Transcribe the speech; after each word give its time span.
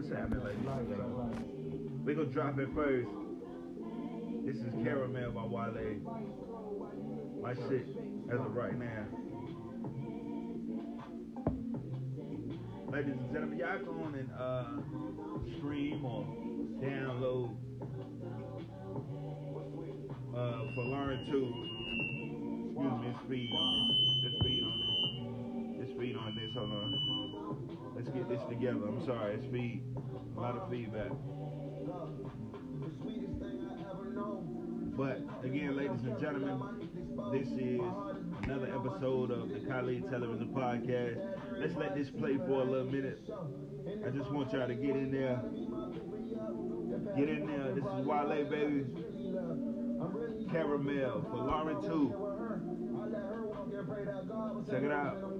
What's 0.00 0.14
happening, 0.14 0.42
ladies 0.42 0.64
and 0.66 0.88
gentlemen? 0.88 2.00
We 2.06 2.14
gonna 2.14 2.28
drop 2.28 2.58
it 2.58 2.70
first. 2.74 3.06
This 4.46 4.56
is 4.56 4.72
Caramel 4.82 5.30
by 5.32 5.44
Wale. 5.44 6.00
My 7.42 7.52
shit 7.52 7.84
as 8.32 8.40
of 8.40 8.56
right 8.56 8.78
now. 8.78 9.04
Ladies 12.90 13.12
and 13.12 13.30
gentlemen, 13.30 13.58
y'all 13.58 13.78
go 13.84 13.90
on 13.90 14.14
and 14.14 14.30
uh, 14.40 14.80
stream 15.58 16.02
or 16.02 16.24
download 16.80 17.54
uh, 20.34 20.64
Folarin 20.78 21.30
2. 21.30 21.36
Excuse 22.72 23.00
me, 23.02 23.14
speed 23.26 23.50
on 23.52 23.88
this. 23.88 24.08
Let's 24.24 24.36
speed 24.40 24.62
on 24.64 24.76
this. 24.80 25.78
Let's 25.78 25.92
speed 25.92 26.16
on 26.16 26.34
this. 26.36 26.54
Hold 26.54 26.72
on. 26.72 27.29
Let's 28.00 28.12
get 28.12 28.28
this 28.30 28.40
together. 28.48 28.88
I'm 28.88 29.04
sorry, 29.04 29.34
it's 29.34 29.44
speed. 29.44 29.82
A 30.34 30.40
lot 30.40 30.56
of 30.56 30.70
feedback. 30.70 31.10
But 34.96 35.20
again, 35.44 35.76
ladies 35.76 36.00
and 36.04 36.18
gentlemen, 36.18 36.62
this 37.30 37.48
is 37.48 37.82
another 38.44 38.74
episode 38.74 39.30
of 39.30 39.50
the 39.50 39.60
Khalid 39.68 40.08
Television 40.08 40.48
Podcast. 40.48 41.20
Let's 41.58 41.76
let 41.76 41.94
this 41.94 42.08
play 42.08 42.38
for 42.38 42.62
a 42.62 42.64
little 42.64 42.86
minute. 42.86 43.20
I 44.06 44.08
just 44.08 44.32
want 44.32 44.50
y'all 44.54 44.66
to 44.66 44.74
get 44.74 44.96
in 44.96 45.12
there. 45.12 45.42
Get 47.18 47.28
in 47.28 47.46
there. 47.46 47.74
This 47.74 47.84
is 47.84 48.06
Wale, 48.06 48.46
baby. 48.48 48.86
Caramel 50.50 51.20
Folarin 51.30 51.86
too. 51.86 52.14
Check 54.70 54.84
it 54.84 54.90
out. 54.90 55.39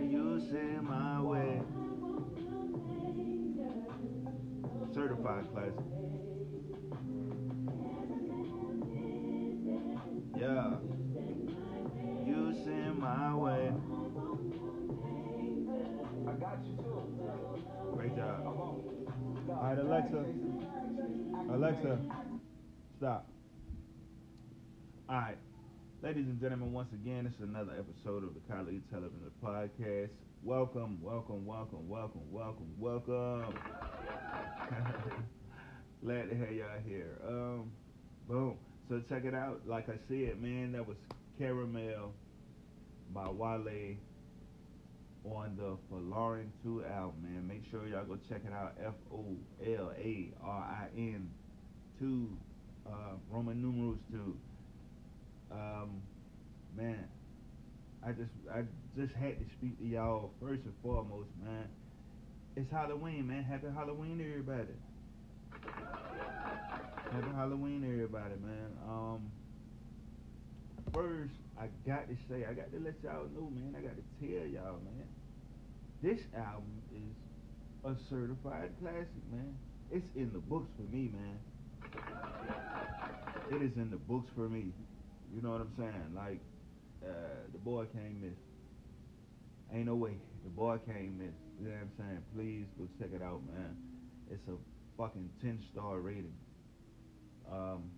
send 0.49 0.83
my 0.83 1.21
way. 1.21 1.61
Certified 4.93 5.45
classic. 5.53 5.73
Yeah. 10.37 10.75
You 12.25 12.53
send 12.63 12.97
my 12.99 13.35
way. 13.35 13.71
I 16.27 16.31
got 16.33 16.59
you 16.65 16.75
too. 16.77 17.63
Great 17.93 18.15
job. 18.15 18.45
All 18.45 19.59
right, 19.61 19.77
Alexa. 19.77 20.25
Alexa, 21.51 21.99
stop. 22.97 23.27
All 25.09 25.17
right. 25.17 25.37
Ladies 26.01 26.25
and 26.25 26.39
gentlemen, 26.39 26.73
once 26.73 26.91
again, 26.93 27.25
this 27.25 27.33
is 27.35 27.41
another 27.41 27.73
episode 27.77 28.23
of 28.23 28.33
the 28.33 28.39
Khalid 28.51 28.81
Television 28.89 29.29
Podcast. 29.43 30.09
Welcome, 30.43 30.97
welcome, 31.03 31.45
welcome, 31.45 31.87
welcome, 31.87 32.23
welcome, 32.31 32.73
welcome. 32.79 33.53
Glad 36.03 36.31
to 36.31 36.35
have 36.35 36.51
y'all 36.51 36.79
here. 36.83 37.19
Um, 37.27 37.71
boom. 38.27 38.57
So 38.89 39.03
check 39.07 39.25
it 39.25 39.35
out. 39.35 39.61
Like 39.67 39.87
I 39.87 39.97
said, 40.07 40.41
man, 40.41 40.71
that 40.71 40.87
was 40.87 40.97
Caramel 41.37 42.15
by 43.13 43.29
Wale 43.29 43.97
on 45.25 45.55
the 45.57 45.77
Folarin 45.91 46.47
2 46.63 46.85
album, 46.85 47.21
man. 47.21 47.47
Make 47.47 47.69
sure 47.69 47.85
y'all 47.87 48.03
go 48.03 48.17
check 48.27 48.41
it 48.43 48.51
out. 48.51 48.73
F 48.83 48.95
O 49.13 49.23
L 49.63 49.93
A 49.95 50.33
R 50.43 50.63
I 50.63 50.87
N 50.97 51.29
2, 51.99 52.37
uh, 52.87 52.91
Roman 53.29 53.61
numerals 53.61 53.99
2. 54.11 54.37
Um, 55.51 56.01
man, 56.75 57.07
I 58.03 58.11
just 58.13 58.31
I 58.51 58.63
just 58.97 59.13
had 59.13 59.39
to 59.39 59.45
speak 59.57 59.77
to 59.79 59.85
y'all 59.85 60.31
first 60.41 60.63
and 60.65 60.73
foremost, 60.83 61.29
man. 61.43 61.67
It's 62.55 62.69
Halloween, 62.71 63.27
man. 63.27 63.43
Happy 63.43 63.67
Halloween, 63.73 64.19
everybody. 64.19 64.75
Happy 67.11 67.31
Halloween, 67.35 67.83
everybody, 67.85 68.35
man. 68.43 68.71
Um, 68.87 69.31
first, 70.93 71.31
I 71.59 71.67
got 71.87 72.09
to 72.09 72.15
say, 72.29 72.45
I 72.49 72.53
got 72.53 72.71
to 72.73 72.79
let 72.79 72.95
y'all 73.03 73.27
know, 73.33 73.49
man. 73.49 73.75
I 73.77 73.81
got 73.81 73.95
to 73.95 74.03
tell 74.19 74.45
y'all, 74.47 74.79
man. 74.83 75.07
This 76.03 76.19
album 76.35 76.81
is 76.93 77.15
a 77.85 77.95
certified 78.09 78.71
classic, 78.81 79.23
man. 79.31 79.55
It's 79.91 80.07
in 80.15 80.31
the 80.33 80.39
books 80.39 80.69
for 80.75 80.83
me, 80.93 81.11
man. 81.13 81.39
It 83.51 83.61
is 83.61 83.75
in 83.77 83.89
the 83.89 83.97
books 83.97 84.29
for 84.35 84.49
me. 84.49 84.73
You 85.33 85.41
know 85.41 85.51
what 85.51 85.61
I'm 85.61 85.73
saying? 85.77 86.13
Like, 86.15 86.39
uh, 87.03 87.47
the 87.51 87.57
boy 87.59 87.85
can't 87.93 88.21
miss. 88.21 88.37
Ain't 89.73 89.85
no 89.85 89.95
way. 89.95 90.17
The 90.43 90.49
boy 90.49 90.77
can't 90.85 91.17
miss. 91.17 91.33
You 91.59 91.69
know 91.69 91.75
what 91.75 91.81
I'm 91.81 91.91
saying? 91.97 92.23
Please 92.35 92.65
go 92.77 92.87
check 92.99 93.13
it 93.13 93.21
out, 93.23 93.41
man. 93.47 93.75
It's 94.29 94.47
a 94.47 94.57
fucking 94.97 95.29
10 95.41 95.59
star 95.71 95.99
rating. 95.99 96.35
Um, 97.51 97.91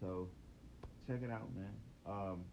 so 0.00 0.28
check 1.06 1.22
it 1.22 1.30
out, 1.30 1.48
man. 1.54 1.74
Um, 2.06 2.44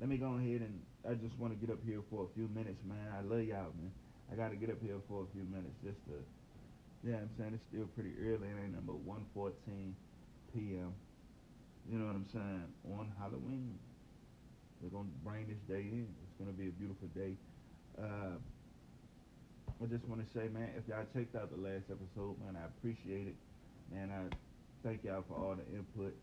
let 0.00 0.08
me 0.08 0.16
go 0.16 0.34
ahead 0.34 0.60
and 0.60 0.80
I 1.08 1.14
just 1.14 1.38
want 1.38 1.58
to 1.58 1.58
get 1.58 1.72
up 1.72 1.80
here 1.86 2.00
for 2.10 2.24
a 2.24 2.34
few 2.34 2.48
minutes, 2.48 2.80
man. 2.84 3.08
I 3.16 3.22
love 3.22 3.44
y'all, 3.44 3.72
man. 3.80 3.92
I 4.30 4.36
got 4.36 4.50
to 4.50 4.56
get 4.56 4.70
up 4.70 4.82
here 4.82 5.00
for 5.08 5.24
a 5.24 5.26
few 5.32 5.44
minutes 5.44 5.74
just 5.82 5.98
to, 6.06 6.20
yeah, 7.02 7.16
I'm 7.16 7.30
saying 7.38 7.52
it's 7.54 7.64
still 7.72 7.86
pretty 7.96 8.12
early. 8.20 8.48
It 8.48 8.60
ain't 8.60 8.74
number 8.74 8.92
1:14 8.92 9.94
p.m. 10.52 10.92
You 11.88 11.98
know 11.98 12.06
what 12.06 12.16
I'm 12.16 12.28
saying? 12.28 12.68
On 12.92 13.10
Halloween, 13.18 13.78
we're 14.82 14.90
gonna 14.90 15.08
bring 15.24 15.48
this 15.48 15.62
day 15.68 15.88
in. 15.88 16.12
It's 16.38 16.46
gonna 16.46 16.54
be 16.54 16.68
a 16.68 16.78
beautiful 16.78 17.08
day. 17.18 17.34
Uh, 17.98 18.38
I 19.82 19.86
just 19.90 20.06
want 20.06 20.22
to 20.22 20.28
say, 20.38 20.46
man, 20.54 20.70
if 20.78 20.86
y'all 20.86 21.02
checked 21.10 21.34
out 21.34 21.50
the 21.50 21.58
last 21.58 21.90
episode, 21.90 22.38
man, 22.38 22.54
I 22.54 22.62
appreciate 22.70 23.26
it. 23.26 23.34
Man, 23.90 24.14
I 24.14 24.30
thank 24.86 25.02
y'all 25.02 25.24
for 25.26 25.34
all 25.34 25.56
the 25.58 25.66
input. 25.74 26.14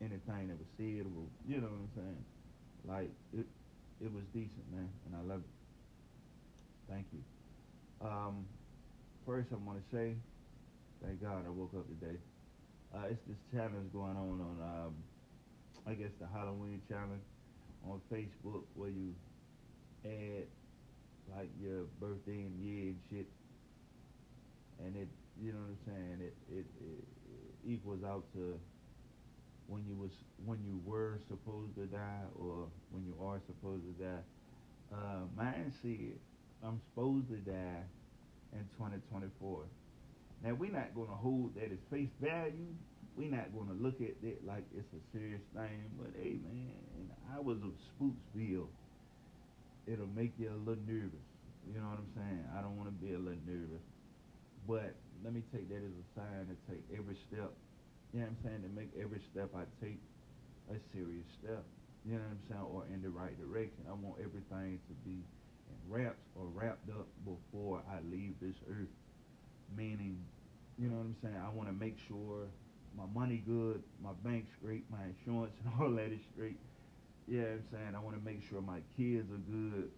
Anything 0.00 0.48
that 0.48 0.56
was 0.56 0.72
said, 0.80 1.04
you 1.04 1.60
know 1.60 1.68
what 1.68 1.84
I'm 1.84 1.92
saying? 1.92 2.24
Like 2.88 3.10
it, 3.36 3.44
it 4.00 4.08
was 4.08 4.24
decent, 4.32 4.64
man, 4.72 4.88
and 5.04 5.20
I 5.20 5.20
love 5.20 5.44
it. 5.44 5.52
Thank 6.88 7.04
you. 7.12 7.20
Um, 8.00 8.46
first, 9.26 9.52
I 9.52 9.60
want 9.60 9.84
to 9.84 9.86
say, 9.94 10.16
thank 11.04 11.20
God 11.20 11.44
I 11.44 11.50
woke 11.50 11.76
up 11.76 11.84
today. 12.00 12.16
Uh, 12.94 13.12
it's 13.12 13.20
this 13.28 13.36
challenge 13.52 13.92
going 13.92 14.16
on 14.16 14.40
on, 14.40 14.56
um, 14.64 14.94
I 15.86 15.92
guess 15.92 16.12
the 16.18 16.26
Halloween 16.32 16.80
challenge 16.88 17.20
on 17.84 18.00
Facebook 18.08 18.64
where 18.74 18.88
you 18.88 19.12
add 20.04 20.46
like 21.36 21.50
your 21.60 21.84
birthday 22.00 22.42
and 22.42 22.60
year 22.60 22.88
and 22.90 22.98
shit, 23.10 23.26
and 24.84 24.96
it, 24.96 25.08
you 25.40 25.52
know 25.52 25.58
what 25.58 25.70
I'm 25.70 25.94
saying? 25.94 26.18
It 26.20 26.34
it, 26.50 26.66
it, 26.80 27.04
equals 27.64 28.02
out 28.04 28.24
to 28.34 28.58
when 29.68 29.84
you 29.86 29.94
was 29.94 30.10
when 30.44 30.58
you 30.64 30.80
were 30.84 31.18
supposed 31.28 31.74
to 31.76 31.86
die 31.86 32.26
or 32.38 32.66
when 32.90 33.04
you 33.04 33.14
are 33.24 33.40
supposed 33.46 33.84
to 33.84 34.04
die. 34.04 34.22
Uh, 34.92 35.24
mine 35.36 35.72
said 35.80 36.18
I'm 36.62 36.80
supposed 36.90 37.28
to 37.28 37.36
die 37.36 37.82
in 38.52 38.64
2024. 38.78 39.64
Now 40.44 40.54
we're 40.54 40.72
not 40.72 40.94
gonna 40.94 41.16
hold 41.16 41.54
that 41.54 41.70
as 41.72 41.78
face 41.90 42.10
value. 42.20 42.74
We're 43.16 43.30
not 43.30 43.52
gonna 43.56 43.78
look 43.78 44.00
at 44.00 44.14
it 44.22 44.46
like 44.46 44.64
it's 44.76 44.88
a 44.92 45.16
serious 45.16 45.42
thing. 45.54 45.90
But 45.98 46.10
hey, 46.20 46.38
man, 46.42 47.10
I 47.34 47.40
was 47.40 47.58
of 47.58 47.72
Spooksville. 47.94 48.66
It'll 49.86 50.10
make 50.14 50.32
you 50.38 50.50
a 50.50 50.60
little 50.62 50.82
nervous. 50.86 51.26
You 51.66 51.78
know 51.78 51.88
what 51.90 51.98
I'm 51.98 52.12
saying? 52.14 52.44
I 52.56 52.62
don't 52.62 52.76
want 52.76 52.88
to 52.90 52.98
be 52.98 53.14
a 53.14 53.18
little 53.18 53.42
nervous. 53.46 53.82
But 54.66 54.94
let 55.24 55.34
me 55.34 55.42
take 55.54 55.68
that 55.70 55.82
as 55.82 55.94
a 55.94 56.06
sign 56.14 56.46
to 56.50 56.56
take 56.70 56.82
every 56.94 57.16
step. 57.28 57.50
You 58.14 58.20
know 58.20 58.30
what 58.30 58.38
I'm 58.38 58.38
saying? 58.44 58.62
To 58.62 58.70
make 58.74 58.90
every 58.98 59.20
step 59.30 59.50
I 59.54 59.66
take 59.82 59.98
a 60.70 60.78
serious 60.94 61.26
step. 61.42 61.64
You 62.06 62.18
know 62.18 62.26
what 62.26 62.38
I'm 62.38 62.44
saying? 62.50 62.66
Or 62.70 62.82
in 62.92 63.02
the 63.02 63.10
right 63.10 63.34
direction. 63.38 63.86
I 63.88 63.94
want 63.94 64.18
everything 64.18 64.78
to 64.86 64.94
be 65.06 65.22
in 65.22 65.78
wraps 65.88 66.22
or 66.34 66.46
wrapped 66.54 66.90
up 66.90 67.06
before 67.26 67.82
I 67.90 67.98
leave 68.10 68.34
this 68.40 68.58
earth. 68.70 68.90
Meaning, 69.76 70.18
you 70.78 70.88
know 70.88 70.98
what 70.98 71.10
I'm 71.10 71.16
saying? 71.22 71.38
I 71.38 71.50
want 71.50 71.68
to 71.70 71.74
make 71.74 71.96
sure 72.06 72.46
my 72.96 73.06
money 73.14 73.42
good, 73.46 73.82
my 74.02 74.12
bank 74.22 74.46
straight, 74.58 74.84
my 74.90 74.98
insurance 75.10 75.54
and 75.64 75.72
all 75.80 75.90
that 75.96 76.12
is 76.12 76.20
straight. 76.34 76.58
Yeah, 77.26 77.36
you 77.36 77.42
know 77.42 77.52
I'm 77.54 77.64
saying 77.72 77.94
I 77.96 78.00
want 78.00 78.16
to 78.18 78.24
make 78.24 78.42
sure 78.48 78.60
my 78.60 78.80
kids 78.96 79.30
are 79.32 79.38
good. 79.50 79.90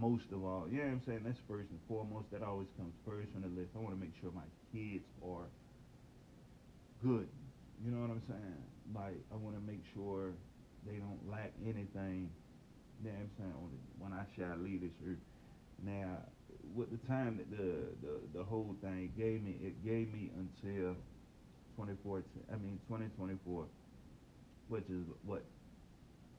most 0.00 0.26
of 0.32 0.44
all. 0.44 0.68
You 0.70 0.78
know 0.78 0.84
what 0.84 0.92
I'm 0.92 1.02
saying? 1.06 1.22
That's 1.24 1.40
first 1.48 1.70
and 1.70 1.80
foremost. 1.88 2.30
That 2.32 2.42
always 2.42 2.68
comes 2.76 2.94
first 3.06 3.28
on 3.36 3.42
the 3.42 3.48
list. 3.48 3.72
I 3.76 3.80
want 3.80 3.94
to 3.94 4.00
make 4.00 4.14
sure 4.20 4.30
my 4.32 4.48
kids 4.72 5.04
are 5.24 5.48
good. 7.02 7.28
You 7.84 7.90
know 7.90 8.00
what 8.00 8.10
I'm 8.10 8.22
saying? 8.28 8.62
Like 8.94 9.18
I 9.32 9.36
want 9.36 9.56
to 9.56 9.62
make 9.62 9.82
sure 9.94 10.32
they 10.86 10.96
don't 10.98 11.20
lack 11.30 11.52
anything. 11.64 12.30
You 13.02 13.10
know 13.10 13.16
what 13.16 13.22
I'm 13.22 13.30
saying? 13.38 13.54
When 13.98 14.12
I 14.12 14.24
shall 14.36 14.56
leave 14.58 14.82
this 14.82 14.96
earth. 15.06 15.18
Now, 15.84 16.18
with 16.74 16.90
the 16.90 16.98
time 17.08 17.38
that 17.38 17.50
the, 17.50 17.94
the 18.02 18.38
the 18.40 18.44
whole 18.44 18.76
thing 18.82 19.12
gave 19.16 19.42
me, 19.42 19.56
it 19.62 19.84
gave 19.84 20.12
me 20.12 20.30
until 20.36 20.94
2014. 21.76 22.24
I 22.52 22.56
mean 22.56 22.78
2024, 22.88 23.66
which 24.68 24.84
is 24.90 25.04
what 25.24 25.44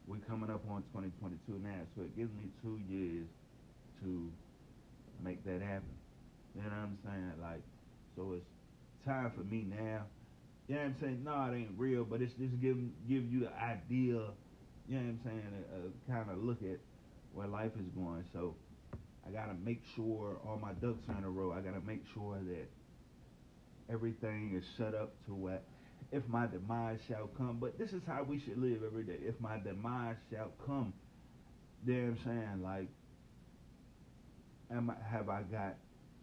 we're 0.10 0.18
coming 0.28 0.50
up 0.50 0.64
on 0.68 0.82
2022 0.92 1.62
now. 1.64 1.86
So 1.96 2.02
it 2.02 2.18
gives 2.18 2.34
me 2.34 2.50
two 2.64 2.82
years 2.90 3.28
to 4.02 4.32
make 5.24 5.46
that 5.46 5.62
happen. 5.62 5.94
You 6.56 6.64
know 6.64 6.70
what 6.70 6.78
I'm 6.78 6.98
saying? 7.06 7.34
Like, 7.40 7.62
so 8.16 8.34
it's 8.34 8.50
time 9.06 9.32
for 9.38 9.44
me 9.44 9.68
now. 9.70 10.02
You 10.68 10.76
know 10.76 10.82
what 10.82 10.88
I'm 10.88 10.96
saying? 11.00 11.22
No, 11.24 11.54
it 11.54 11.58
ain't 11.58 11.74
real, 11.78 12.04
but 12.04 12.22
it's 12.22 12.34
just 12.34 12.60
give 12.60 12.78
give 13.08 13.32
you 13.32 13.42
the 13.42 13.54
idea. 13.62 14.34
You 14.90 14.98
know 14.98 15.06
what 15.06 15.14
I'm 15.14 15.20
saying? 15.24 15.44
Uh, 15.54 15.76
uh, 15.76 15.80
a, 15.86 16.14
a 16.14 16.18
kind 16.18 16.32
of 16.32 16.44
look 16.44 16.62
at 16.64 16.80
where 17.34 17.48
life 17.48 17.72
is 17.80 17.88
going. 17.96 18.26
So 18.34 18.56
I 19.28 19.32
gotta 19.32 19.54
make 19.64 19.84
sure 19.96 20.38
all 20.44 20.58
my 20.60 20.74
ducks 20.74 21.08
are 21.08 21.18
in 21.18 21.24
a 21.24 21.30
row. 21.30 21.54
I 21.54 21.62
gotta 21.62 21.86
make 21.86 22.02
sure 22.14 22.40
that 22.48 22.68
everything 23.94 24.54
is 24.56 24.66
set 24.76 24.96
up 24.96 25.14
to 25.28 25.36
what 25.36 25.64
if 26.12 26.28
my 26.28 26.48
demise 26.48 27.00
shall 27.08 27.28
come. 27.38 27.58
But 27.60 27.78
this 27.78 27.94
is 27.94 28.02
how 28.08 28.24
we 28.24 28.40
should 28.40 28.58
live 28.62 28.84
every 28.86 29.04
day. 29.04 29.20
If 29.22 29.40
my 29.40 29.60
demise 29.60 30.18
shall 30.32 30.52
come, 30.66 30.94
I'm 31.88 32.18
saying? 32.26 32.64
Like, 32.64 32.90
am 34.72 34.90
I, 34.90 34.96
have 35.10 35.30
I 35.30 35.44
got 35.44 35.76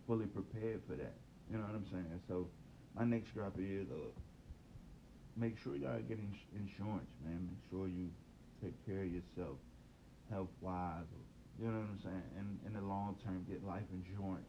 fully 0.06 0.26
prepared 0.26 0.82
for 0.88 0.96
that? 0.96 1.14
You 1.50 1.58
know 1.58 1.64
what 1.64 1.74
I'm 1.74 1.86
saying? 1.90 2.20
So 2.28 2.48
my 2.96 3.04
next 3.04 3.32
drop 3.34 3.54
is 3.58 3.86
uh, 3.90 4.10
make 5.36 5.58
sure 5.62 5.76
y'all 5.76 6.00
get 6.00 6.18
ins- 6.18 6.50
insurance, 6.54 7.10
man. 7.24 7.48
Make 7.48 7.70
sure 7.70 7.86
you 7.86 8.10
take 8.62 8.74
care 8.86 9.02
of 9.02 9.12
yourself, 9.12 9.58
health 10.30 10.50
wise. 10.60 11.04
You 11.60 11.68
know 11.68 11.78
what 11.78 11.88
I'm 11.88 12.00
saying? 12.02 12.28
And 12.38 12.58
in 12.66 12.72
the 12.74 12.86
long 12.86 13.16
term, 13.24 13.46
get 13.48 13.64
life 13.64 13.86
insurance. 13.92 14.48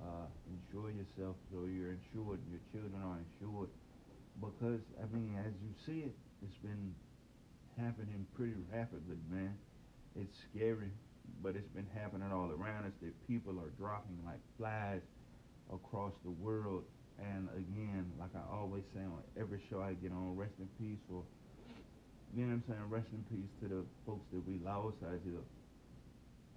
Uh, 0.00 0.28
insure 0.52 0.90
yourself 0.90 1.36
so 1.50 1.64
you're 1.64 1.96
insured, 1.96 2.38
and 2.44 2.52
your 2.52 2.64
children 2.70 3.00
are 3.02 3.16
insured. 3.16 3.70
Because, 4.40 4.80
I 5.00 5.06
mean, 5.14 5.36
as 5.40 5.52
you 5.64 5.72
see 5.84 6.04
it, 6.04 6.14
it's 6.42 6.58
been 6.58 6.94
happening 7.78 8.26
pretty 8.34 8.54
rapidly, 8.72 9.16
man. 9.30 9.56
It's 10.14 10.36
scary, 10.50 10.92
but 11.42 11.56
it's 11.56 11.68
been 11.68 11.88
happening 11.94 12.30
all 12.32 12.50
around 12.50 12.84
us 12.84 12.92
that 13.02 13.12
people 13.26 13.58
are 13.60 13.70
dropping 13.78 14.18
like 14.24 14.40
flies 14.58 15.00
across 15.72 16.12
the 16.24 16.30
world. 16.30 16.84
And 17.18 17.48
again, 17.56 18.12
like 18.20 18.30
I 18.36 18.44
always 18.52 18.84
say 18.94 19.00
on 19.00 19.24
every 19.40 19.60
show 19.70 19.80
I 19.80 19.94
get 19.94 20.12
on, 20.12 20.36
rest 20.36 20.52
in 20.60 20.68
peace 20.76 21.00
or, 21.12 21.24
you 22.36 22.44
know 22.44 22.56
what 22.56 22.60
I'm 22.60 22.64
saying, 22.68 22.90
rest 22.90 23.08
in 23.12 23.24
peace 23.32 23.48
to 23.62 23.68
the 23.68 23.82
folks 24.04 24.26
that 24.32 24.46
we 24.46 24.60
lost 24.64 25.00
out 25.04 25.20
here. 25.24 25.40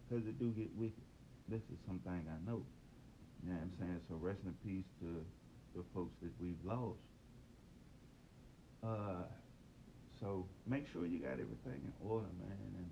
Because 0.07 0.27
it 0.27 0.37
do 0.39 0.51
get 0.51 0.67
wicked. 0.75 1.03
This 1.47 1.63
is 1.71 1.79
something 1.87 2.11
I 2.11 2.39
know. 2.43 2.63
You 3.43 3.51
know 3.51 3.55
what 3.55 3.71
I'm 3.71 3.75
saying? 3.79 4.01
So 4.09 4.15
rest 4.19 4.39
in 4.43 4.53
peace 4.67 4.87
to 4.99 5.23
the 5.75 5.83
folks 5.93 6.11
that 6.21 6.31
we've 6.41 6.59
lost. 6.65 6.99
Uh, 8.83 9.23
so 10.19 10.45
make 10.67 10.85
sure 10.91 11.05
you 11.05 11.19
got 11.19 11.33
everything 11.33 11.79
in 11.83 11.93
order, 12.03 12.27
man. 12.39 12.57
And 12.77 12.89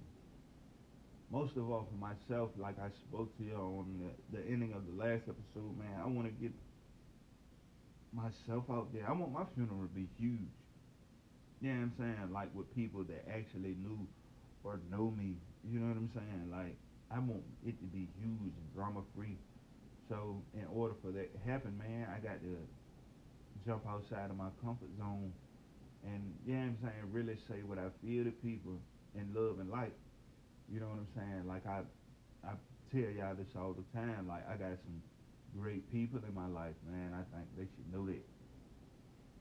most 1.31 1.57
of 1.57 1.69
all 1.69 1.87
for 1.89 1.99
myself, 1.99 2.51
like 2.57 2.75
I 2.79 2.89
spoke 3.09 3.35
to 3.37 3.43
you 3.43 3.55
on 3.55 3.85
the, 3.99 4.37
the 4.37 4.47
ending 4.47 4.73
of 4.73 4.85
the 4.87 4.93
last 4.93 5.23
episode, 5.27 5.77
man, 5.77 5.99
I 6.01 6.07
want 6.07 6.27
to 6.27 6.33
get 6.41 6.51
myself 8.13 8.63
out 8.71 8.93
there. 8.93 9.05
I 9.07 9.11
want 9.11 9.31
my 9.33 9.43
funeral 9.55 9.81
to 9.81 9.93
be 9.93 10.07
huge. 10.17 10.55
You 11.61 11.73
know 11.73 11.75
what 11.75 11.83
I'm 11.83 11.93
saying? 11.97 12.33
Like 12.33 12.49
with 12.53 12.73
people 12.75 13.03
that 13.03 13.27
actually 13.29 13.75
knew 13.81 14.07
or 14.63 14.79
know 14.91 15.13
me. 15.17 15.35
You 15.67 15.79
know 15.79 15.87
what 15.87 15.97
I'm 15.97 16.11
saying? 16.13 16.51
Like 16.51 16.77
I 17.11 17.19
want 17.19 17.43
it 17.65 17.79
to 17.79 17.87
be 17.87 18.07
huge 18.19 18.53
and 18.55 18.67
drama 18.75 19.01
free. 19.15 19.37
So 20.07 20.41
in 20.53 20.65
order 20.71 20.93
for 21.01 21.11
that 21.11 21.33
to 21.33 21.51
happen, 21.51 21.77
man, 21.77 22.07
I 22.07 22.19
got 22.19 22.39
to 22.39 22.55
jump 23.65 23.83
outside 23.87 24.29
of 24.29 24.37
my 24.37 24.47
comfort 24.63 24.89
zone 24.97 25.33
and 26.07 26.23
you 26.47 26.55
know 26.55 26.71
what 26.71 26.71
I'm 26.71 26.77
saying, 26.81 27.03
really 27.11 27.37
say 27.47 27.59
what 27.67 27.77
I 27.77 27.91
feel 27.99 28.23
to 28.23 28.31
people 28.31 28.79
in 29.15 29.27
love 29.35 29.59
and 29.59 29.69
light. 29.69 29.93
You 30.71 30.79
know 30.79 30.87
what 30.87 31.03
I'm 31.03 31.11
saying? 31.15 31.43
Like 31.47 31.67
I 31.67 31.83
I 32.47 32.55
tell 32.91 33.11
y'all 33.11 33.35
this 33.35 33.51
all 33.59 33.75
the 33.75 33.85
time, 33.91 34.27
like 34.27 34.47
I 34.47 34.55
got 34.55 34.79
some 34.87 34.99
great 35.59 35.83
people 35.91 36.19
in 36.23 36.33
my 36.33 36.47
life, 36.47 36.75
man. 36.87 37.11
I 37.11 37.23
think 37.35 37.47
they 37.59 37.67
should 37.67 37.91
know 37.91 38.07
that. 38.07 38.23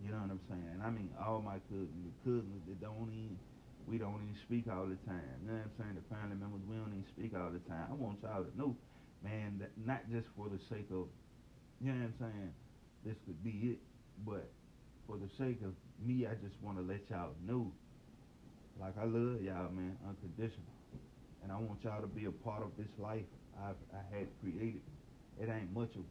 You 0.02 0.10
know 0.10 0.20
what 0.20 0.34
I'm 0.34 0.44
saying? 0.50 0.70
And 0.74 0.82
I 0.82 0.90
mean 0.90 1.10
all 1.16 1.40
my 1.40 1.62
cousins, 1.70 1.94
the 2.02 2.14
cousins 2.26 2.62
that 2.66 2.82
don't 2.82 3.08
even 3.14 3.38
we 3.86 4.02
don't 4.02 4.18
even 4.18 4.34
speak 4.42 4.66
all 4.66 4.90
the 4.90 4.98
time. 5.06 5.38
You 5.46 5.54
know 5.54 5.62
what 5.62 5.70
I'm 5.70 5.76
saying? 5.78 5.94
The 5.94 6.06
family 6.10 6.36
members 6.36 6.66
we 6.66 6.74
don't 6.74 6.90
even 6.90 7.06
speak 7.06 7.32
all 7.38 7.54
the 7.54 7.62
time. 7.70 7.86
I 7.88 7.94
want 7.94 8.18
y'all 8.20 8.42
to 8.42 8.52
know 8.58 8.74
man, 9.22 9.58
that 9.60 9.70
not 9.76 10.08
just 10.10 10.26
for 10.36 10.48
the 10.48 10.58
sake 10.68 10.88
of, 10.90 11.08
you 11.80 11.92
know 11.92 11.98
what 11.98 12.14
I'm 12.14 12.18
saying, 12.20 12.52
this 13.04 13.16
could 13.26 13.42
be 13.42 13.76
it, 13.76 13.78
but 14.24 14.50
for 15.06 15.16
the 15.16 15.28
sake 15.38 15.60
of 15.62 15.72
me, 16.04 16.26
I 16.26 16.34
just 16.34 16.56
want 16.62 16.78
to 16.78 16.82
let 16.82 17.00
y'all 17.10 17.34
know, 17.46 17.72
like 18.80 18.94
I 18.98 19.04
love 19.04 19.40
y'all, 19.40 19.70
man, 19.70 19.96
unconditional, 20.06 20.74
and 21.42 21.52
I 21.52 21.56
want 21.56 21.82
y'all 21.84 22.00
to 22.00 22.06
be 22.06 22.26
a 22.26 22.30
part 22.30 22.62
of 22.62 22.70
this 22.76 22.90
life 22.98 23.24
I've 23.56 23.78
I 23.94 24.02
had 24.16 24.28
created. 24.42 24.82
It 25.40 25.48
ain't 25.48 25.72
much 25.72 25.94
of 25.96 26.04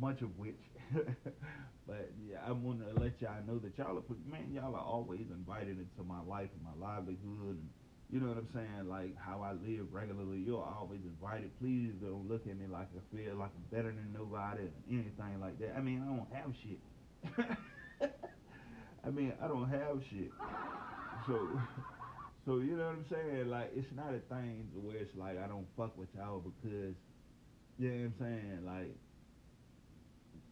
much 0.00 0.22
of 0.22 0.30
which, 0.38 0.60
but 1.86 2.10
yeah, 2.28 2.38
I 2.46 2.52
want 2.52 2.80
to 2.86 3.00
let 3.00 3.20
y'all 3.20 3.42
know 3.46 3.58
that 3.58 3.76
y'all 3.76 3.98
are 3.98 4.30
man, 4.30 4.52
y'all 4.54 4.74
are 4.74 4.84
always 4.84 5.26
invited 5.30 5.78
into 5.78 6.02
my 6.06 6.22
life 6.22 6.48
and 6.54 6.62
my 6.64 6.86
livelihood 6.86 7.58
and 7.58 7.68
you 8.10 8.20
know 8.20 8.28
what 8.28 8.38
I'm 8.38 8.48
saying? 8.54 8.88
Like 8.88 9.14
how 9.18 9.42
I 9.42 9.52
live 9.52 9.92
regularly, 9.92 10.38
you're 10.38 10.64
always 10.64 11.00
invited. 11.04 11.50
Please 11.60 11.92
don't 12.00 12.26
look 12.28 12.46
at 12.46 12.56
me 12.56 12.66
like 12.70 12.88
I 12.96 13.16
feel 13.16 13.34
like 13.34 13.50
I'm 13.52 13.76
better 13.76 13.92
than 13.92 14.14
nobody 14.16 14.62
or 14.62 14.72
anything 14.88 15.40
like 15.40 15.58
that. 15.58 15.74
I 15.76 15.80
mean, 15.80 16.00
I 16.00 16.16
don't 16.16 16.32
have 16.32 16.54
shit. 16.56 17.58
I 19.08 19.10
mean, 19.10 19.32
I 19.42 19.48
don't 19.48 19.68
have 19.70 20.02
shit. 20.10 20.30
So, 21.26 21.48
so 22.44 22.58
you 22.58 22.76
know 22.76 22.92
what 22.92 23.00
I'm 23.00 23.06
saying? 23.10 23.48
Like, 23.48 23.72
it's 23.74 23.88
not 23.96 24.12
a 24.12 24.20
thing 24.28 24.68
where 24.74 24.96
it's 24.96 25.16
like 25.16 25.42
I 25.42 25.48
don't 25.48 25.66
fuck 25.76 25.96
with 25.96 26.08
y'all 26.14 26.44
because, 26.44 26.94
you 27.78 27.88
know 27.88 27.96
what 27.96 28.04
I'm 28.04 28.14
saying? 28.20 28.60
Like, 28.66 28.94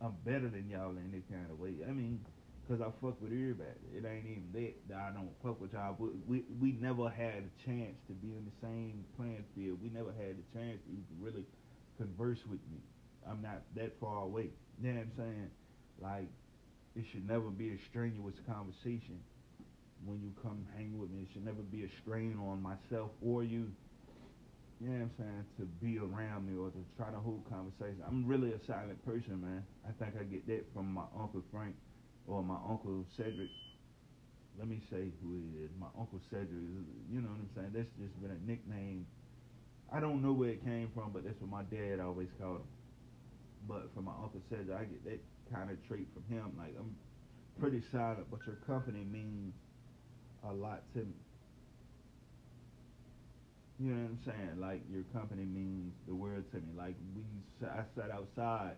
I'm 0.00 0.14
better 0.24 0.48
than 0.48 0.70
y'all 0.70 0.90
in 0.90 1.04
any 1.12 1.22
kind 1.28 1.50
of 1.50 1.60
way. 1.60 1.74
I 1.86 1.92
mean, 1.92 2.20
Cause 2.68 2.80
I 2.80 2.90
fuck 3.00 3.22
with 3.22 3.30
everybody. 3.30 3.78
It 3.94 4.02
ain't 4.02 4.26
even 4.26 4.50
that 4.54 4.74
that 4.88 4.98
I 4.98 5.10
don't 5.14 5.30
fuck 5.40 5.60
with 5.60 5.72
y'all. 5.72 5.94
But 5.94 6.10
we 6.26 6.42
we 6.60 6.72
never 6.72 7.08
had 7.08 7.46
a 7.46 7.52
chance 7.62 7.94
to 8.08 8.12
be 8.12 8.34
in 8.34 8.42
the 8.42 8.56
same 8.58 9.04
playing 9.16 9.44
field. 9.54 9.78
We 9.80 9.88
never 9.88 10.10
had 10.10 10.34
a 10.34 10.46
chance 10.50 10.82
to 10.82 10.98
really 11.22 11.44
converse 11.96 12.42
with 12.50 12.58
me. 12.74 12.82
I'm 13.22 13.40
not 13.40 13.62
that 13.76 13.94
far 14.00 14.24
away. 14.24 14.50
You 14.82 14.90
know 14.90 14.98
what 14.98 15.06
I'm 15.06 15.12
saying? 15.16 15.50
Like 16.02 16.28
it 16.96 17.04
should 17.12 17.28
never 17.28 17.50
be 17.50 17.70
a 17.70 17.78
strenuous 17.90 18.34
conversation 18.48 19.20
when 20.04 20.20
you 20.22 20.32
come 20.42 20.64
hang 20.76 20.98
with 20.98 21.10
me. 21.10 21.22
It 21.22 21.28
should 21.32 21.44
never 21.44 21.60
be 21.60 21.84
a 21.84 21.90
strain 22.00 22.40
on 22.40 22.62
myself 22.62 23.10
or 23.20 23.44
you. 23.44 23.68
You 24.80 24.88
know 24.88 25.08
what 25.08 25.08
I'm 25.08 25.10
saying? 25.16 25.44
To 25.60 25.64
be 25.84 25.98
around 25.98 26.48
me 26.48 26.56
or 26.56 26.68
to 26.68 26.80
try 26.96 27.10
to 27.10 27.20
hold 27.20 27.44
conversation. 27.48 28.00
I'm 28.06 28.26
really 28.26 28.52
a 28.52 28.60
silent 28.66 29.00
person, 29.04 29.40
man. 29.40 29.64
I 29.88 29.92
think 30.02 30.16
I 30.20 30.24
get 30.24 30.46
that 30.48 30.64
from 30.72 30.92
my 30.92 31.04
uncle 31.18 31.42
Frank 31.52 31.74
or 32.26 32.42
my 32.42 32.60
uncle 32.68 33.04
Cedric. 33.16 33.48
Let 34.58 34.68
me 34.68 34.80
say 34.90 35.12
who 35.20 35.36
he 35.36 35.64
is. 35.64 35.70
My 35.80 35.88
uncle 35.98 36.20
Cedric. 36.28 36.48
You 37.12 37.20
know 37.20 37.28
what 37.28 37.40
I'm 37.44 37.50
saying? 37.56 37.72
That's 37.72 37.92
just 38.00 38.16
been 38.20 38.32
a 38.32 38.40
nickname. 38.48 39.06
I 39.92 40.00
don't 40.00 40.20
know 40.20 40.32
where 40.32 40.50
it 40.50 40.64
came 40.64 40.90
from, 40.94 41.12
but 41.12 41.24
that's 41.24 41.40
what 41.40 41.50
my 41.50 41.64
dad 41.68 42.00
always 42.00 42.28
called 42.40 42.64
him. 42.64 42.72
But 43.68 43.88
from 43.94 44.04
my 44.04 44.16
uncle 44.16 44.40
Cedric, 44.48 44.76
I 44.76 44.84
get 44.84 45.04
that 45.04 45.20
kind 45.52 45.70
of 45.70 45.76
trait 45.86 46.08
from 46.14 46.24
him. 46.34 46.52
Like 46.58 46.74
I'm 46.78 46.94
pretty 47.60 47.82
silent, 47.92 48.26
but 48.30 48.40
your 48.46 48.56
company 48.66 49.04
means 49.04 49.54
a 50.48 50.52
lot 50.52 50.82
to 50.94 51.00
me. 51.00 51.14
You 53.78 53.92
know 53.92 54.02
what 54.02 54.10
I'm 54.10 54.18
saying? 54.24 54.60
Like 54.60 54.80
your 54.90 55.04
company 55.12 55.44
means 55.44 55.92
the 56.08 56.14
world 56.14 56.44
to 56.52 56.56
me. 56.58 56.72
Like 56.76 56.94
we, 57.14 57.22
I 57.66 57.84
sat 57.94 58.10
outside 58.10 58.76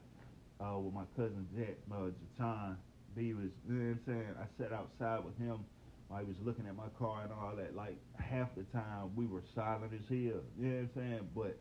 uh, 0.61 0.79
with 0.79 0.95
my 0.95 1.05
cousin 1.17 1.47
Jet, 1.57 1.79
uh, 1.93 2.11
Jatan, 2.41 2.77
B 3.15 3.33
was, 3.35 3.51
you 3.69 3.75
know 3.75 3.95
what 3.95 3.99
I'm 3.99 4.01
saying? 4.07 4.35
I 4.39 4.47
sat 4.63 4.73
outside 4.73 5.25
with 5.25 5.39
him 5.39 5.65
while 6.09 6.21
he 6.21 6.27
was 6.27 6.37
looking 6.43 6.67
at 6.67 6.75
my 6.75 6.89
car 6.99 7.23
and 7.23 7.33
all 7.33 7.55
that. 7.57 7.77
Like 7.77 7.97
half 8.19 8.49
the 8.57 8.65
time 8.75 9.15
we 9.15 9.27
were 9.27 9.43
silent 9.55 9.93
as 9.95 10.07
hell. 10.09 10.43
You 10.59 10.67
know 10.67 10.75
what 10.75 10.83
I'm 10.83 10.91
saying? 10.97 11.29
But 11.35 11.59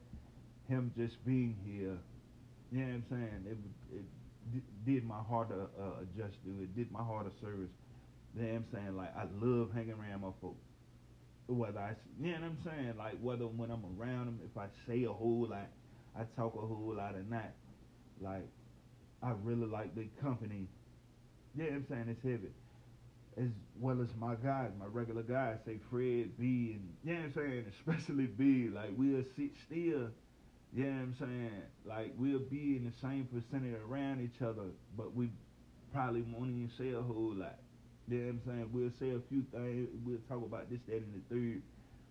him 0.67 0.91
just 0.97 1.23
being 1.25 1.55
here, 1.63 1.97
you 2.71 2.79
know 2.81 2.85
what 2.85 2.93
I'm 2.93 3.05
saying? 3.09 3.41
It 3.45 3.57
it 3.97 4.05
did 4.85 5.05
my 5.05 5.19
heart 5.29 5.49
uh, 5.51 5.81
uh, 5.81 5.83
a, 5.83 5.89
a, 5.89 6.01
a 6.01 6.05
just 6.17 6.43
do. 6.45 6.51
It 6.61 6.75
did 6.75 6.91
my 6.91 7.03
heart 7.03 7.27
a 7.27 7.41
service. 7.41 7.71
What 8.33 8.45
I'm 8.45 8.65
saying? 8.73 8.97
Like 8.97 9.15
I 9.17 9.25
love 9.41 9.71
hanging 9.73 9.93
around 9.93 10.21
my 10.21 10.31
folks. 10.41 10.63
whether 11.47 11.79
I, 11.79 11.95
you 12.19 12.31
know 12.33 12.39
what 12.41 12.43
I'm 12.43 12.57
saying, 12.65 12.93
like 12.97 13.17
whether 13.21 13.47
when 13.47 13.71
I'm 13.71 13.83
around 13.99 14.25
them, 14.27 14.39
if 14.45 14.57
I 14.57 14.67
say 14.87 15.03
a 15.05 15.13
whole 15.13 15.47
lot, 15.49 15.69
I 16.15 16.23
talk 16.35 16.55
a 16.55 16.65
whole 16.65 16.95
lot 16.97 17.15
or 17.15 17.23
not, 17.29 17.51
like 18.21 18.47
I 19.23 19.33
really 19.43 19.67
like 19.67 19.95
the 19.95 20.07
company. 20.21 20.67
Yeah, 21.55 21.65
you 21.65 21.71
know 21.71 21.77
I'm 21.77 21.85
saying 21.89 22.05
it's 22.09 22.23
heavy. 22.23 22.51
As 23.37 23.49
well 23.79 24.01
as 24.01 24.09
my 24.19 24.35
guys, 24.35 24.71
my 24.79 24.85
regular 24.87 25.23
guys, 25.23 25.57
say 25.65 25.79
Fred, 25.91 26.37
B, 26.39 26.73
and 26.75 26.95
yeah, 27.03 27.13
you 27.13 27.19
know 27.19 27.25
I'm 27.25 27.33
saying, 27.33 27.65
especially 27.79 28.27
B, 28.27 28.69
like 28.73 28.91
we'll 28.97 29.23
sit 29.35 29.51
still, 29.65 30.09
you 30.73 30.83
know 30.83 30.91
what 30.91 31.01
I'm 31.01 31.15
saying, 31.19 31.61
like 31.85 32.13
we'll 32.17 32.39
be 32.39 32.77
in 32.77 32.85
the 32.85 32.95
same 33.01 33.27
vicinity 33.31 33.75
around 33.75 34.21
each 34.21 34.41
other, 34.41 34.69
but 34.95 35.15
we 35.15 35.29
probably 35.93 36.21
won't 36.21 36.51
even 36.51 36.71
say 36.77 36.91
a 36.91 37.01
whole 37.01 37.33
lot. 37.33 37.59
You 38.07 38.17
know 38.19 38.25
what 38.25 38.31
I'm 38.31 38.41
saying? 38.45 38.69
We'll 38.71 38.95
say 38.99 39.15
a 39.15 39.21
few 39.27 39.43
things, 39.51 39.89
we'll 40.05 40.23
talk 40.27 40.45
about 40.45 40.69
this, 40.69 40.79
that, 40.87 41.03
and 41.03 41.15
the 41.15 41.23
third, 41.27 41.61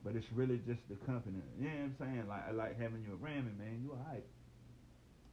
but 0.04 0.16
it's 0.16 0.26
really 0.32 0.60
just 0.66 0.80
the 0.88 0.96
company. 1.06 1.40
You 1.58 1.68
know 1.68 1.75
what 1.75 1.84
I'm 1.84 1.96
saying? 2.00 2.25
Like 2.28 2.44
I 2.48 2.52
like 2.52 2.80
having 2.80 3.04
you 3.04 3.18
around 3.20 3.46
me, 3.46 3.52
man. 3.58 3.80
You 3.82 3.92
alright. 3.92 4.25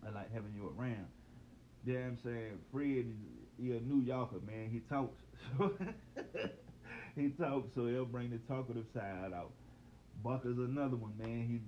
I 0.06 0.12
like 0.12 0.34
having 0.34 0.53
you 0.56 0.74
around. 0.77 1.08
You 1.86 1.94
know 1.94 2.00
what 2.00 2.08
I'm 2.08 2.20
saying? 2.24 2.60
Fred 2.72 3.15
he 3.58 3.72
a 3.72 3.80
New 3.80 4.01
Yorker, 4.01 4.39
man. 4.46 4.70
He 4.72 4.80
talks. 4.89 5.22
So 5.58 5.74
he 7.15 7.30
talks, 7.30 7.70
so 7.75 7.86
he'll 7.88 8.06
bring 8.06 8.30
the 8.32 8.39
talkative 8.48 8.86
side 8.94 9.32
out. 9.36 9.51
Buck 10.24 10.46
is 10.46 10.58
another 10.58 10.96
one, 10.96 11.13
man. 11.18 11.48
He 11.48 11.60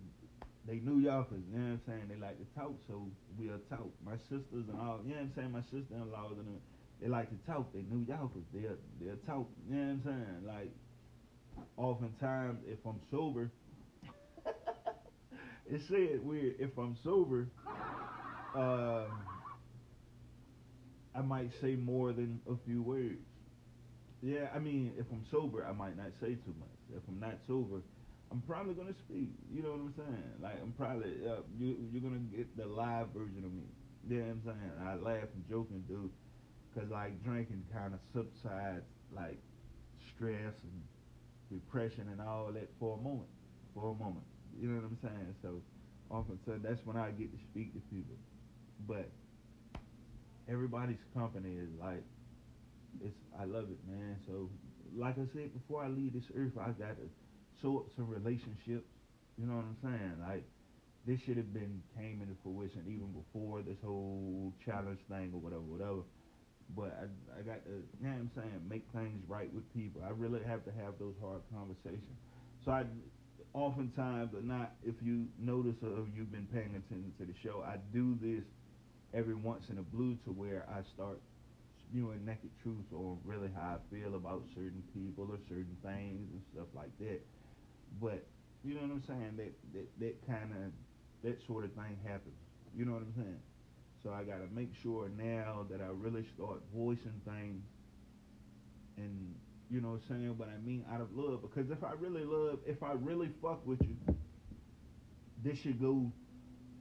they 0.67 0.75
New 0.83 0.99
Yorkers, 0.99 1.43
you 1.51 1.59
know 1.59 1.65
what 1.65 1.71
I'm 1.71 1.81
saying? 1.85 2.05
They 2.09 2.15
like 2.15 2.37
to 2.39 2.59
talk, 2.59 2.73
so 2.87 3.07
we'll 3.37 3.59
talk. 3.69 3.91
My 4.03 4.17
sisters 4.17 4.65
and 4.67 4.79
all, 4.79 4.99
you 5.05 5.13
know 5.13 5.21
what 5.21 5.21
I'm 5.21 5.33
saying? 5.35 5.51
My 5.51 5.61
sister 5.61 5.93
in 5.93 6.11
laws 6.11 6.33
and 6.37 6.47
them, 6.47 6.61
they 7.01 7.07
like 7.07 7.29
to 7.29 7.51
talk. 7.51 7.71
They 7.73 7.83
New 7.89 8.05
Yorkers. 8.07 8.43
They'll 8.53 8.77
they'll 8.99 9.17
talk. 9.27 9.47
You 9.69 9.75
know 9.75 9.81
what 9.81 9.91
I'm 9.91 10.01
saying? 10.03 10.47
Like 10.47 10.71
oftentimes 11.77 12.59
if 12.67 12.79
I'm 12.85 12.99
sober 13.11 13.51
it 15.71 15.81
said 15.87 16.25
weird, 16.25 16.55
if 16.59 16.77
I'm 16.77 16.97
sober, 17.03 17.47
um 18.55 19.07
I 21.15 21.21
might 21.21 21.51
say 21.61 21.75
more 21.75 22.11
than 22.11 22.41
a 22.49 22.55
few 22.65 22.81
words. 22.81 23.23
Yeah, 24.21 24.47
I 24.53 24.59
mean, 24.59 24.93
if 24.97 25.05
I'm 25.11 25.23
sober, 25.31 25.65
I 25.65 25.71
might 25.71 25.95
not 25.95 26.11
say 26.19 26.35
too 26.35 26.55
much. 26.59 26.67
If 26.95 27.03
I'm 27.07 27.19
not 27.19 27.37
sober, 27.47 27.81
I'm 28.31 28.41
probably 28.41 28.73
gonna 28.73 28.97
speak. 29.07 29.29
You 29.51 29.63
know 29.63 29.71
what 29.71 29.79
I'm 29.79 29.93
saying? 29.95 30.31
Like 30.41 30.61
I'm 30.61 30.73
probably 30.73 31.13
uh, 31.27 31.41
you 31.57 31.77
you're 31.91 32.01
gonna 32.01 32.23
get 32.35 32.55
the 32.57 32.65
live 32.65 33.07
version 33.13 33.43
of 33.45 33.53
me. 33.53 33.63
You 34.07 34.17
know 34.17 34.25
what 34.25 34.31
I'm 34.31 34.41
saying? 34.45 34.71
I 34.81 34.95
laugh 34.95 35.29
and 35.33 35.43
joke 35.49 35.67
and 35.71 35.87
do, 35.87 36.09
cause 36.73 36.89
like 36.89 37.23
drinking 37.23 37.63
kind 37.73 37.93
of 37.93 37.99
subsides 38.13 38.85
like 39.15 39.37
stress 40.15 40.53
and 40.63 40.81
depression 41.51 42.07
and 42.11 42.21
all 42.21 42.51
that 42.53 42.69
for 42.79 42.97
a 42.97 43.01
moment. 43.01 43.29
For 43.73 43.91
a 43.91 44.03
moment. 44.03 44.25
You 44.59 44.69
know 44.69 44.81
what 44.81 44.85
I'm 44.85 44.97
saying? 45.01 45.35
So 45.41 45.61
often 46.11 46.39
so 46.45 46.59
that's 46.61 46.85
when 46.85 46.97
I 46.97 47.11
get 47.11 47.31
to 47.31 47.39
speak 47.51 47.73
to 47.73 47.81
people. 47.93 48.15
But 48.87 49.09
everybody's 50.49 51.03
company 51.13 51.55
is 51.55 51.69
like 51.79 52.03
it's 53.03 53.17
I 53.39 53.45
love 53.45 53.65
it, 53.69 53.79
man. 53.87 54.17
So 54.27 54.49
like 54.95 55.17
I 55.17 55.25
said 55.33 55.53
before 55.53 55.83
I 55.83 55.87
leave 55.87 56.13
this 56.13 56.29
earth 56.35 56.53
I 56.59 56.71
got 56.71 56.95
up 57.65 57.89
some 57.95 58.07
relationships. 58.07 58.87
You 59.37 59.47
know 59.47 59.55
what 59.55 59.65
I'm 59.65 59.77
saying? 59.83 60.15
Like 60.21 60.45
this 61.05 61.19
should 61.25 61.37
have 61.37 61.53
been 61.53 61.81
came 61.97 62.21
into 62.21 62.33
fruition 62.41 62.81
even 62.87 63.13
before 63.13 63.61
this 63.61 63.77
whole 63.83 64.53
challenge 64.65 64.99
thing 65.09 65.31
or 65.33 65.39
whatever, 65.39 65.61
whatever. 65.61 66.01
But 66.75 66.97
I, 66.97 67.05
I 67.37 67.41
got 67.45 67.61
to, 67.65 67.85
you 68.01 68.01
know 68.01 68.09
what 68.09 68.25
I'm 68.25 68.31
saying, 68.33 68.61
make 68.67 68.85
things 68.89 69.21
right 69.27 69.53
with 69.53 69.69
people. 69.73 70.01
I 70.01 70.09
really 70.09 70.41
have 70.47 70.65
to 70.65 70.73
have 70.81 70.97
those 70.97 71.13
hard 71.21 71.41
conversations. 71.53 72.17
So 72.65 72.71
I, 72.71 72.85
oftentimes, 73.53 74.33
or 74.33 74.41
not, 74.41 74.73
if 74.81 74.95
you 75.01 75.27
notice 75.37 75.77
or 75.83 76.09
you've 76.17 76.31
been 76.31 76.49
paying 76.49 76.73
attention 76.73 77.13
to 77.19 77.25
the 77.25 77.37
show, 77.43 77.61
I 77.61 77.77
do 77.93 78.17
this 78.19 78.43
every 79.13 79.35
once 79.35 79.69
in 79.69 79.77
a 79.77 79.85
blue 79.85 80.17
to 80.25 80.31
where 80.31 80.65
I 80.67 80.81
start 80.97 81.21
spewing 81.85 82.25
naked 82.25 82.49
truth 82.63 82.89
on 82.93 83.19
really 83.23 83.49
how 83.55 83.77
I 83.77 83.93
feel 83.93 84.15
about 84.15 84.43
certain 84.55 84.83
people 84.91 85.29
or 85.29 85.37
certain 85.47 85.77
things 85.85 86.27
and 86.33 86.41
stuff 86.51 86.67
like 86.73 86.91
that. 86.99 87.21
But 88.01 88.25
you 88.63 88.73
know 88.75 88.81
what 88.81 88.91
I'm 88.91 89.03
saying? 89.07 89.33
That 89.37 89.53
that, 89.73 89.99
that 89.99 90.27
kind 90.27 90.51
of 90.51 90.71
that 91.23 91.45
sort 91.45 91.65
of 91.65 91.71
thing 91.73 91.97
happens. 92.03 92.35
You 92.75 92.85
know 92.85 92.93
what 92.93 93.01
I'm 93.01 93.13
saying? 93.15 93.39
So 94.03 94.11
I 94.11 94.23
got 94.23 94.37
to 94.37 94.47
make 94.53 94.69
sure 94.83 95.09
now 95.17 95.65
that 95.71 95.81
I 95.81 95.87
really 95.91 96.25
start 96.35 96.61
voicing 96.75 97.19
things 97.25 97.63
and, 98.97 99.33
you 99.69 99.81
know, 99.81 99.97
saying 100.07 100.37
what 100.37 100.47
I 100.47 100.63
mean 100.63 100.85
out 100.93 101.01
of 101.01 101.07
love. 101.15 101.41
Because 101.41 101.71
if 101.71 101.83
I 101.83 101.93
really 101.93 102.23
love, 102.23 102.59
if 102.67 102.83
I 102.83 102.91
really 102.91 103.29
fuck 103.41 103.65
with 103.65 103.81
you, 103.81 103.97
this 105.43 105.57
should 105.57 105.81
go 105.81 106.11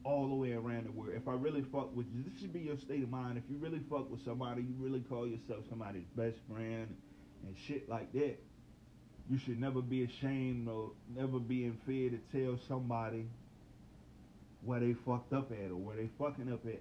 all 0.04 0.28
the 0.28 0.34
way 0.34 0.52
around 0.52 0.84
the 0.86 0.92
world. 0.92 1.14
If 1.16 1.26
I 1.26 1.32
really 1.32 1.64
fuck 1.72 1.96
with 1.96 2.06
you, 2.12 2.22
this 2.22 2.38
should 2.40 2.52
be 2.52 2.60
your 2.60 2.76
state 2.76 3.02
of 3.02 3.10
mind. 3.10 3.38
If 3.38 3.44
you 3.48 3.56
really 3.56 3.80
fuck 3.88 4.10
with 4.10 4.22
somebody, 4.22 4.60
you 4.60 4.74
really 4.78 5.00
call 5.00 5.26
yourself 5.26 5.64
somebody's 5.70 6.08
best 6.14 6.36
friend 6.50 6.94
and 7.46 7.56
shit 7.66 7.88
like 7.88 8.12
that. 8.12 8.38
You 9.30 9.38
should 9.38 9.58
never 9.58 9.80
be 9.80 10.04
ashamed 10.04 10.68
or 10.68 10.90
never 11.16 11.38
be 11.38 11.64
in 11.64 11.78
fear 11.86 12.10
to 12.10 12.18
tell 12.32 12.58
somebody 12.68 13.26
where 14.62 14.80
they 14.80 14.94
fucked 15.06 15.32
up 15.32 15.50
at 15.52 15.70
or 15.70 15.76
where 15.76 15.96
they 15.96 16.08
fucking 16.18 16.52
up 16.52 16.66
at 16.66 16.80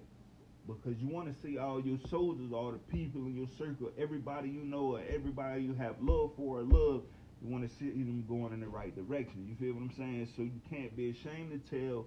because 0.66 0.98
you 1.00 1.08
want 1.08 1.28
to 1.28 1.42
see 1.42 1.58
all 1.58 1.80
your 1.80 1.98
soldiers, 2.10 2.52
all 2.52 2.72
the 2.72 2.78
people 2.96 3.22
in 3.22 3.36
your 3.36 3.48
circle, 3.58 3.90
everybody 3.98 4.48
you 4.48 4.64
know, 4.64 4.96
or 4.96 5.02
everybody 5.12 5.62
you 5.62 5.74
have 5.74 5.96
love 6.00 6.30
for 6.36 6.60
or 6.60 6.62
love, 6.62 7.02
you 7.42 7.50
want 7.50 7.68
to 7.68 7.76
see 7.76 7.90
them 7.90 8.24
going 8.28 8.52
in 8.52 8.60
the 8.60 8.68
right 8.68 8.94
direction. 8.94 9.46
You 9.46 9.56
feel 9.56 9.74
what 9.74 9.82
I'm 9.82 9.96
saying? 9.96 10.28
So 10.36 10.42
you 10.42 10.60
can't 10.70 10.96
be 10.96 11.10
ashamed 11.10 11.52
to 11.52 11.78
tell 11.78 12.06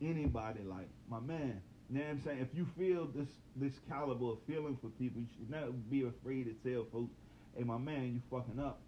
anybody 0.00 0.60
like 0.64 0.88
my 1.10 1.20
man. 1.20 1.60
You 1.90 1.98
know 1.98 2.04
what 2.04 2.10
I'm 2.10 2.22
saying? 2.24 2.38
If 2.40 2.56
you 2.56 2.66
feel 2.78 3.08
this 3.14 3.28
this 3.56 3.72
caliber 3.88 4.32
of 4.32 4.38
feeling 4.46 4.78
for 4.80 4.88
people, 4.98 5.20
you 5.20 5.28
should 5.36 5.50
never 5.50 5.72
be 5.90 6.04
afraid 6.04 6.44
to 6.44 6.70
tell 6.70 6.86
folks, 6.92 7.12
hey 7.56 7.64
my 7.64 7.78
man, 7.78 8.14
you 8.14 8.20
fucking 8.30 8.60
up. 8.60 8.80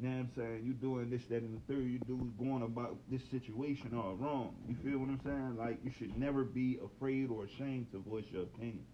You 0.00 0.08
know 0.08 0.14
what 0.14 0.20
I'm 0.20 0.30
saying? 0.36 0.62
You 0.64 0.72
doing 0.74 1.10
this, 1.10 1.22
that, 1.28 1.42
and 1.42 1.58
the 1.58 1.62
third. 1.66 1.82
You 1.82 1.98
do 2.06 2.30
going 2.38 2.62
about 2.62 2.98
this 3.10 3.22
situation 3.34 3.90
all 3.98 4.14
wrong. 4.14 4.54
You 4.68 4.76
feel 4.78 4.98
what 5.02 5.10
I'm 5.10 5.20
saying? 5.26 5.56
Like 5.58 5.82
you 5.82 5.90
should 5.98 6.16
never 6.16 6.44
be 6.44 6.78
afraid 6.78 7.30
or 7.30 7.46
ashamed 7.46 7.90
to 7.90 7.98
voice 7.98 8.24
your 8.30 8.42
opinion. 8.44 8.86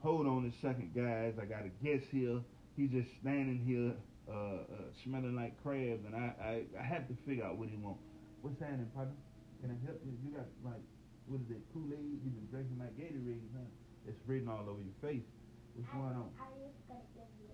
Hold 0.00 0.26
on 0.26 0.48
a 0.48 0.52
second, 0.64 0.96
guys. 0.96 1.34
I 1.36 1.44
got 1.44 1.68
a 1.68 1.72
guest 1.84 2.08
here. 2.10 2.40
He's 2.80 2.88
just 2.88 3.10
standing 3.20 3.60
here, 3.60 3.92
uh, 4.24 4.64
uh, 4.64 4.88
smelling 5.04 5.36
like 5.36 5.60
crabs, 5.60 6.00
and 6.06 6.14
I, 6.16 6.32
I, 6.40 6.52
I 6.80 6.84
have 6.86 7.08
to 7.08 7.14
figure 7.26 7.44
out 7.44 7.58
what 7.58 7.68
he 7.68 7.76
wants. 7.76 8.00
What's 8.40 8.56
happening, 8.62 8.88
partner? 8.94 9.18
Can 9.60 9.74
I 9.74 9.76
help 9.84 10.00
you? 10.06 10.14
You 10.24 10.38
got 10.38 10.46
like, 10.64 10.80
what 11.26 11.42
is 11.42 11.50
it, 11.50 11.60
Kool-Aid? 11.74 12.22
You've 12.24 12.38
been 12.38 12.48
drinking 12.48 12.78
like 12.78 12.94
Gatorade, 12.96 13.50
huh? 13.52 13.68
It's 14.06 14.22
written 14.24 14.48
all 14.48 14.64
over 14.64 14.80
your 14.80 14.96
face. 15.02 15.26
What's 15.74 15.90
going 15.90 16.14
on? 16.14 16.30
I 16.40 16.46
just 16.56 16.78
got 16.88 17.02
to 17.02 17.10
give 17.12 17.28
you. 17.36 17.52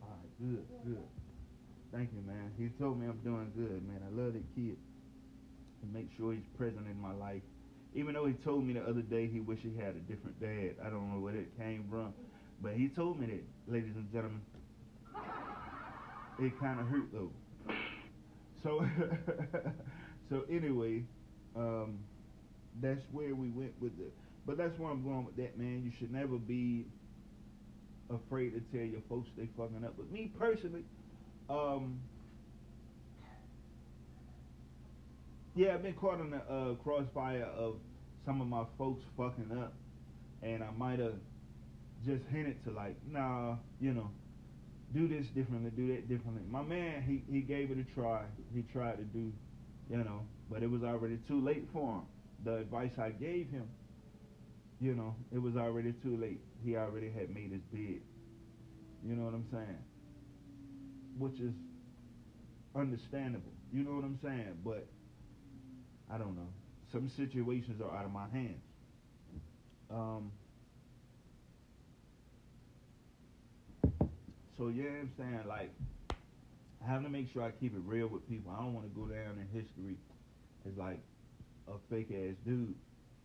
All 0.00 0.16
right, 0.16 0.32
good, 0.40 0.64
good. 0.82 1.19
Thank 1.92 2.10
you, 2.14 2.22
man. 2.26 2.52
He 2.56 2.68
told 2.82 3.00
me 3.00 3.06
I'm 3.06 3.18
doing 3.24 3.50
good, 3.56 3.82
man. 3.86 4.00
I 4.06 4.10
love 4.14 4.34
that 4.34 4.44
kid. 4.54 4.76
And 5.82 5.92
make 5.92 6.08
sure 6.16 6.32
he's 6.32 6.46
present 6.56 6.86
in 6.86 7.00
my 7.00 7.12
life. 7.12 7.42
Even 7.94 8.14
though 8.14 8.26
he 8.26 8.34
told 8.34 8.64
me 8.64 8.74
the 8.74 8.82
other 8.82 9.02
day 9.02 9.26
he 9.26 9.40
wish 9.40 9.58
he 9.62 9.72
had 9.76 9.96
a 9.96 10.00
different 10.06 10.38
dad. 10.40 10.76
I 10.84 10.90
don't 10.90 11.12
know 11.12 11.20
where 11.20 11.34
it 11.34 11.56
came 11.58 11.84
from. 11.90 12.14
But 12.62 12.74
he 12.74 12.88
told 12.88 13.18
me 13.18 13.26
that, 13.26 13.72
ladies 13.72 13.96
and 13.96 14.10
gentlemen. 14.12 14.42
It 16.38 16.58
kind 16.60 16.80
of 16.80 16.86
hurt 16.86 17.12
though. 17.12 17.30
So, 18.62 18.86
so 20.30 20.44
anyway, 20.48 21.02
um, 21.56 21.98
that's 22.80 23.02
where 23.10 23.34
we 23.34 23.50
went 23.50 23.72
with 23.80 23.98
it. 23.98 24.12
But 24.46 24.56
that's 24.56 24.78
where 24.78 24.90
I'm 24.90 25.02
going 25.02 25.24
with 25.24 25.36
that, 25.36 25.58
man. 25.58 25.82
You 25.84 25.92
should 25.98 26.12
never 26.12 26.36
be 26.36 26.86
afraid 28.08 28.50
to 28.50 28.60
tell 28.76 28.86
your 28.86 29.00
folks 29.08 29.28
they 29.36 29.48
fucking 29.56 29.84
up. 29.84 29.94
But 29.96 30.10
me 30.10 30.30
personally, 30.38 30.84
um, 31.50 32.00
yeah, 35.54 35.74
I've 35.74 35.82
been 35.82 35.94
caught 35.94 36.20
in 36.20 36.30
the 36.30 36.38
uh, 36.38 36.74
crossfire 36.82 37.48
of 37.56 37.76
some 38.24 38.40
of 38.40 38.46
my 38.46 38.64
folks 38.78 39.02
fucking 39.16 39.50
up, 39.58 39.74
and 40.42 40.62
I 40.62 40.70
might 40.76 41.00
have 41.00 41.14
just 42.06 42.22
hinted 42.30 42.62
to 42.64 42.70
like, 42.70 42.96
nah, 43.10 43.56
you 43.80 43.92
know, 43.92 44.10
do 44.94 45.08
this 45.08 45.26
differently, 45.34 45.70
do 45.76 45.88
that 45.88 46.08
differently. 46.08 46.42
My 46.48 46.62
man, 46.62 47.02
he 47.02 47.22
he 47.32 47.40
gave 47.40 47.70
it 47.70 47.78
a 47.78 47.94
try. 47.94 48.22
He 48.54 48.62
tried 48.72 48.96
to 48.98 49.04
do, 49.04 49.32
you 49.90 49.98
know, 49.98 50.22
but 50.50 50.62
it 50.62 50.70
was 50.70 50.82
already 50.82 51.18
too 51.28 51.40
late 51.40 51.66
for 51.72 51.94
him. 51.94 52.02
The 52.44 52.56
advice 52.58 52.92
I 52.98 53.10
gave 53.10 53.50
him, 53.50 53.68
you 54.80 54.94
know, 54.94 55.14
it 55.32 55.38
was 55.38 55.56
already 55.56 55.92
too 56.02 56.16
late. 56.16 56.40
He 56.64 56.76
already 56.76 57.10
had 57.10 57.34
made 57.34 57.52
his 57.52 57.62
bed. 57.72 58.00
You 59.06 59.16
know 59.16 59.24
what 59.24 59.34
I'm 59.34 59.46
saying? 59.52 59.78
Which 61.20 61.38
is 61.40 61.52
understandable. 62.74 63.52
You 63.72 63.84
know 63.84 63.92
what 63.92 64.04
I'm 64.04 64.18
saying? 64.22 64.58
But 64.64 64.86
I 66.12 66.18
don't 66.18 66.34
know. 66.34 66.48
Some 66.92 67.08
situations 67.08 67.80
are 67.80 67.96
out 67.96 68.04
of 68.04 68.12
my 68.12 68.28
hands. 68.32 68.62
Um, 69.90 70.32
so 74.58 74.68
yeah, 74.68 74.88
I'm 75.00 75.10
saying 75.16 75.40
like 75.48 75.70
I 76.84 76.90
have 76.90 77.02
to 77.02 77.08
make 77.08 77.32
sure 77.32 77.42
I 77.42 77.50
keep 77.50 77.74
it 77.74 77.82
real 77.84 78.08
with 78.08 78.28
people. 78.28 78.52
I 78.56 78.62
don't 78.62 78.74
want 78.74 78.86
to 78.92 78.98
go 78.98 79.06
down 79.06 79.38
in 79.38 79.46
history 79.52 79.96
as 80.66 80.76
like 80.76 81.00
a 81.68 81.74
fake 81.90 82.10
ass 82.10 82.34
dude. 82.44 82.74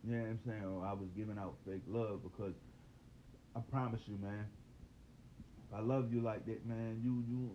You 0.04 0.14
know 0.14 0.22
what 0.22 0.28
I'm 0.28 0.40
saying? 0.46 0.64
Or 0.64 0.86
I 0.86 0.92
was 0.92 1.08
giving 1.16 1.38
out 1.38 1.54
fake 1.66 1.82
love 1.88 2.20
because 2.22 2.54
I 3.56 3.60
promise 3.70 4.00
you, 4.06 4.18
man, 4.22 4.46
if 5.68 5.76
I 5.76 5.80
love 5.80 6.12
you 6.12 6.20
like 6.20 6.44
that, 6.46 6.66
man, 6.66 7.00
you 7.02 7.24
you 7.28 7.50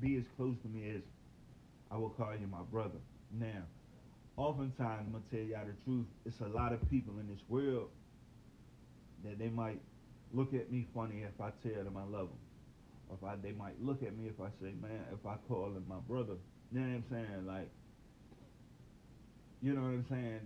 be 0.00 0.16
as 0.16 0.24
close 0.36 0.56
to 0.62 0.68
me 0.68 0.90
as 0.96 1.02
I 1.90 1.96
will 1.96 2.10
call 2.10 2.32
you 2.32 2.46
my 2.46 2.62
brother. 2.70 2.98
Now, 3.32 3.62
oftentimes 4.36 5.06
I'm 5.06 5.12
gonna 5.12 5.24
tell 5.30 5.40
y'all 5.40 5.66
the 5.66 5.76
truth. 5.84 6.06
It's 6.24 6.40
a 6.40 6.48
lot 6.48 6.72
of 6.72 6.88
people 6.90 7.14
in 7.20 7.28
this 7.28 7.40
world 7.48 7.88
that 9.24 9.38
they 9.38 9.48
might 9.48 9.80
look 10.32 10.54
at 10.54 10.70
me 10.70 10.86
funny 10.94 11.22
if 11.22 11.40
I 11.40 11.50
tell 11.62 11.84
them 11.84 11.96
I 11.96 12.04
love 12.04 12.28
them. 12.28 12.38
Or 13.08 13.16
if 13.20 13.24
I, 13.24 13.36
they 13.42 13.52
might 13.52 13.80
look 13.82 14.02
at 14.02 14.16
me 14.16 14.28
if 14.28 14.40
I 14.40 14.48
say, 14.62 14.72
man, 14.80 15.04
if 15.12 15.26
I 15.26 15.36
call 15.48 15.66
him 15.66 15.84
my 15.88 15.98
brother. 16.08 16.34
You 16.72 16.80
know 16.80 16.86
what 16.86 16.94
I'm 16.94 17.04
saying? 17.10 17.46
Like, 17.46 17.68
you 19.60 19.74
know 19.74 19.82
what 19.82 19.88
I'm 19.88 20.06
saying? 20.08 20.40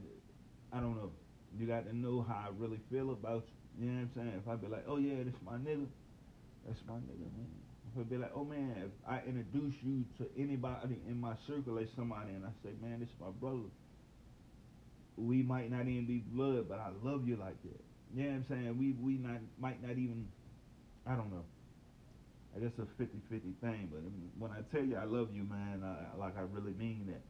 I 0.73 0.81
don't 0.81 0.97
know. 0.97 1.11
You 1.57 1.67
got 1.67 1.87
to 1.87 1.97
know 1.97 2.25
how 2.27 2.47
I 2.47 2.49
really 2.59 2.81
feel 2.91 3.13
about 3.13 3.45
you. 3.79 3.87
You 3.87 3.93
know 3.93 4.01
what 4.01 4.01
I'm 4.03 4.11
saying? 4.15 4.43
If 4.43 4.49
I 4.49 4.57
be 4.57 4.67
like, 4.67 4.85
oh 4.89 4.97
yeah, 4.97 5.19
this 5.19 5.35
is 5.35 5.45
my 5.45 5.57
nigga, 5.59 5.87
that's 6.67 6.81
my 6.89 6.95
nigga, 6.95 7.29
man. 7.37 7.64
I 7.99 8.03
be 8.03 8.17
like, 8.17 8.33
oh 8.35 8.45
man, 8.45 8.75
if 8.77 8.91
I 9.09 9.21
introduce 9.27 9.75
you 9.83 10.05
to 10.19 10.27
anybody 10.39 10.97
in 11.09 11.21
my 11.21 11.35
circle 11.47 11.79
as 11.79 11.89
somebody 11.97 12.31
and 12.31 12.45
I 12.45 12.51
say, 12.63 12.71
man, 12.83 13.01
this 13.01 13.09
is 13.09 13.15
my 13.21 13.31
brother, 13.41 13.71
we 15.17 15.43
might 15.43 15.71
not 15.71 15.83
even 15.87 16.07
be 16.07 16.25
blood, 16.33 16.69
but 16.69 16.79
I 16.79 16.91
love 17.03 17.27
you 17.29 17.37
like 17.37 17.61
that. 17.63 17.81
You 18.15 18.25
know 18.25 18.31
what 18.31 18.37
I'm 18.37 18.47
saying? 18.49 18.79
We 18.79 18.93
we 18.93 19.19
not 19.19 19.41
might 19.59 19.83
not 19.83 19.93
even, 19.93 20.29
I 21.07 21.15
don't 21.15 21.31
know. 21.31 21.45
I 22.57 22.61
guess 22.61 22.71
a 22.79 22.87
50-50 23.03 23.59
thing, 23.61 23.91
but 23.91 24.01
when 24.39 24.53
I 24.53 24.63
tell 24.71 24.85
you 24.85 24.97
I 24.97 25.05
love 25.05 25.29
you, 25.35 25.43
man, 25.43 25.83
I, 25.83 26.17
like 26.19 26.39
I 26.39 26.43
really 26.43 26.75
mean 26.79 27.07
that. 27.09 27.23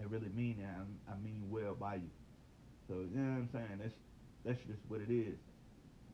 I 0.00 0.06
really 0.08 0.30
mean 0.34 0.58
that. 0.60 0.74
I, 0.78 1.14
I 1.14 1.16
mean 1.18 1.42
well 1.50 1.74
by 1.74 1.96
you. 1.96 2.10
So 2.88 2.94
you 2.94 3.18
know 3.18 3.30
what 3.30 3.38
I'm 3.38 3.48
saying? 3.52 3.78
That's 3.82 3.94
that's 4.44 4.58
just 4.66 4.80
what 4.88 5.00
it 5.00 5.10
is. 5.10 5.38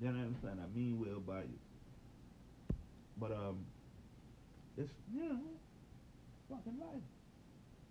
You 0.01 0.09
know 0.09 0.19
what 0.19 0.33
I'm 0.33 0.37
saying? 0.43 0.59
I 0.61 0.77
mean 0.77 1.01
well 1.01 1.21
by 1.21 1.43
you. 1.43 1.59
But 3.21 3.33
um, 3.33 3.65
it's 4.77 4.91
you 5.13 5.29
know, 5.29 5.41
fucking 6.51 6.79
life. 6.81 7.03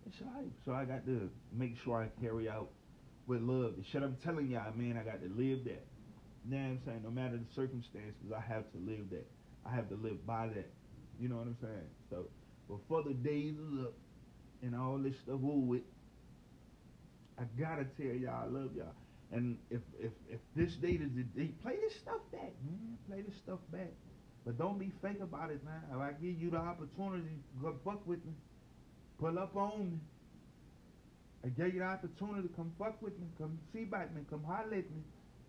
It's 0.06 0.22
life. 0.22 0.52
So 0.66 0.74
I 0.74 0.86
got 0.86 1.06
to 1.06 1.30
make 1.52 1.76
sure 1.84 2.02
I 2.02 2.22
carry 2.22 2.50
out 2.50 2.70
with 3.28 3.42
love. 3.42 3.74
The 3.78 3.84
shit 3.92 4.04
I'm 4.04 4.18
telling 4.24 4.50
y'all, 4.50 4.74
man, 4.76 4.98
I 4.98 5.04
got 5.04 5.22
to 5.22 5.30
live 5.36 5.66
that. 5.66 5.86
You 6.50 6.56
know 6.56 6.58
what 6.58 6.70
I'm 6.70 6.82
saying? 6.86 7.02
No 7.04 7.12
matter 7.12 7.38
the 7.38 7.54
circumstances, 7.54 8.32
I 8.36 8.40
have 8.40 8.72
to 8.72 8.78
live 8.86 9.10
that. 9.12 9.28
I 9.66 9.76
have 9.76 9.90
to 9.90 9.96
live 9.96 10.26
by 10.26 10.48
that. 10.48 10.70
You 11.20 11.28
know 11.28 11.36
what 11.36 11.48
I'm 11.48 11.58
saying? 11.62 11.90
So 12.10 12.28
before 12.70 13.04
the 13.04 13.14
days 13.14 13.56
is 13.56 13.86
up 13.86 13.94
and 14.62 14.76
all 14.76 14.98
this 14.98 15.16
stuff 15.24 15.42
over 15.44 15.54
with, 15.54 15.82
I 17.38 17.44
gotta 17.60 17.86
tell 18.00 18.16
y'all 18.16 18.44
I 18.44 18.46
love 18.46 18.72
y'all. 18.76 18.96
And 19.32 19.58
if 19.70 19.82
if 20.00 20.12
if 20.30 20.40
this 20.56 20.74
date 20.76 21.02
is 21.02 21.12
the 21.16 21.24
date, 21.24 21.62
play 21.62 21.76
this 21.82 21.96
stuff 21.98 22.22
back, 22.32 22.54
man. 22.66 22.98
Play 23.10 23.22
this 23.22 23.36
stuff 23.44 23.60
back. 23.72 23.92
But 24.48 24.58
don't 24.58 24.80
be 24.80 24.94
fake 25.02 25.20
about 25.22 25.52
it, 25.52 25.60
man. 25.66 25.84
If 25.92 26.00
I 26.00 26.12
give 26.14 26.42
you 26.42 26.50
the 26.50 26.58
opportunity, 26.58 27.36
go 27.62 27.76
fuck 27.84 28.08
with 28.08 28.24
me. 28.24 28.32
Pull 29.20 29.38
up 29.38 29.54
on 29.58 29.92
me. 29.92 30.00
I 31.44 31.50
gave 31.50 31.74
you 31.74 31.82
the 31.82 31.86
opportunity 31.86 32.48
to 32.48 32.54
come 32.56 32.72
fuck 32.80 33.02
with 33.02 33.20
me, 33.20 33.28
come 33.38 33.60
see 33.74 33.84
about 33.84 34.16
me, 34.16 34.22
come 34.30 34.46
holler 34.46 34.72
at 34.72 34.90
me, 34.90 35.04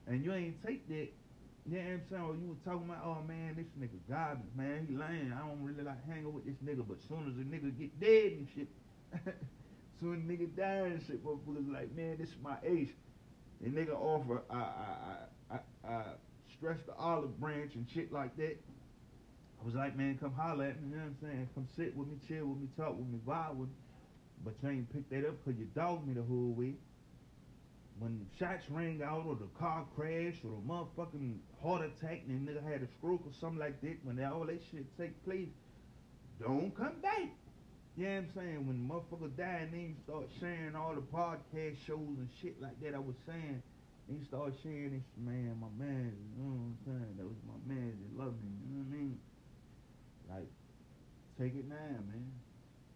and 0.08 0.24
you 0.24 0.34
ain't 0.34 0.66
take 0.66 0.88
that. 0.88 1.08
You 1.70 1.78
know 1.78 1.78
what 1.78 1.92
I'm 1.92 2.02
saying? 2.10 2.22
Or 2.22 2.34
you 2.34 2.48
were 2.48 2.70
talking 2.72 2.90
about, 2.90 3.02
oh 3.04 3.22
man, 3.22 3.54
this 3.54 3.66
nigga 3.78 3.98
garbage, 4.10 4.50
man, 4.56 4.86
he 4.90 4.96
lying. 4.96 5.32
I 5.32 5.46
don't 5.46 5.62
really 5.62 5.84
like 5.84 6.04
hanging 6.08 6.32
with 6.32 6.44
this 6.44 6.56
nigga, 6.64 6.84
but 6.86 6.98
soon 7.06 7.28
as 7.30 7.36
the 7.36 7.44
nigga 7.46 7.78
get 7.78 8.00
dead 8.00 8.32
and 8.32 8.48
shit, 8.52 8.68
soon 10.00 10.14
as 10.14 10.20
nigga 10.26 10.56
die 10.56 10.90
and 10.90 11.02
shit, 11.06 11.24
motherfuckers 11.24 11.72
like, 11.72 11.94
man, 11.94 12.16
this 12.18 12.30
is 12.30 12.36
my 12.42 12.56
ace. 12.64 12.90
The 13.60 13.70
nigga 13.70 13.94
offer, 13.94 14.42
I, 14.50 14.56
I, 14.56 15.54
I, 15.54 15.88
I, 15.88 16.02
stress 16.56 16.78
the 16.86 16.94
olive 16.94 17.38
branch 17.38 17.76
and 17.76 17.86
shit 17.94 18.12
like 18.12 18.36
that. 18.36 18.58
I 19.60 19.64
was 19.64 19.74
like, 19.74 19.96
man, 19.96 20.18
come 20.20 20.32
holler 20.32 20.66
at 20.66 20.80
me, 20.80 20.90
you 20.90 20.96
know 20.96 21.02
what 21.02 21.08
I'm 21.08 21.16
saying? 21.20 21.48
Come 21.54 21.66
sit 21.76 21.96
with 21.96 22.08
me, 22.08 22.16
chill 22.26 22.46
with 22.46 22.60
me, 22.60 22.68
talk 22.76 22.96
with 22.96 23.08
me, 23.08 23.18
vibe 23.26 23.56
with 23.56 23.68
me. 23.68 23.74
But 24.44 24.54
you 24.62 24.68
ain't 24.68 24.92
picked 24.92 25.10
that 25.10 25.26
up 25.26 25.34
because 25.44 25.58
you 25.58 25.66
dogged 25.74 26.06
me 26.06 26.14
the 26.14 26.22
whole 26.22 26.54
way. 26.56 26.74
When 27.98 28.24
shots 28.38 28.70
rang 28.70 29.02
out 29.02 29.26
or 29.26 29.34
the 29.34 29.50
car 29.58 29.84
crashed 29.96 30.44
or 30.44 30.54
the 30.54 30.62
motherfucking 30.62 31.38
heart 31.60 31.82
attack 31.82 32.22
and 32.28 32.46
the 32.46 32.52
nigga 32.52 32.62
had 32.62 32.82
a 32.82 32.88
stroke 32.98 33.26
or 33.26 33.32
something 33.40 33.58
like 33.58 33.80
that, 33.80 33.98
when 34.04 34.22
all 34.24 34.46
that 34.46 34.62
shit 34.70 34.86
take 34.96 35.24
place, 35.24 35.50
don't 36.40 36.70
come 36.76 37.00
back. 37.02 37.26
You 37.96 38.04
know 38.06 38.10
what 38.10 38.18
I'm 38.18 38.30
saying? 38.36 38.66
When 38.68 38.86
the 38.86 38.94
motherfucker 38.94 39.36
died 39.36 39.62
and 39.62 39.72
then 39.72 39.80
you 39.80 39.96
start 40.06 40.30
sharing 40.38 40.76
all 40.76 40.94
the 40.94 41.02
podcast 41.02 41.84
shows 41.84 42.14
and 42.22 42.28
shit 42.40 42.62
like 42.62 42.80
that, 42.80 42.94
I 42.94 43.00
was 43.00 43.16
saying, 43.26 43.60
and 44.06 44.18
he 44.18 44.24
started 44.24 44.54
sharing 44.62 44.92
this, 44.92 45.02
man, 45.18 45.58
my 45.58 45.66
man, 45.74 46.14
you 46.14 46.38
know 46.38 46.54
what 46.54 46.62
I'm 46.62 46.78
saying? 46.86 47.14
That 47.18 47.26
was 47.26 47.42
my 47.42 47.58
man 47.66 47.98
that 47.98 48.22
loved 48.22 48.38
me, 48.38 48.54
you 48.62 48.78
know 48.78 48.86
what 48.86 48.94
I 48.94 49.02
mean? 49.02 49.18
Like, 50.28 50.48
take 51.40 51.54
it 51.54 51.68
now, 51.68 51.74
man. 51.76 52.32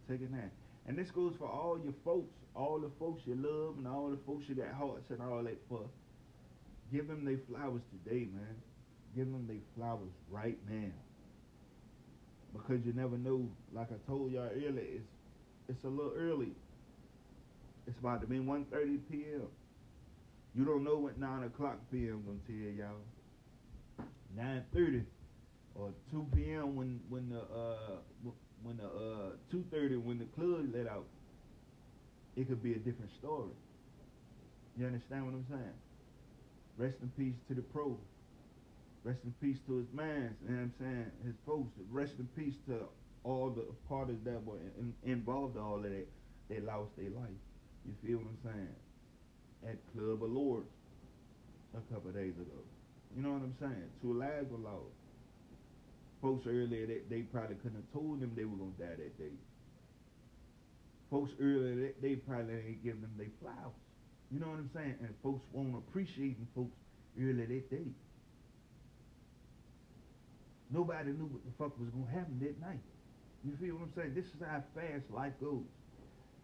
Take 0.08 0.20
it 0.22 0.30
now. 0.30 0.50
And 0.86 0.98
this 0.98 1.10
goes 1.10 1.34
for 1.38 1.48
all 1.48 1.78
your 1.82 1.94
folks, 2.04 2.34
all 2.54 2.78
the 2.78 2.90
folks 2.98 3.22
you 3.26 3.34
love, 3.34 3.78
and 3.78 3.86
all 3.86 4.10
the 4.10 4.18
folks 4.26 4.48
you 4.48 4.54
got 4.54 4.72
hearts 4.72 5.10
and 5.10 5.22
all 5.22 5.42
that 5.42 5.58
for. 5.68 5.88
Give 6.92 7.08
them 7.08 7.24
their 7.24 7.38
flowers 7.48 7.82
today, 7.90 8.28
man. 8.32 8.56
Give 9.16 9.30
them 9.30 9.46
their 9.46 9.62
flowers 9.76 10.12
right 10.30 10.58
now. 10.68 10.92
Because 12.52 12.84
you 12.84 12.92
never 12.92 13.16
know. 13.16 13.48
Like 13.72 13.88
I 13.90 14.10
told 14.10 14.32
y'all 14.32 14.50
earlier, 14.54 14.82
it's 14.96 15.08
it's 15.68 15.84
a 15.84 15.88
little 15.88 16.12
early. 16.16 16.52
It's 17.86 17.98
about 17.98 18.20
to 18.20 18.26
be 18.26 18.38
1.30 18.38 18.98
p.m. 19.10 19.46
You 20.54 20.64
don't 20.64 20.84
know 20.84 20.96
what 20.96 21.18
9 21.18 21.44
o'clock 21.44 21.78
p.m. 21.90 22.22
gonna 22.26 22.38
tell 22.46 22.86
y'all. 22.86 24.06
9.30 24.36 25.04
or 25.74 25.90
2 26.10 26.26
p.m. 26.34 26.76
when 26.76 27.00
when 27.08 27.28
the 27.28 27.40
uh 27.40 27.96
when 28.62 28.76
the 28.76 28.84
uh 28.86 29.30
two 29.50 29.64
thirty 29.70 29.96
when 29.96 30.18
the 30.18 30.26
club 30.26 30.68
let 30.74 30.86
out, 30.86 31.06
it 32.36 32.48
could 32.48 32.62
be 32.62 32.72
a 32.72 32.78
different 32.78 33.10
story. 33.18 33.50
You 34.78 34.86
understand 34.86 35.26
what 35.26 35.34
I'm 35.34 35.46
saying? 35.48 35.76
Rest 36.78 36.96
in 37.02 37.10
peace 37.10 37.38
to 37.48 37.54
the 37.54 37.62
pro. 37.62 37.98
Rest 39.04 39.18
in 39.24 39.34
peace 39.40 39.58
to 39.66 39.78
his 39.78 39.86
mans. 39.92 40.36
You 40.42 40.54
know 40.54 40.56
what 40.56 40.62
I'm 40.62 40.74
saying? 40.78 41.10
His 41.24 41.34
folks. 41.44 41.72
Rest 41.90 42.12
in 42.18 42.28
peace 42.36 42.54
to 42.68 42.86
all 43.24 43.50
the 43.50 43.64
parties 43.88 44.18
that 44.24 44.42
were 44.44 44.58
in, 44.78 44.94
involved 45.04 45.56
all 45.58 45.76
of 45.76 45.82
that. 45.82 46.06
They 46.48 46.60
lost 46.60 46.96
their 46.96 47.10
life. 47.10 47.40
You 47.84 47.94
feel 48.06 48.18
what 48.18 48.26
I'm 48.26 48.52
saying? 48.54 48.74
At 49.68 49.78
Club 49.92 50.22
of 50.22 50.30
Lords 50.30 50.70
a 51.74 51.92
couple 51.92 52.10
days 52.12 52.34
ago. 52.34 52.60
You 53.16 53.22
know 53.22 53.32
what 53.32 53.42
I'm 53.42 53.54
saying? 53.60 53.90
Two 54.00 54.14
lives 54.14 54.50
were 54.50 54.58
lost 54.58 55.01
folks 56.22 56.46
earlier 56.46 56.86
that 56.86 57.10
they 57.10 57.22
probably 57.22 57.56
couldn't 57.56 57.82
have 57.82 57.92
told 57.92 58.20
them 58.20 58.32
they 58.36 58.44
were 58.44 58.56
gonna 58.56 58.78
die 58.78 58.96
that 58.96 59.18
day. 59.18 59.34
Folks 61.10 61.32
earlier 61.40 61.92
they, 62.00 62.08
they 62.08 62.14
probably 62.14 62.54
ain't 62.54 62.84
give 62.84 63.00
them 63.00 63.10
their 63.18 63.34
flowers. 63.42 63.74
You 64.30 64.40
know 64.40 64.46
what 64.46 64.62
I'm 64.62 64.70
saying? 64.72 64.94
And 65.00 65.10
folks 65.22 65.44
won't 65.52 65.76
appreciate 65.76 66.38
them 66.38 66.48
folks 66.54 66.78
earlier 67.20 67.44
that 67.44 67.70
day. 67.70 67.90
Nobody 70.70 71.10
knew 71.10 71.26
what 71.26 71.44
the 71.44 71.52
fuck 71.58 71.78
was 71.78 71.90
gonna 71.90 72.08
happen 72.08 72.38
that 72.40 72.58
night. 72.62 72.80
You 73.44 73.58
feel 73.60 73.74
what 73.74 73.90
I'm 73.90 73.94
saying? 73.98 74.14
This 74.14 74.26
is 74.26 74.40
how 74.40 74.62
fast 74.74 75.10
life 75.10 75.34
goes. 75.42 75.66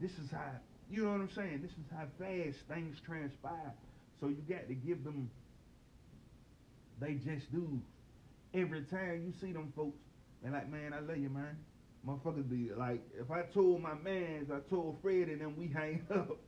This 0.00 0.10
is 0.18 0.30
how 0.30 0.58
you 0.90 1.04
know 1.04 1.12
what 1.12 1.20
I'm 1.20 1.30
saying? 1.30 1.60
This 1.62 1.72
is 1.72 1.86
how 1.94 2.04
fast 2.18 2.58
things 2.66 2.96
transpire. 3.06 3.72
So 4.20 4.28
you 4.28 4.42
got 4.48 4.66
to 4.68 4.74
give 4.74 5.04
them 5.04 5.30
they 7.00 7.14
just 7.14 7.50
do 7.52 7.80
every 8.54 8.82
time 8.82 9.22
you 9.26 9.32
see 9.40 9.52
them 9.52 9.72
folks, 9.76 9.98
and 10.44 10.52
like, 10.52 10.70
man, 10.70 10.92
I 10.92 11.00
love 11.00 11.18
you, 11.18 11.28
man. 11.28 11.56
Motherfuckers 12.06 12.48
be 12.48 12.70
like, 12.74 13.02
if 13.20 13.30
I 13.30 13.42
told 13.42 13.82
my 13.82 13.94
mans, 13.94 14.50
I 14.50 14.60
told 14.70 14.98
Fred 15.02 15.28
and 15.28 15.40
then 15.40 15.56
we 15.56 15.66
hang 15.68 16.06
up. 16.14 16.38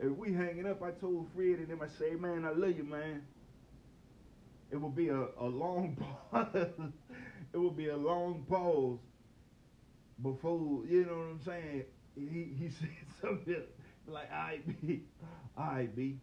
if 0.00 0.16
we 0.16 0.32
hanging 0.32 0.66
up, 0.66 0.82
I 0.82 0.90
told 0.90 1.28
Fred 1.34 1.58
and 1.58 1.68
then 1.68 1.78
I 1.82 1.88
say, 1.98 2.14
man, 2.14 2.44
I 2.44 2.50
love 2.50 2.76
you, 2.76 2.84
man. 2.84 3.22
It 4.70 4.76
would 4.76 4.94
be 4.94 5.08
a, 5.08 5.26
a 5.40 5.46
long 5.46 5.96
pause. 6.30 6.68
it 7.52 7.58
would 7.58 7.76
be 7.76 7.88
a 7.88 7.96
long 7.96 8.44
pause 8.48 8.98
before, 10.22 10.84
you 10.86 11.04
know 11.04 11.16
what 11.16 11.26
I'm 11.30 11.40
saying? 11.44 11.84
He 12.14 12.54
he 12.58 12.70
said 12.80 12.88
something 13.20 13.62
like, 14.06 14.28
all 14.30 14.38
right, 14.38 14.80
B. 14.82 15.02
All 15.56 15.66
right, 15.66 15.96
B. 15.96 16.18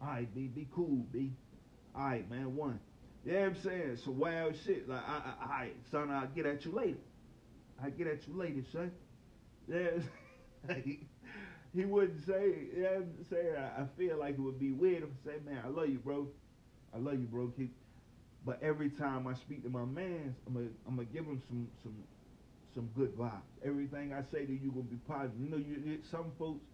All 0.00 0.08
right, 0.08 0.34
B. 0.34 0.46
Be 0.46 0.68
cool, 0.74 1.04
B. 1.12 1.32
All 1.94 2.04
right, 2.04 2.30
man, 2.30 2.54
one. 2.54 2.80
You 3.24 3.32
know 3.32 3.40
what 3.40 3.48
I'm 3.48 3.62
saying? 3.62 3.98
Some 4.04 4.18
wild 4.18 4.54
shit. 4.64 4.88
Like, 4.88 5.02
I, 5.06 5.34
I, 5.40 5.44
I, 5.44 5.70
son, 5.90 6.10
I'll 6.10 6.26
get 6.28 6.46
at 6.46 6.64
you 6.64 6.72
later. 6.72 6.98
I'll 7.82 7.90
get 7.90 8.06
at 8.06 8.26
you 8.26 8.36
later, 8.36 8.62
son. 8.72 8.92
Yeah. 9.68 10.74
he 11.74 11.84
wouldn't 11.84 12.26
say, 12.26 12.68
you 12.74 12.82
know 12.82 12.88
what 12.88 12.96
I'm 12.96 13.26
saying? 13.30 13.56
I, 13.56 13.82
I 13.82 13.86
feel 13.98 14.18
like 14.18 14.34
it 14.34 14.40
would 14.40 14.58
be 14.58 14.72
weird 14.72 15.02
if 15.02 15.08
I 15.24 15.30
say, 15.30 15.36
man, 15.44 15.62
I 15.64 15.68
love 15.68 15.88
you, 15.88 15.98
bro. 15.98 16.28
I 16.94 16.98
love 16.98 17.14
you, 17.14 17.26
bro. 17.26 17.52
Keep. 17.56 17.74
But 18.44 18.62
every 18.62 18.88
time 18.88 19.26
I 19.26 19.34
speak 19.34 19.62
to 19.64 19.68
my 19.68 19.84
mans, 19.84 20.36
I'm 20.46 20.54
gonna, 20.54 20.66
I'm 20.88 20.96
gonna 20.96 21.08
give 21.12 21.26
him 21.26 21.42
some, 21.46 21.68
some, 21.82 21.94
some 22.74 22.88
good 22.96 23.16
vibes. 23.16 23.42
Everything 23.64 24.14
I 24.14 24.22
say 24.32 24.46
to 24.46 24.52
you 24.52 24.70
gonna 24.70 24.82
be 24.82 24.96
positive. 25.06 25.38
You 25.38 25.50
know, 25.50 25.56
you 25.58 25.98
some 26.10 26.32
folks, 26.38 26.64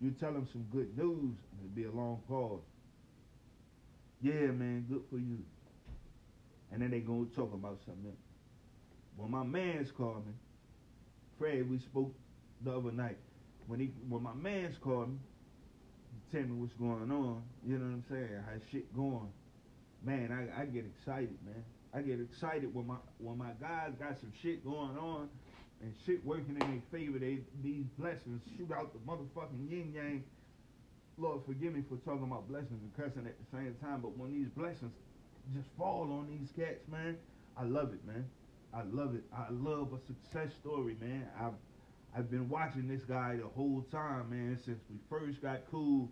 you 0.00 0.10
tell 0.10 0.32
them 0.32 0.48
some 0.50 0.66
good 0.72 0.96
news, 0.98 1.36
and 1.52 1.60
it'll 1.60 1.74
be 1.76 1.84
a 1.84 1.90
long 1.92 2.20
pause. 2.28 2.60
Yeah, 4.20 4.50
man, 4.50 4.84
good 4.88 5.02
for 5.10 5.18
you. 5.18 5.38
And 6.72 6.80
then 6.80 6.90
they 6.90 7.00
gonna 7.00 7.26
talk 7.36 7.52
about 7.52 7.78
something 7.84 8.06
else. 8.06 8.16
When 9.16 9.30
my 9.30 9.44
man's 9.44 9.90
called 9.90 10.26
me, 10.26 10.32
Fred, 11.38 11.68
we 11.68 11.78
spoke 11.78 12.14
the 12.64 12.72
other 12.72 12.92
night. 12.92 13.18
When 13.66 13.78
he, 13.78 13.86
when 14.08 14.22
my 14.22 14.34
man's 14.34 14.76
called 14.78 15.10
me, 15.10 15.18
tell 16.32 16.42
me 16.42 16.56
what's 16.56 16.72
going 16.74 17.10
on. 17.10 17.42
You 17.64 17.78
know 17.78 17.84
what 17.84 17.92
I'm 17.92 18.04
saying? 18.08 18.42
How 18.44 18.52
shit 18.70 18.94
going. 18.94 19.32
Man, 20.02 20.32
I, 20.32 20.62
I 20.62 20.64
get 20.64 20.84
excited, 20.86 21.36
man. 21.44 21.62
I 21.94 22.00
get 22.00 22.20
excited 22.20 22.74
when 22.74 22.86
my 22.86 22.96
when 23.18 23.36
my 23.36 23.52
guys 23.60 23.92
got 23.98 24.18
some 24.18 24.32
shit 24.42 24.64
going 24.64 24.96
on 24.96 25.28
and 25.82 25.94
shit 26.06 26.24
working 26.24 26.56
in 26.56 26.58
their 26.58 26.82
favor. 26.90 27.18
They 27.18 27.40
these 27.62 27.84
blessings 27.98 28.40
shoot 28.56 28.72
out 28.72 28.92
the 28.94 28.98
motherfucking 29.00 29.70
yin 29.70 29.92
yang. 29.94 30.24
Lord, 31.18 31.42
forgive 31.46 31.74
me 31.74 31.84
for 31.88 31.96
talking 31.98 32.24
about 32.24 32.48
blessings 32.48 32.80
and 32.80 32.96
cussing 32.96 33.26
at 33.26 33.36
the 33.38 33.56
same 33.56 33.76
time, 33.82 34.00
but 34.00 34.16
when 34.16 34.32
these 34.32 34.48
blessings 34.56 34.92
just 35.54 35.68
fall 35.76 36.02
on 36.12 36.28
these 36.28 36.50
cats, 36.56 36.86
man, 36.90 37.16
I 37.56 37.64
love 37.64 37.92
it, 37.92 38.04
man. 38.06 38.24
I 38.74 38.82
love 38.84 39.14
it. 39.14 39.24
I 39.36 39.46
love 39.50 39.92
a 39.92 39.98
success 40.06 40.54
story, 40.54 40.96
man. 41.00 41.26
I've 41.38 41.52
I've 42.16 42.30
been 42.30 42.48
watching 42.48 42.88
this 42.88 43.02
guy 43.04 43.36
the 43.36 43.48
whole 43.48 43.84
time, 43.90 44.30
man, 44.30 44.58
since 44.64 44.80
we 44.90 44.96
first 45.08 45.40
got 45.42 45.60
cool 45.70 46.10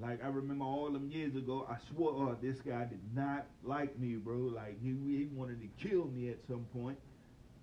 like 0.00 0.24
I 0.24 0.28
remember 0.28 0.64
all 0.64 0.90
them 0.90 1.10
years 1.10 1.36
ago, 1.36 1.66
I 1.68 1.76
swore 1.92 2.30
uh, 2.30 2.34
this 2.40 2.60
guy 2.60 2.86
did 2.86 3.00
not 3.14 3.46
like 3.62 3.98
me, 3.98 4.14
bro. 4.16 4.36
Like 4.36 4.80
he 4.82 4.88
he 4.88 5.28
wanted 5.32 5.60
to 5.60 5.88
kill 5.88 6.06
me 6.06 6.30
at 6.30 6.38
some 6.48 6.64
point. 6.72 6.98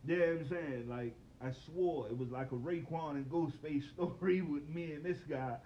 Yeah, 0.05 0.17
I'm 0.17 0.47
saying 0.47 0.87
like 0.87 1.15
I 1.41 1.51
swore 1.51 2.07
it 2.07 2.17
was 2.17 2.29
like 2.29 2.51
a 2.51 2.55
Raekwon 2.55 3.15
and 3.15 3.25
Ghostface 3.29 3.89
story 3.93 4.41
with 4.41 4.69
me 4.69 4.93
and 4.93 5.03
this 5.03 5.17
guy. 5.27 5.57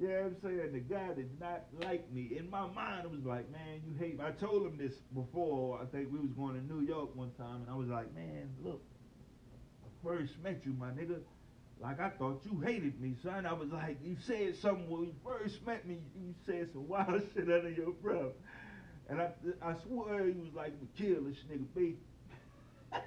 Yeah, 0.00 0.26
I'm 0.26 0.36
saying 0.40 0.72
the 0.72 0.78
guy 0.78 1.08
did 1.14 1.40
not 1.40 1.64
like 1.80 2.12
me. 2.12 2.30
In 2.38 2.48
my 2.48 2.68
mind, 2.68 3.04
it 3.04 3.10
was 3.10 3.24
like, 3.24 3.50
man, 3.50 3.82
you 3.84 3.94
hate. 3.98 4.16
Me. 4.18 4.24
I 4.24 4.30
told 4.30 4.64
him 4.64 4.78
this 4.78 4.94
before. 5.12 5.80
I 5.82 5.86
think 5.86 6.12
we 6.12 6.20
was 6.20 6.30
going 6.36 6.54
to 6.54 6.72
New 6.72 6.86
York 6.86 7.16
one 7.16 7.32
time, 7.32 7.62
and 7.62 7.70
I 7.70 7.74
was 7.74 7.88
like, 7.88 8.14
man, 8.14 8.48
look, 8.62 8.80
I 9.84 9.88
first 10.06 10.34
met 10.42 10.60
you, 10.64 10.72
my 10.78 10.90
nigga. 10.90 11.18
Like 11.80 12.00
I 12.00 12.10
thought 12.10 12.42
you 12.44 12.60
hated 12.60 13.00
me, 13.00 13.16
son. 13.24 13.44
I 13.44 13.52
was 13.52 13.70
like, 13.70 13.98
you 14.02 14.16
said 14.24 14.56
something 14.56 14.88
when 14.88 15.02
you 15.02 15.14
first 15.24 15.64
met 15.66 15.86
me. 15.86 15.98
You 16.16 16.34
said 16.46 16.68
some 16.72 16.86
wild 16.88 17.22
shit 17.34 17.50
under 17.50 17.70
your 17.70 17.90
breath, 17.90 18.34
and 19.08 19.20
I 19.20 19.30
I 19.62 19.74
swear 19.86 20.26
he 20.26 20.32
was 20.32 20.54
like, 20.54 20.72
kill 20.96 21.24
this 21.24 21.38
nigga, 21.50 21.66
baby. 21.74 21.98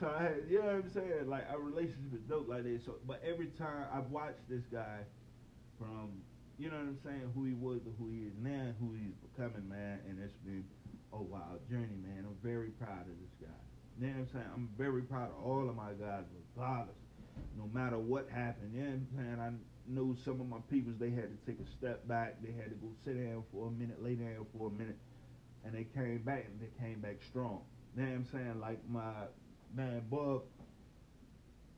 so 0.00 0.12
I 0.14 0.22
had, 0.22 0.36
you 0.48 0.60
know 0.60 0.66
what 0.66 0.74
I'm 0.74 0.90
saying? 0.92 1.28
Like 1.28 1.44
our 1.50 1.58
relationship 1.58 2.14
is 2.14 2.20
dope 2.28 2.48
like 2.48 2.64
that. 2.64 2.80
So, 2.84 2.96
but 3.06 3.22
every 3.26 3.48
time 3.48 3.86
I've 3.94 4.10
watched 4.10 4.46
this 4.48 4.64
guy 4.70 5.00
from, 5.78 6.22
you 6.58 6.70
know 6.70 6.76
what 6.76 6.96
I'm 6.96 7.02
saying, 7.04 7.32
who 7.34 7.44
he 7.44 7.54
was 7.54 7.80
to 7.84 7.92
who 7.98 8.10
he 8.10 8.28
is 8.28 8.36
now, 8.40 8.72
who 8.80 8.92
he's 8.94 9.16
becoming, 9.32 9.68
man, 9.68 10.00
and 10.08 10.18
it's 10.22 10.36
been 10.44 10.64
a 11.12 11.20
wild 11.20 11.60
journey, 11.68 11.96
man. 12.02 12.24
I'm 12.26 12.36
very 12.42 12.70
proud 12.80 13.08
of 13.08 13.16
this 13.20 13.34
guy. 13.40 13.60
You 14.00 14.08
know 14.08 14.12
what 14.12 14.20
I'm 14.20 14.28
saying? 14.32 14.50
I'm 14.54 14.68
very 14.76 15.02
proud 15.02 15.30
of 15.32 15.44
all 15.44 15.68
of 15.68 15.76
my 15.76 15.92
guys, 15.98 16.24
regardless 16.32 16.96
no 17.56 17.68
matter 17.72 17.98
what 17.98 18.28
happened. 18.28 18.72
You 18.74 18.82
know 18.82 18.90
what 18.90 18.94
I'm 18.94 19.08
saying? 19.16 19.38
I 19.40 19.50
know 19.88 20.16
some 20.24 20.40
of 20.40 20.48
my 20.48 20.58
peoples, 20.70 20.96
they 20.98 21.10
had 21.10 21.28
to 21.30 21.38
take 21.46 21.58
a 21.60 21.68
step 21.78 22.06
back. 22.08 22.36
They 22.42 22.52
had 22.52 22.70
to 22.70 22.76
go 22.76 22.88
sit 23.04 23.14
down 23.14 23.44
for 23.52 23.68
a 23.68 23.70
minute, 23.70 24.02
lay 24.02 24.14
down 24.14 24.46
for 24.56 24.68
a 24.68 24.70
minute, 24.70 24.98
and 25.64 25.74
they 25.74 25.84
came 25.94 26.22
back 26.24 26.46
and 26.46 26.60
they 26.60 26.72
came 26.80 27.00
back 27.00 27.16
strong. 27.28 27.60
You 27.96 28.02
know 28.02 28.10
what 28.10 28.16
I'm 28.16 28.26
saying? 28.32 28.60
Like 28.60 28.80
my 28.88 29.12
man 29.74 30.02
Bub, 30.10 30.42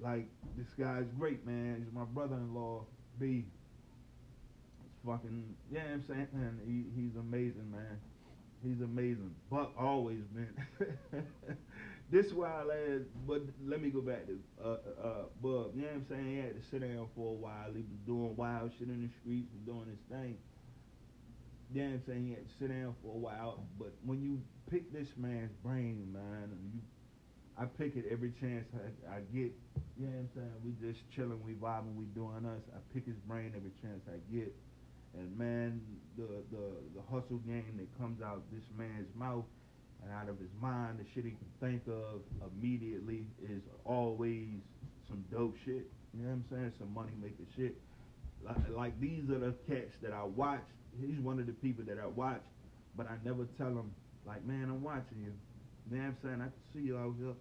like 0.00 0.26
this 0.56 0.68
guy's 0.78 1.06
great, 1.18 1.46
man. 1.46 1.84
He's 1.84 1.94
my 1.94 2.04
brother-in-law, 2.04 2.84
B. 3.18 3.44
Fucking, 5.06 5.54
yeah, 5.70 5.82
you 5.82 5.88
know 5.88 5.94
I'm 5.94 6.04
saying, 6.06 6.28
man, 6.32 6.60
he, 6.66 7.00
he's 7.00 7.16
amazing, 7.16 7.70
man. 7.70 7.98
He's 8.62 8.80
amazing. 8.80 9.34
Buck 9.50 9.72
always 9.78 10.22
been. 10.34 10.52
this 12.10 12.32
wild 12.32 12.70
ass, 12.70 13.06
but 13.26 13.42
let 13.64 13.80
me 13.80 13.90
go 13.90 14.00
back 14.00 14.26
to 14.26 14.38
uh, 14.62 14.68
uh, 14.68 15.22
Bub. 15.40 15.70
You 15.74 15.82
know 15.82 15.88
what 15.88 15.94
I'm 15.94 16.06
saying? 16.08 16.26
He 16.26 16.36
had 16.36 16.60
to 16.60 16.68
sit 16.68 16.80
down 16.80 17.06
for 17.14 17.32
a 17.32 17.36
while. 17.36 17.70
He 17.72 17.82
was 17.82 18.00
doing 18.06 18.34
wild 18.36 18.72
shit 18.78 18.88
in 18.88 19.02
the 19.02 19.10
streets 19.20 19.52
and 19.52 19.66
doing 19.66 19.86
his 19.86 20.00
thing. 20.10 20.38
You 21.72 21.82
know 21.82 21.88
what 21.88 21.94
I'm 21.94 22.02
saying? 22.06 22.26
He 22.26 22.30
had 22.32 22.48
to 22.48 22.54
sit 22.58 22.68
down 22.68 22.94
for 23.02 23.14
a 23.14 23.18
while. 23.18 23.62
But 23.78 23.92
when 24.04 24.22
you 24.22 24.40
pick 24.70 24.92
this 24.92 25.08
man's 25.16 25.52
brain, 25.62 26.08
man, 26.12 26.50
and 26.50 26.72
you, 26.74 26.80
I 27.60 27.66
pick 27.66 27.94
it 27.94 28.06
every 28.10 28.32
chance 28.40 28.66
I, 28.74 29.16
I 29.16 29.20
get. 29.32 29.52
You 30.00 30.06
know 30.06 30.16
what 30.16 30.18
I'm 30.18 30.30
saying? 30.34 30.56
We 30.64 30.72
just 30.80 31.04
chilling, 31.14 31.38
we 31.44 31.52
vibing, 31.52 31.94
we 31.94 32.06
doing 32.06 32.46
us. 32.46 32.62
I 32.74 32.78
pick 32.94 33.04
his 33.06 33.18
brain 33.28 33.52
every 33.54 33.72
chance 33.82 34.02
I 34.08 34.18
get. 34.34 34.54
And 35.16 35.36
man, 35.36 35.80
the 36.16 36.44
the 36.50 36.66
the 36.94 37.02
hustle 37.10 37.38
game 37.46 37.78
that 37.78 37.98
comes 37.98 38.22
out 38.22 38.42
this 38.52 38.64
man's 38.76 39.08
mouth 39.14 39.44
and 40.02 40.12
out 40.12 40.28
of 40.28 40.38
his 40.38 40.50
mind, 40.60 40.98
the 40.98 41.04
shit 41.14 41.24
he 41.24 41.32
can 41.32 41.50
think 41.60 41.82
of 41.88 42.20
immediately 42.52 43.26
is 43.42 43.62
always 43.84 44.60
some 45.08 45.24
dope 45.32 45.56
shit. 45.64 45.86
You 46.14 46.22
know 46.22 46.28
what 46.28 46.34
I'm 46.34 46.44
saying? 46.50 46.72
Some 46.78 46.94
money 46.94 47.12
making 47.20 47.46
shit. 47.56 47.76
Like, 48.44 48.56
like 48.70 49.00
these 49.00 49.28
are 49.30 49.38
the 49.38 49.54
cats 49.68 49.96
that 50.02 50.12
I 50.12 50.22
watch. 50.24 50.64
He's 51.00 51.18
one 51.18 51.38
of 51.38 51.46
the 51.46 51.52
people 51.52 51.84
that 51.86 51.98
I 51.98 52.06
watch, 52.06 52.42
but 52.96 53.06
I 53.08 53.16
never 53.24 53.46
tell 53.56 53.68
him 53.68 53.92
like, 54.26 54.44
man, 54.46 54.64
I'm 54.64 54.82
watching 54.82 55.18
you. 55.18 55.32
You 55.90 55.96
know 55.96 56.02
what 56.02 56.08
I'm 56.08 56.16
saying? 56.22 56.40
I 56.40 56.44
can 56.44 56.64
see 56.74 56.86
you 56.86 56.98
out 56.98 57.14
here. 57.18 57.34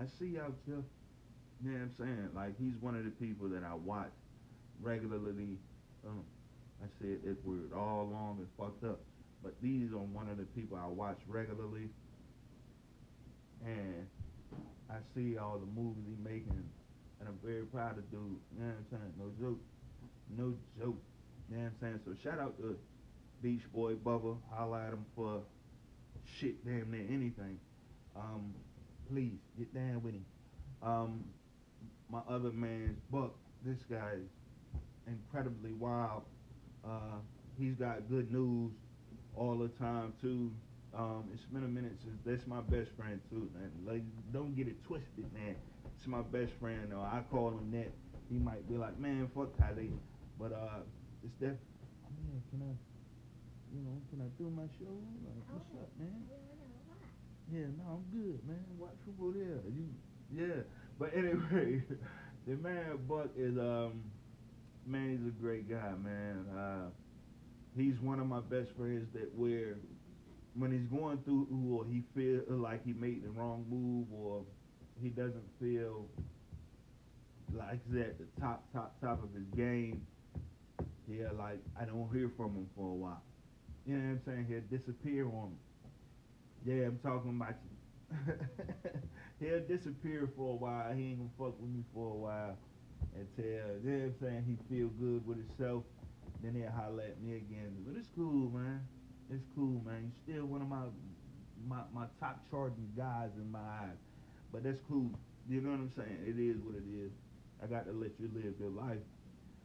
I 0.00 0.06
see 0.18 0.34
you 0.34 0.40
out 0.40 0.54
here. 0.66 0.82
You 1.62 1.70
know 1.70 1.78
what 1.78 1.82
I'm 1.82 1.94
saying? 1.98 2.28
Like 2.34 2.58
he's 2.58 2.74
one 2.80 2.96
of 2.96 3.04
the 3.04 3.10
people 3.10 3.48
that 3.48 3.64
I 3.64 3.74
watch 3.74 4.12
regularly. 4.80 5.58
Um, 6.06 6.24
I 6.82 6.86
said 7.00 7.18
that 7.24 7.44
word 7.44 7.72
all 7.74 8.02
along 8.02 8.38
and 8.38 8.48
fucked 8.58 8.84
up. 8.84 9.00
But 9.42 9.54
these 9.62 9.92
are 9.92 9.98
one 9.98 10.28
of 10.28 10.36
the 10.36 10.44
people 10.44 10.78
I 10.82 10.86
watch 10.86 11.18
regularly, 11.26 11.90
and 13.64 14.06
I 14.90 14.96
see 15.14 15.38
all 15.38 15.58
the 15.58 15.80
movies 15.80 16.04
he 16.08 16.16
making, 16.22 16.64
and 17.20 17.28
I'm 17.28 17.38
very 17.44 17.64
proud 17.64 17.98
of 17.98 18.10
dude. 18.10 18.20
You 18.20 18.60
know 18.60 18.66
what 18.66 18.76
I'm 18.78 18.86
saying? 18.90 19.12
No 19.18 19.30
joke, 19.40 19.60
no 20.36 20.54
joke. 20.78 21.00
You 21.50 21.56
know 21.56 21.62
what 21.62 21.68
I'm 21.68 21.74
saying? 21.80 22.00
So 22.04 22.14
shout 22.22 22.40
out 22.40 22.58
to 22.58 22.76
Beach 23.42 23.62
Boy 23.72 23.94
Bubba. 23.94 24.36
Highlight 24.52 24.92
him 24.92 25.06
for 25.14 25.42
shit, 26.40 26.64
damn 26.64 26.90
near 26.90 27.06
anything. 27.08 27.58
Um, 28.16 28.54
please 29.10 29.38
get 29.56 29.72
down 29.72 30.02
with 30.02 30.14
him. 30.14 30.24
Um, 30.82 31.24
my 32.10 32.20
other 32.28 32.50
man's 32.50 32.98
Buck. 33.10 33.34
This 33.64 33.78
guy 33.90 34.12
is 34.16 34.28
incredibly 35.06 35.72
wild. 35.72 36.22
Uh, 36.84 37.20
he's 37.58 37.74
got 37.74 38.08
good 38.08 38.32
news 38.32 38.72
all 39.36 39.56
the 39.58 39.68
time 39.68 40.12
too. 40.20 40.52
Um, 40.96 41.24
it's 41.34 41.44
been 41.44 41.64
a 41.64 41.68
minute 41.68 41.92
since 42.02 42.18
that's 42.24 42.46
my 42.46 42.60
best 42.60 42.90
friend 42.96 43.20
too, 43.30 43.50
man. 43.54 43.70
Like, 43.86 44.02
don't 44.32 44.56
get 44.56 44.68
it 44.68 44.82
twisted, 44.84 45.32
man. 45.34 45.54
It's 45.96 46.06
my 46.06 46.22
best 46.22 46.52
friend, 46.60 46.88
though. 46.90 47.00
I 47.00 47.22
call 47.30 47.50
him 47.50 47.70
that. 47.72 47.92
He 48.30 48.38
might 48.38 48.68
be 48.68 48.76
like, 48.76 48.98
man, 48.98 49.28
fuck 49.34 49.56
Khaled, 49.58 49.98
but 50.38 50.52
uh, 50.52 50.80
it's 51.24 51.34
that. 51.40 51.56
Man, 52.18 52.42
can 52.50 52.62
I, 52.62 52.72
you 53.74 53.80
know, 53.84 54.00
can 54.10 54.20
I 54.20 54.28
do 54.38 54.50
my 54.50 54.68
show? 54.78 54.92
Like, 55.24 55.42
what's 55.50 55.70
up, 55.80 55.90
man? 55.98 56.24
Yeah, 57.52 57.66
no, 57.78 57.96
I'm 57.96 58.04
good, 58.12 58.40
man. 58.46 58.64
Watch 58.78 59.00
over 59.08 59.32
there. 59.32 59.60
You, 59.72 59.88
yeah. 60.30 60.62
But 60.98 61.16
anyway, 61.16 61.82
the 62.46 62.56
man 62.56 62.98
Buck 63.08 63.28
is 63.36 63.56
um, 63.56 64.04
man, 64.88 65.18
he's 65.18 65.28
a 65.28 65.42
great 65.42 65.68
guy, 65.68 65.92
man. 66.02 66.44
Uh, 66.56 66.90
he's 67.76 67.98
one 68.00 68.20
of 68.20 68.26
my 68.26 68.40
best 68.40 68.70
friends 68.76 69.06
that 69.12 69.30
where 69.36 69.76
when 70.54 70.72
he's 70.72 70.86
going 70.86 71.18
through 71.24 71.46
or 71.70 71.84
he 71.84 72.02
feel 72.14 72.42
like 72.48 72.84
he 72.84 72.92
made 72.92 73.22
the 73.22 73.30
wrong 73.30 73.64
move 73.68 74.06
or 74.12 74.42
he 75.00 75.10
doesn't 75.10 75.46
feel 75.60 76.06
like 77.54 77.78
he's 77.86 78.00
at 78.00 78.18
the 78.18 78.40
top, 78.40 78.64
top, 78.72 79.00
top 79.00 79.22
of 79.22 79.28
his 79.34 79.46
game, 79.54 80.06
yeah, 81.06 81.28
like 81.38 81.60
I 81.80 81.84
don't 81.84 82.08
hear 82.12 82.30
from 82.36 82.54
him 82.54 82.66
for 82.74 82.90
a 82.90 82.94
while. 82.94 83.22
You 83.86 83.96
know 83.96 84.00
what 84.00 84.10
I'm 84.10 84.20
saying? 84.26 84.46
He'll 84.48 84.78
disappear 84.78 85.26
on 85.26 85.52
me. 85.52 86.74
Yeah, 86.74 86.86
I'm 86.86 86.98
talking 87.02 87.40
about 87.40 87.54
you. 87.64 88.34
He'll 89.40 89.60
disappear 89.60 90.28
for 90.36 90.54
a 90.54 90.56
while. 90.56 90.92
He 90.94 91.10
ain't 91.10 91.18
gonna 91.18 91.30
fuck 91.38 91.60
with 91.60 91.70
me 91.70 91.84
for 91.94 92.10
a 92.10 92.16
while 92.16 92.56
know 93.18 93.74
what 93.82 93.92
I'm 93.92 94.14
saying, 94.20 94.44
he 94.46 94.74
feel 94.74 94.88
good 94.88 95.26
with 95.26 95.38
himself 95.38 95.84
then 96.42 96.54
he'll 96.54 96.70
holler 96.70 97.02
at 97.02 97.20
me 97.20 97.36
again. 97.36 97.74
But 97.86 97.98
it's 97.98 98.08
cool, 98.14 98.50
man. 98.50 98.80
It's 99.30 99.44
cool, 99.54 99.82
man. 99.84 100.12
You're 100.26 100.36
still 100.36 100.46
one 100.46 100.62
of 100.62 100.68
my 100.68 100.86
my 101.66 101.82
my 101.92 102.06
top 102.20 102.48
charting 102.50 102.88
guys 102.96 103.30
in 103.36 103.50
my 103.50 103.58
eyes. 103.58 103.98
But 104.52 104.62
that's 104.62 104.80
cool. 104.88 105.10
You 105.48 105.60
know 105.60 105.70
what 105.70 105.80
I'm 105.80 105.92
saying? 105.96 106.18
It 106.24 106.38
is 106.40 106.62
what 106.62 106.76
it 106.76 106.86
is. 106.86 107.10
I 107.62 107.66
got 107.66 107.86
to 107.86 107.92
let 107.92 108.12
you 108.20 108.30
live 108.34 108.54
your 108.60 108.70
life. 108.70 109.02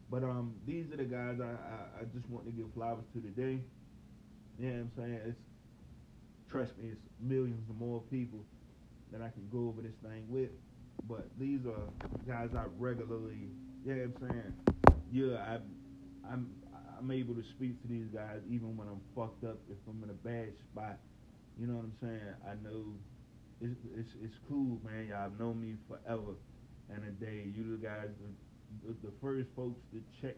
But 0.09 0.23
um, 0.23 0.55
these 0.65 0.91
are 0.91 0.97
the 0.97 1.05
guys 1.05 1.39
I, 1.39 1.53
I, 1.53 2.01
I 2.01 2.03
just 2.13 2.29
want 2.29 2.45
to 2.45 2.51
give 2.51 2.65
flowers 2.73 3.05
to 3.13 3.21
today. 3.21 3.59
You 4.59 4.69
know 4.69 4.73
what 4.73 4.79
I'm 4.79 4.91
saying? 4.97 5.21
It's 5.27 5.39
trust 6.49 6.77
me, 6.77 6.89
it's 6.91 7.01
millions 7.19 7.69
of 7.69 7.77
more 7.77 8.01
people 8.11 8.39
that 9.11 9.21
I 9.21 9.29
can 9.29 9.47
go 9.51 9.69
over 9.69 9.81
this 9.81 9.95
thing 10.03 10.25
with. 10.27 10.49
But 11.07 11.27
these 11.39 11.59
are 11.65 11.87
guys 12.27 12.49
I 12.55 12.65
regularly, 12.77 13.49
yeah, 13.85 13.93
I'm 13.93 14.13
saying, 14.19 14.53
yeah, 15.11 15.37
I, 15.37 15.59
I'm, 16.31 16.49
I'm 16.97 17.11
able 17.11 17.35
to 17.35 17.43
speak 17.55 17.81
to 17.81 17.87
these 17.87 18.07
guys 18.13 18.39
even 18.49 18.77
when 18.77 18.87
I'm 18.87 19.01
fucked 19.15 19.43
up. 19.43 19.57
If 19.69 19.77
I'm 19.89 20.01
in 20.03 20.09
a 20.09 20.13
bad 20.13 20.53
spot, 20.71 20.97
you 21.59 21.67
know 21.67 21.75
what 21.75 21.85
I'm 21.85 21.97
saying. 22.01 22.33
I 22.47 22.53
know 22.63 22.95
it's 23.61 23.79
it's, 23.95 24.09
it's 24.23 24.35
cool, 24.49 24.79
man. 24.85 25.07
Y'all 25.07 25.23
have 25.23 25.39
known 25.39 25.59
me 25.59 25.75
forever 25.87 26.35
and 26.89 27.03
a 27.03 27.11
day. 27.11 27.51
You 27.53 27.77
guys, 27.81 28.07
the, 28.85 28.93
the 29.03 29.13
first 29.21 29.49
folks 29.55 29.81
to 29.91 30.01
check 30.21 30.35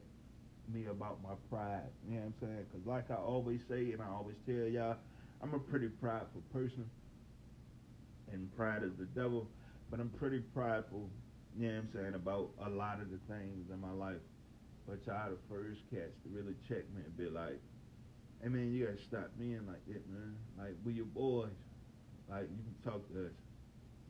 me 0.74 0.88
about 0.88 1.22
my 1.22 1.36
pride. 1.50 1.89
You 2.08 2.15
know 2.15 2.22
what 2.22 2.26
I'm 2.26 2.34
saying? 2.41 2.65
Because 2.72 2.88
like 2.88 3.12
I 3.12 3.15
always 3.15 3.60
say, 3.70 3.91
and 3.91 4.02
I 4.02 4.08
always 4.08 4.36
tell 4.46 4.65
y'all, 4.65 4.98
I'm 5.41 5.54
a 5.54 5.60
pretty 5.60 5.88
prideful 5.88 6.41
person, 6.52 6.89
and 8.32 8.50
pride 8.56 8.84
is 8.84 8.91
the 8.98 9.06
devil. 9.06 9.48
But 9.89 10.00
I'm 10.00 10.10
pretty 10.10 10.39
prideful. 10.39 11.10
You 11.58 11.67
know 11.67 11.76
what 11.76 11.84
I'm 11.84 11.89
saying 11.93 12.13
about 12.15 12.50
a 12.65 12.69
lot 12.69 13.00
of 13.00 13.10
the 13.12 13.19
things 13.28 13.69
in 13.71 13.80
my 13.80 13.91
life. 13.91 14.21
But 14.88 15.06
y'all 15.08 15.32
the 15.32 15.38
first 15.50 15.82
cats 15.89 16.13
to 16.24 16.30
really 16.30 16.54
check 16.67 16.86
me 16.93 17.02
and 17.06 17.17
be 17.17 17.30
like, 17.30 17.60
hey 18.41 18.50
man, 18.50 18.71
you 18.71 18.86
gotta 18.86 19.02
stop 19.02 19.32
being 19.39 19.65
like 19.65 19.86
that, 19.88 20.04
man. 20.10 20.36
Like 20.58 20.76
we 20.84 20.93
your 20.93 21.06
boys. 21.06 21.50
Like 22.30 22.50
you 22.52 22.62
can 22.63 22.91
talk 22.91 23.08
to 23.13 23.28
us. 23.28 23.32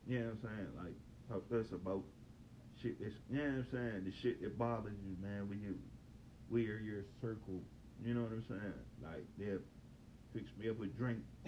You 0.06 0.18
know 0.18 0.24
what 0.26 0.32
I'm 0.32 0.40
saying? 0.42 0.68
Like 0.76 0.96
talk 1.28 1.48
to 1.48 1.60
us 1.60 1.72
about 1.72 2.02
shit 2.82 3.00
that's 3.00 3.14
you 3.30 3.38
know 3.38 3.44
what 3.44 3.50
I'm 3.50 3.66
saying, 3.72 4.04
the 4.04 4.12
shit 4.22 4.42
that 4.42 4.58
bothers 4.58 4.98
you, 5.04 5.16
man. 5.22 5.48
We 5.48 5.56
we 6.50 6.68
are 6.68 6.78
your 6.78 7.04
circle. 7.20 7.60
You 8.04 8.14
know 8.14 8.22
what 8.22 8.32
I'm 8.32 8.44
saying? 8.48 8.80
Like 9.02 9.24
they'll 9.38 9.64
fix 10.34 10.50
me 10.58 10.68
up 10.68 10.80
a 10.82 10.86
drink. 10.86 11.20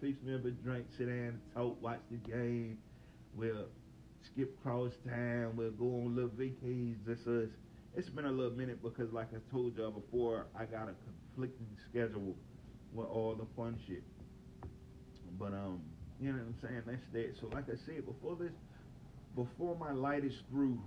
fix 0.00 0.22
me 0.22 0.34
up 0.34 0.44
a 0.44 0.50
drink, 0.50 0.86
sit 0.96 1.06
down 1.06 1.40
talk, 1.54 1.80
watch 1.82 2.00
the 2.10 2.16
game. 2.16 2.78
We'll 3.38 3.66
skip 4.32 4.60
cross 4.62 4.92
town, 5.06 5.56
we'll 5.56 5.70
go 5.70 5.84
on 5.84 6.16
little 6.16 6.30
vacations, 6.36 6.98
just 7.06 7.26
us 7.26 7.48
it's 7.98 8.08
been 8.08 8.26
a 8.26 8.30
little 8.30 8.56
minute 8.56 8.82
because, 8.82 9.12
like 9.12 9.28
I 9.34 9.38
told 9.52 9.76
y'all 9.76 9.90
before, 9.90 10.46
I 10.56 10.64
got 10.66 10.88
a 10.88 10.94
conflicting 11.34 11.66
schedule 11.90 12.36
with 12.92 13.08
all 13.08 13.34
the 13.34 13.46
fun 13.56 13.76
shit. 13.86 14.04
But 15.38 15.52
um, 15.52 15.80
you 16.20 16.32
know 16.32 16.38
what 16.38 16.46
I'm 16.46 16.54
saying? 16.62 16.82
That's 16.86 17.02
that. 17.12 17.40
So, 17.40 17.48
like 17.48 17.64
I 17.68 17.76
said 17.86 18.06
before 18.06 18.36
this, 18.36 18.52
before 19.34 19.76
my 19.76 19.92
light 19.92 20.24
is 20.24 20.34
through, 20.50 20.80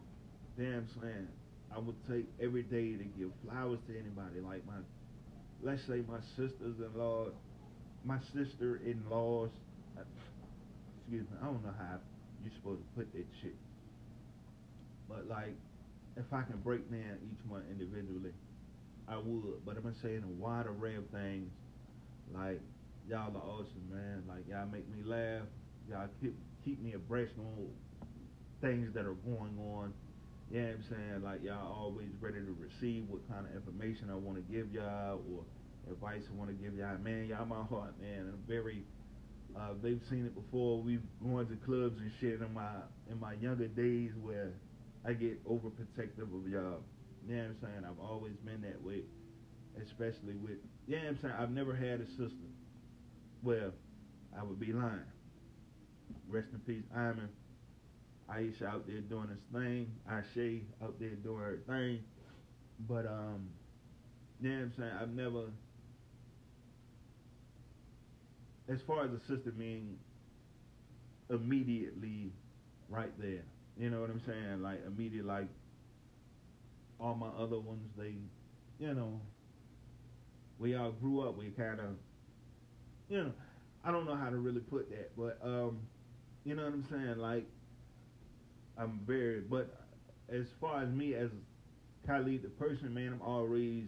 damn 0.57 0.87
saying, 1.01 1.27
I 1.75 1.79
would 1.79 1.95
take 2.09 2.25
every 2.41 2.63
day 2.63 2.93
to 2.93 3.03
give 3.17 3.31
flowers 3.45 3.79
to 3.87 3.93
anybody. 3.93 4.39
Like 4.41 4.65
my, 4.65 4.79
let's 5.61 5.81
say 5.87 6.03
my 6.07 6.19
sisters-in-law, 6.37 7.27
my 8.05 8.19
sister-in-laws. 8.33 9.49
Excuse 11.01 11.23
me, 11.29 11.37
I 11.41 11.45
don't 11.45 11.63
know 11.63 11.73
how 11.77 11.99
you're 12.43 12.53
supposed 12.53 12.81
to 12.81 12.89
put 12.95 13.11
that 13.13 13.25
shit. 13.41 13.55
But 15.07 15.27
like 15.27 15.55
if 16.17 16.31
I 16.31 16.41
can 16.43 16.57
break 16.57 16.89
down 16.91 17.17
each 17.23 17.39
one 17.47 17.63
individually, 17.69 18.31
I 19.07 19.17
would. 19.17 19.65
But 19.65 19.77
I'm 19.77 19.83
gonna 19.83 19.95
say 20.01 20.15
in 20.15 20.23
a 20.23 20.27
wide 20.27 20.67
array 20.67 20.95
of 20.95 21.07
things, 21.09 21.51
like 22.33 22.61
y'all 23.09 23.35
are 23.35 23.41
awesome, 23.41 23.87
man. 23.91 24.23
Like 24.27 24.47
y'all 24.49 24.67
make 24.67 24.87
me 24.89 25.03
laugh. 25.03 25.43
Y'all 25.89 26.07
keep 26.21 26.35
keep 26.63 26.81
me 26.81 26.93
abreast 26.93 27.33
on 27.37 27.67
things 28.61 28.93
that 28.93 29.05
are 29.05 29.17
going 29.25 29.57
on. 29.59 29.93
Yeah, 30.51 30.59
you 30.59 30.67
know 30.67 30.73
I'm 30.73 30.83
saying 30.83 31.23
like 31.23 31.43
y'all 31.43 31.73
always 31.73 32.09
ready 32.19 32.39
to 32.39 32.55
receive 32.59 33.05
what 33.07 33.27
kind 33.29 33.45
of 33.47 33.55
information 33.55 34.09
I 34.11 34.15
want 34.15 34.37
to 34.37 34.53
give 34.53 34.71
y'all 34.71 35.21
or 35.31 35.43
advice 35.89 36.23
I 36.29 36.37
want 36.37 36.49
to 36.49 36.55
give 36.55 36.75
y'all. 36.75 36.97
Man, 36.97 37.27
y'all 37.27 37.45
my 37.45 37.63
heart, 37.63 37.99
man. 38.01 38.31
I'm 38.31 38.39
very. 38.47 38.83
Uh, 39.55 39.73
they've 39.81 40.01
seen 40.09 40.25
it 40.25 40.35
before. 40.35 40.81
We've 40.81 41.03
gone 41.21 41.47
to 41.47 41.55
clubs 41.65 41.99
and 41.99 42.11
shit 42.19 42.41
in 42.41 42.53
my 42.53 42.69
in 43.09 43.19
my 43.19 43.33
younger 43.33 43.67
days 43.67 44.11
where 44.21 44.53
I 45.05 45.13
get 45.13 45.45
overprotective 45.47 46.33
of 46.33 46.49
y'all. 46.49 46.83
You 47.27 47.35
know 47.35 47.43
what 47.43 47.49
I'm 47.49 47.57
saying? 47.61 47.85
I've 47.85 47.99
always 47.99 48.33
been 48.45 48.61
that 48.61 48.81
way. 48.81 49.01
Especially 49.81 50.35
with, 50.35 50.57
you 50.85 50.97
know 50.97 51.03
what 51.03 51.07
I'm 51.07 51.19
saying? 51.21 51.33
I've 51.39 51.51
never 51.51 51.73
had 51.73 52.01
a 52.01 52.07
sister. 52.07 52.49
Well, 53.41 53.71
I 54.37 54.43
would 54.43 54.59
be 54.59 54.73
lying. 54.73 54.99
Rest 56.27 56.47
in 56.53 56.59
peace, 56.59 56.83
Iman. 56.95 57.29
Aisha 58.29 58.63
out 58.63 58.85
there 58.87 58.99
doing 59.01 59.29
his 59.29 59.39
thing. 59.53 59.91
Ashe 60.09 60.61
out 60.83 60.99
there 60.99 61.09
doing 61.09 61.39
her 61.39 61.59
thing. 61.67 61.99
But, 62.87 63.05
um, 63.05 63.49
you 64.41 64.49
know 64.49 64.55
what 64.55 64.63
I'm 64.63 64.73
saying? 64.77 64.91
I've 65.01 65.13
never, 65.15 65.45
as 68.71 68.79
far 68.87 69.03
as 69.03 69.11
a 69.11 69.19
sister 69.19 69.51
being 69.51 69.97
immediately 71.29 72.31
right 72.89 73.11
there. 73.19 73.43
You 73.77 73.89
know 73.89 74.01
what 74.01 74.09
I'm 74.09 74.21
saying? 74.25 74.61
Like 74.61 74.81
immediate, 74.85 75.25
like 75.25 75.47
all 76.99 77.15
my 77.15 77.27
other 77.27 77.59
ones, 77.59 77.89
they, 77.97 78.15
you 78.79 78.93
know, 78.93 79.19
we 80.59 80.75
all 80.75 80.91
grew 80.91 81.21
up. 81.27 81.37
We 81.37 81.49
kind 81.49 81.79
of, 81.79 81.95
you 83.09 83.23
know, 83.23 83.31
I 83.83 83.91
don't 83.91 84.05
know 84.05 84.15
how 84.15 84.29
to 84.29 84.37
really 84.37 84.59
put 84.59 84.89
that, 84.91 85.11
but 85.17 85.39
um, 85.43 85.79
you 86.43 86.55
know 86.55 86.63
what 86.63 86.73
I'm 86.73 86.85
saying? 86.89 87.17
Like 87.17 87.47
I'm 88.77 88.99
very, 89.05 89.41
but 89.41 89.75
as 90.29 90.45
far 90.59 90.83
as 90.83 90.89
me 90.89 91.15
as 91.15 91.29
Khalid 92.05 92.43
the 92.43 92.49
person, 92.49 92.93
man, 92.93 93.13
I'm 93.13 93.21
always, 93.21 93.85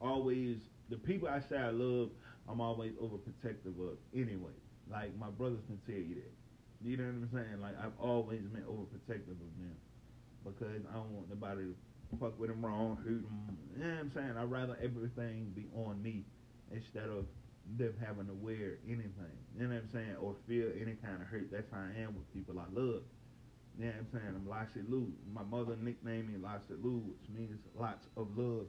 always 0.00 0.56
the 0.90 0.96
people 0.96 1.28
I 1.28 1.40
say 1.48 1.56
I 1.56 1.70
love. 1.70 2.10
I'm 2.48 2.60
always 2.60 2.92
overprotective 3.02 3.78
of 3.80 3.98
anyway. 4.14 4.54
Like 4.90 5.16
my 5.18 5.30
brothers 5.30 5.60
can 5.66 5.78
tell 5.86 6.00
you 6.00 6.16
that. 6.16 6.32
You 6.82 6.96
know 6.96 7.04
what 7.04 7.26
I'm 7.26 7.30
saying? 7.32 7.60
Like 7.60 7.74
I've 7.82 7.98
always 8.00 8.42
been 8.42 8.62
overprotective 8.62 9.34
of 9.40 9.52
them 9.58 9.76
because 10.44 10.82
I 10.90 10.94
don't 10.94 11.10
want 11.10 11.28
nobody 11.28 11.62
to 11.62 11.74
fuck 12.20 12.38
with 12.38 12.50
them 12.50 12.64
wrong, 12.64 12.96
hurt 13.02 13.22
them. 13.22 13.58
You 13.74 13.82
know 13.82 13.90
what 13.90 14.00
I'm 14.00 14.12
saying? 14.14 14.34
I'd 14.38 14.50
rather 14.50 14.78
everything 14.82 15.52
be 15.54 15.66
on 15.74 16.00
me 16.02 16.24
instead 16.70 17.08
of 17.08 17.26
them 17.78 17.94
having 17.98 18.26
to 18.26 18.34
wear 18.34 18.78
anything. 18.86 19.34
You 19.58 19.66
know 19.66 19.74
what 19.74 19.82
I'm 19.82 19.90
saying? 19.92 20.16
Or 20.20 20.36
feel 20.46 20.70
any 20.80 20.94
kind 21.02 21.20
of 21.20 21.26
hurt. 21.26 21.50
That's 21.50 21.66
how 21.72 21.82
I 21.82 22.00
am 22.00 22.14
with 22.14 22.32
people 22.32 22.60
I 22.60 22.70
love. 22.70 23.02
You 23.78 23.84
know 23.84 23.92
what 23.92 24.06
I'm 24.06 24.08
saying? 24.12 24.34
I'm 24.36 24.48
Lassie 24.48 24.86
Lou. 24.88 25.12
My 25.34 25.42
mother 25.42 25.76
nicknamed 25.80 26.30
me 26.30 26.38
Lassie 26.40 26.80
Lou, 26.80 27.02
which 27.10 27.28
means 27.34 27.58
lots 27.74 28.06
of 28.16 28.28
love. 28.36 28.66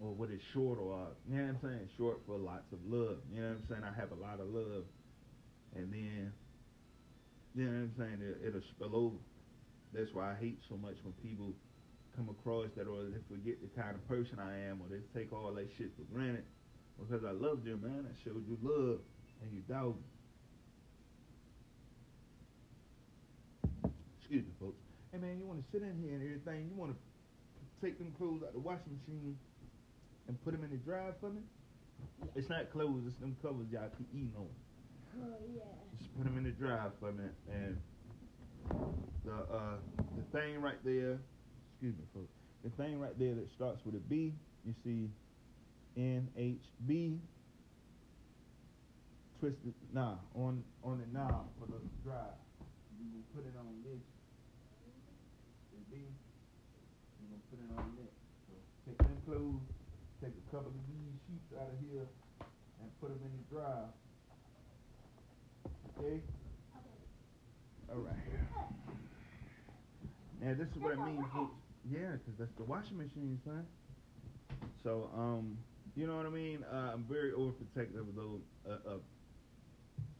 Or 0.00 0.12
what 0.12 0.30
is 0.30 0.40
short 0.52 0.78
or, 0.78 1.08
you 1.28 1.36
know 1.36 1.44
what 1.44 1.50
I'm 1.50 1.58
saying? 1.62 1.88
Short 1.96 2.20
for 2.26 2.36
lots 2.38 2.72
of 2.72 2.78
love. 2.86 3.18
You 3.32 3.42
know 3.42 3.48
what 3.48 3.62
I'm 3.62 3.66
saying? 3.68 3.82
I 3.84 4.00
have 4.00 4.10
a 4.10 4.20
lot 4.20 4.40
of 4.40 4.48
love. 4.48 4.84
And 5.76 5.92
then 5.92 6.32
you 7.54 7.64
know 7.64 7.70
what 7.70 7.76
I'm 7.76 7.94
saying? 7.98 8.18
It, 8.20 8.48
it'll 8.48 8.66
spill 8.74 8.96
over. 8.96 9.16
That's 9.92 10.12
why 10.12 10.32
I 10.32 10.36
hate 10.40 10.58
so 10.68 10.76
much 10.76 10.96
when 11.04 11.12
people 11.20 11.52
come 12.16 12.28
across 12.28 12.68
that 12.76 12.88
or 12.88 13.04
they 13.04 13.20
forget 13.28 13.60
the 13.60 13.68
kind 13.80 13.94
of 13.94 14.06
person 14.08 14.38
I 14.40 14.68
am 14.68 14.80
or 14.80 14.88
they 14.88 15.04
take 15.12 15.32
all 15.32 15.52
that 15.52 15.68
shit 15.76 15.92
for 15.96 16.04
granted. 16.12 16.44
Because 16.98 17.24
I 17.24 17.32
loved 17.32 17.66
you, 17.66 17.76
man. 17.76 18.08
I 18.08 18.14
showed 18.24 18.44
you 18.48 18.56
love 18.62 19.00
and 19.42 19.52
you 19.52 19.60
doubt 19.68 19.96
Excuse 24.32 24.48
me, 24.48 24.56
folks. 24.58 24.80
Hey, 25.12 25.18
man, 25.18 25.36
you 25.36 25.44
want 25.44 25.60
to 25.60 25.66
sit 25.68 25.84
in 25.84 25.92
here 26.00 26.16
and 26.16 26.24
everything. 26.24 26.64
You 26.72 26.76
want 26.80 26.96
to 26.96 26.98
take 27.84 27.98
them 27.98 28.16
clothes 28.16 28.40
out 28.40 28.56
the 28.56 28.64
washing 28.64 28.96
machine 28.96 29.36
and 30.28 30.42
put 30.44 30.52
them 30.52 30.64
in 30.64 30.70
the 30.70 30.76
drive 30.76 31.14
for 31.20 31.30
me? 31.30 31.40
It's 32.34 32.48
not 32.48 32.70
clothes, 32.72 33.02
it's 33.06 33.16
them 33.16 33.36
covers 33.42 33.66
y'all 33.70 33.90
keep 33.96 34.08
eating 34.12 34.32
on. 34.36 34.46
Oh, 35.20 35.36
yeah. 35.54 35.62
Just 35.98 36.14
put 36.16 36.24
them 36.24 36.38
in 36.38 36.44
the 36.44 36.50
drive 36.50 36.92
for 37.00 37.12
me. 37.12 37.24
And 37.50 37.76
the 39.24 39.32
uh, 39.32 39.76
the 40.16 40.38
thing 40.38 40.60
right 40.60 40.82
there, 40.84 41.18
excuse 41.72 41.94
me, 41.96 42.04
folks. 42.14 42.32
The 42.64 42.70
thing 42.70 42.98
right 42.98 43.18
there 43.18 43.34
that 43.34 43.50
starts 43.50 43.84
with 43.84 43.94
a 43.96 43.98
B, 43.98 44.34
you 44.64 44.74
see 44.84 45.10
NHB 45.98 47.18
twisted 49.40 49.74
nah 49.92 50.14
on 50.34 50.62
on 50.84 51.02
the 51.02 51.18
knob 51.18 51.46
for 51.58 51.66
the 51.66 51.78
drive. 52.04 52.38
You 52.98 53.10
gonna 53.10 53.34
put 53.34 53.44
it 53.44 53.58
on 53.58 53.74
this. 53.82 54.00
The 55.74 55.82
B. 55.90 56.06
You 57.18 57.26
gonna 57.28 57.42
put 57.50 57.58
it 57.58 57.70
on 57.76 57.92
this. 57.98 58.14
So 58.46 58.54
take 58.86 58.98
them 58.98 59.18
clothes, 59.26 59.66
take 60.22 60.38
a 60.38 60.46
couple 60.54 60.70
of 60.70 60.86
these 60.86 61.18
sheets 61.26 61.50
out 61.58 61.66
of 61.66 61.78
here, 61.90 62.06
and 62.78 62.88
put 63.00 63.10
them 63.10 63.18
in 63.26 63.32
the 63.34 63.44
drive. 63.50 63.90
Okay? 65.98 66.22
Alright. 67.90 68.14
Now 70.40 70.54
this 70.54 70.68
is 70.68 70.78
what 70.78 70.98
I 70.98 71.04
mean, 71.04 71.24
folks. 71.34 71.58
Yeah, 71.90 72.14
because 72.14 72.38
that's 72.38 72.54
the 72.56 72.62
washing 72.64 72.98
machine, 72.98 73.40
son. 73.44 73.66
So, 74.84 75.10
um, 75.16 75.58
you 75.96 76.06
know 76.06 76.16
what 76.16 76.26
I 76.26 76.30
mean? 76.30 76.64
Uh, 76.72 76.94
I'm 76.94 77.04
very 77.10 77.32
overprotective 77.32 78.08
of 78.08 78.14
those, 78.14 78.40
uh, 78.68 78.94
of 78.94 79.00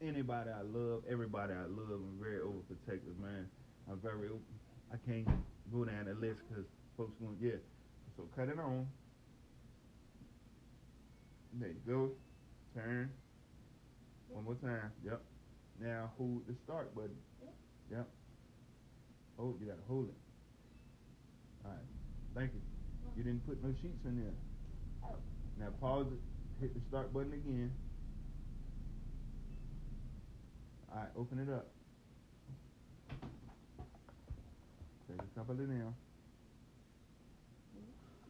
anybody 0.01 0.49
I 0.49 0.61
love, 0.63 1.03
everybody 1.09 1.53
I 1.53 1.63
love. 1.63 2.03
I'm 2.03 2.19
very 2.19 2.39
overprotective, 2.39 3.17
man. 3.21 3.47
I'm 3.89 3.99
very, 3.99 4.29
I 4.91 4.97
can't 5.07 5.27
go 5.71 5.85
down 5.85 6.05
the 6.05 6.13
list 6.13 6.41
because 6.49 6.65
folks 6.97 7.13
going, 7.21 7.37
yeah. 7.39 7.59
So 8.17 8.27
cut 8.35 8.49
it 8.49 8.59
on. 8.59 8.87
There 11.59 11.69
you 11.69 11.75
go. 11.87 12.11
Turn. 12.75 13.11
One 14.29 14.45
more 14.45 14.55
time. 14.55 14.91
Yep. 15.05 15.21
Now 15.79 16.11
hold 16.17 16.47
the 16.47 16.55
start 16.63 16.95
button. 16.95 17.15
Yep. 17.91 18.07
Oh, 19.39 19.55
you 19.59 19.67
gotta 19.67 19.81
hold 19.87 20.09
it. 20.09 20.15
Alright. 21.65 21.79
Thank 22.35 22.53
you. 22.53 22.61
You 23.15 23.23
didn't 23.23 23.45
put 23.47 23.63
no 23.63 23.71
sheets 23.81 24.05
in 24.05 24.17
there. 24.17 24.33
Now 25.59 25.71
pause 25.79 26.07
it. 26.11 26.19
Hit 26.61 26.73
the 26.73 26.81
start 26.89 27.13
button 27.13 27.33
again. 27.33 27.71
Alright, 30.91 31.09
open 31.17 31.39
it 31.39 31.49
up. 31.53 31.67
Take 35.07 35.19
a 35.19 35.39
couple 35.39 35.53
of 35.53 35.67
them. 35.67 35.93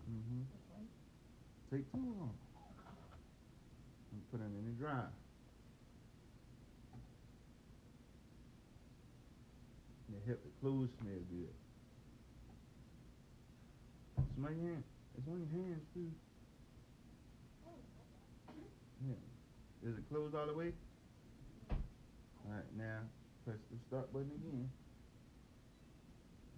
Mm-hmm. 0.10 1.76
Take 1.76 1.92
two. 1.92 2.30
And 4.34 4.42
put 4.42 4.48
in 4.48 4.66
the 4.66 4.84
dryer. 4.84 5.10
They 10.10 10.18
help 10.26 10.40
the 10.44 10.50
clothes 10.60 10.90
smell 11.02 11.14
good. 11.30 11.54
Smell 14.36 14.52
your 14.52 14.72
hand. 14.72 14.84
It's 15.18 15.28
on 15.28 15.40
your 15.40 15.64
hands 15.64 15.84
too. 15.94 16.12
Yeah. 19.08 19.90
Is 19.90 19.98
it 19.98 20.10
closed 20.10 20.34
all 20.34 20.48
the 20.48 20.54
way? 20.54 20.72
Alright, 22.48 22.66
now 22.76 23.00
press 23.46 23.58
the 23.72 23.78
start 23.88 24.12
button 24.14 24.32
again. 24.34 24.70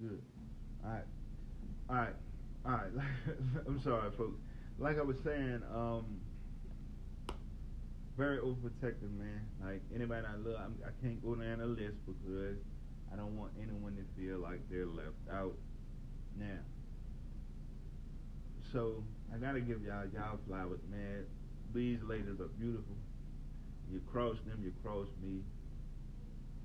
Good. 0.02 0.22
Alright. 0.86 1.04
Alright. 1.90 2.16
Alright. 2.66 2.92
I'm 3.68 3.82
sorry 3.82 4.12
folks. 4.18 4.40
Like 4.80 4.98
I 4.98 5.02
was 5.02 5.18
saying, 5.26 5.62
um 5.74 6.06
very 8.18 8.38
overprotective 8.38 9.12
man. 9.18 9.42
Like 9.64 9.82
anybody 9.94 10.26
I 10.26 10.36
love, 10.38 10.60
I'm, 10.60 10.76
I 10.86 10.92
can't 11.04 11.22
go 11.24 11.36
down 11.36 11.60
the 11.60 11.66
list 11.66 11.98
because 12.06 12.58
I 13.12 13.16
don't 13.16 13.38
want 13.38 13.52
anyone 13.62 13.96
to 13.98 14.06
feel 14.20 14.40
like 14.40 14.60
they're 14.70 14.86
left 14.86 15.20
out. 15.32 15.54
Now, 16.38 16.60
so 18.72 19.04
I 19.34 19.38
gotta 19.38 19.60
give 19.60 19.84
y'all 19.84 20.06
y'all 20.14 20.40
flowers, 20.48 20.80
man. 20.90 21.26
These 21.74 22.00
ladies 22.04 22.40
are 22.40 22.52
beautiful. 22.60 22.96
You 23.92 24.02
cross 24.12 24.38
them, 24.48 24.62
you 24.64 24.74
cross 24.84 25.08
me, 25.22 25.42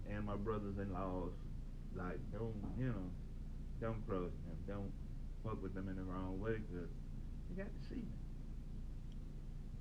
and 0.08 0.24
my 0.24 0.36
brothers-in-laws. 0.36 1.32
Like 1.96 2.18
don't 2.32 2.54
you 2.78 2.86
know, 2.86 3.10
don't 3.80 4.06
cross 4.06 4.30
them, 4.46 4.56
don't 4.66 4.92
fuck 5.44 5.60
with 5.62 5.74
them 5.74 5.88
in 5.88 5.96
the 5.96 6.02
wrong 6.02 6.40
way, 6.40 6.52
cause 6.72 6.88
you 7.50 7.56
got 7.56 7.66
to 7.66 7.88
see 7.88 7.96
me. 7.96 8.14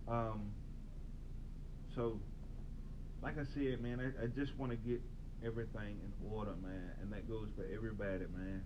Um. 0.07 0.51
So, 1.95 2.19
like 3.21 3.37
I 3.37 3.45
said, 3.53 3.81
man, 3.81 3.99
I, 3.99 4.23
I 4.23 4.27
just 4.27 4.57
want 4.57 4.71
to 4.71 4.77
get 4.77 5.01
everything 5.45 5.99
in 6.03 6.11
order, 6.31 6.55
man, 6.61 6.91
and 7.01 7.11
that 7.11 7.27
goes 7.27 7.47
for 7.55 7.65
everybody, 7.73 8.25
man. 8.35 8.63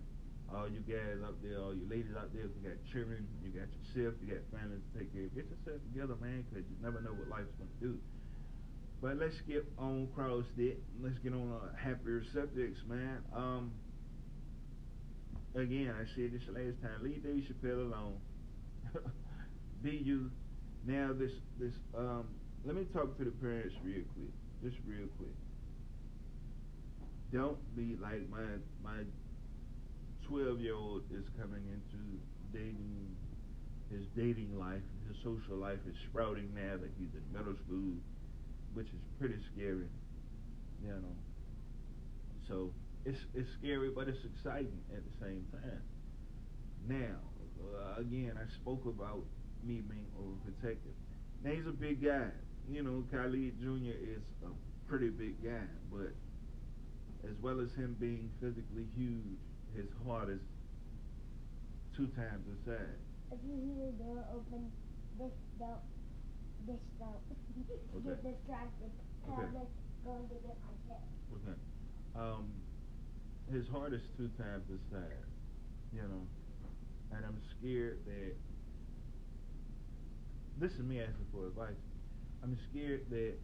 All 0.54 0.70
you 0.70 0.82
guys 0.86 1.18
out 1.26 1.42
there, 1.42 1.58
all 1.58 1.74
you 1.74 1.88
ladies 1.90 2.14
out 2.18 2.30
there, 2.34 2.46
you 2.46 2.62
got 2.62 2.78
children, 2.92 3.26
you 3.42 3.50
got 3.50 3.70
yourself, 3.74 4.14
you 4.22 4.38
got 4.38 4.44
family 4.54 4.78
to 4.78 5.00
take 5.00 5.10
care 5.14 5.26
of. 5.26 5.34
Get 5.34 5.50
yourself 5.50 5.82
together, 5.90 6.14
man, 6.22 6.46
because 6.46 6.68
you 6.70 6.78
never 6.84 7.02
know 7.02 7.16
what 7.18 7.26
life's 7.30 7.54
going 7.58 7.72
to 7.74 7.82
do. 7.82 7.94
But 9.02 9.18
let's 9.18 9.40
get 9.48 9.66
on 9.80 10.08
cross 10.16 10.46
it. 10.58 10.80
Let's 11.02 11.18
get 11.20 11.34
on 11.34 11.52
uh, 11.52 11.76
happier 11.76 12.24
subjects, 12.34 12.80
man. 12.88 13.18
Um, 13.36 13.72
again, 15.56 15.92
I 15.92 16.06
said 16.16 16.32
this 16.32 16.48
last 16.48 16.80
time. 16.82 17.02
Leave 17.02 17.24
Dave 17.24 17.44
Chappelle 17.50 17.92
alone. 17.92 18.16
Be 19.84 19.92
you. 19.92 20.32
Now 20.86 21.12
this 21.18 21.32
this 21.60 21.74
um. 21.98 22.28
Let 22.66 22.76
me 22.78 22.86
talk 22.94 23.18
to 23.18 23.26
the 23.26 23.32
parents 23.32 23.76
real 23.84 24.04
quick. 24.16 24.32
Just 24.64 24.78
real 24.88 25.08
quick. 25.18 25.36
Don't 27.34 27.60
be 27.76 27.98
like 28.02 28.30
my 28.30 28.46
my 28.82 29.04
twelve 30.26 30.62
year 30.62 30.76
old 30.76 31.04
is 31.12 31.26
coming 31.38 31.64
into 31.68 32.00
dating 32.54 33.18
his 33.92 34.06
dating 34.16 34.58
life, 34.58 34.82
his 35.08 35.18
social 35.24 35.58
life 35.58 35.80
is 35.88 35.96
sprouting 36.10 36.50
now 36.56 36.78
that 36.78 36.90
he's 36.98 37.10
in 37.14 37.24
middle 37.38 37.54
school, 37.66 37.94
which 38.74 38.88
is 38.88 39.02
pretty 39.20 39.38
scary. 39.54 39.90
You 40.82 40.90
know. 40.90 41.16
So 42.48 42.72
it's 43.04 43.20
it's 43.36 43.50
scary, 43.60 43.90
but 43.90 44.08
it's 44.08 44.24
exciting 44.24 44.80
at 44.96 45.04
the 45.04 45.26
same 45.26 45.46
time. 45.52 45.82
Now, 46.88 47.20
uh, 47.76 48.00
again, 48.00 48.40
I 48.40 48.48
spoke 48.56 48.86
about 48.86 49.24
me 49.64 49.82
being 49.82 50.08
overprotective. 50.16 50.96
Now 51.44 51.52
he's 51.52 51.68
a 51.68 51.72
big 51.72 52.02
guy. 52.04 52.32
You 52.70 52.84
know, 52.84 53.04
Khalid 53.12 53.60
Jr. 53.60 53.92
is 53.92 54.24
a 54.44 54.52
pretty 54.88 55.10
big 55.10 55.44
guy, 55.44 55.68
but 55.92 56.14
as 57.28 57.36
well 57.42 57.60
as 57.60 57.72
him 57.74 57.96
being 58.00 58.30
physically 58.40 58.88
huge, 58.96 59.40
his 59.76 59.88
heart 60.06 60.30
is 60.30 60.40
two 61.96 62.08
times 62.16 62.44
the 62.48 62.72
size. 62.72 63.04
If 63.32 63.40
you 63.46 63.56
hear 63.62 63.92
the 63.92 64.04
door 64.04 64.24
open, 64.34 64.72
this 65.20 65.34
don't, 65.60 65.84
this 66.66 66.80
don't. 67.00 67.20
Okay. 67.96 68.10
Get 68.10 68.24
distracted. 68.24 68.92
Okay. 69.30 69.44
I'm 69.44 69.68
going 70.06 70.28
to 70.30 70.36
get 70.36 70.58
my. 70.64 70.96
Okay. 71.36 71.58
Um, 72.16 72.52
his 73.52 73.68
heart 73.68 73.94
is 73.94 74.02
two 74.18 74.30
times 74.38 74.64
the 74.70 74.80
size, 74.92 75.30
you 75.94 76.02
know, 76.02 76.28
and 77.16 77.26
I'm 77.26 77.40
scared 77.60 78.00
that. 78.06 78.36
This 80.60 80.72
is 80.74 80.80
me 80.80 81.02
asking 81.02 81.26
for 81.34 81.48
advice. 81.48 81.82
I'm 82.44 82.58
scared 82.70 83.10
that 83.10 83.36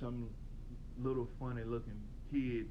some 0.00 0.28
little 1.00 1.28
funny 1.38 1.62
looking 1.62 2.00
kid, 2.32 2.66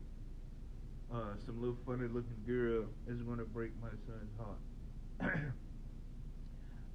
uh, 1.09 1.39
some 1.45 1.61
little 1.61 1.77
funny 1.85 2.09
looking 2.09 2.43
girl 2.45 2.83
is 3.07 3.21
going 3.21 3.37
to 3.37 3.45
break 3.45 3.71
my 3.81 3.87
son's 4.05 4.35
heart. 4.37 4.59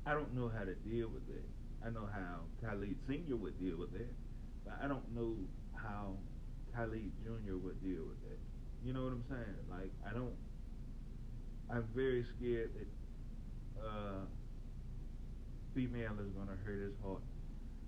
I 0.07 0.13
don't 0.13 0.35
know 0.35 0.51
how 0.55 0.65
to 0.65 0.75
deal 0.75 1.09
with 1.09 1.27
that. 1.29 1.49
I 1.87 1.89
know 1.89 2.07
how 2.13 2.41
Khalid 2.61 2.95
Sr. 3.07 3.37
would 3.37 3.59
deal 3.59 3.79
with 3.79 3.93
that, 3.95 4.13
but 4.67 4.75
I 4.83 4.87
don't 4.87 5.11
know 5.15 5.35
how 5.75 6.17
Khalid 6.77 7.11
Jr. 7.25 7.57
would 7.57 7.83
deal 7.83 8.05
with 8.05 8.21
that. 8.29 8.39
You 8.85 8.93
know 8.93 9.05
what 9.05 9.13
I'm 9.13 9.25
saying? 9.31 9.57
Like, 9.71 9.93
I 10.07 10.13
don't. 10.13 10.35
I'm 11.71 11.89
very 11.95 12.27
scared 12.37 12.71
that 12.75 13.83
uh, 13.83 14.27
female 15.75 16.13
is 16.21 16.29
gonna 16.37 16.59
hurt 16.67 16.83
his 16.83 16.93
heart. 17.03 17.23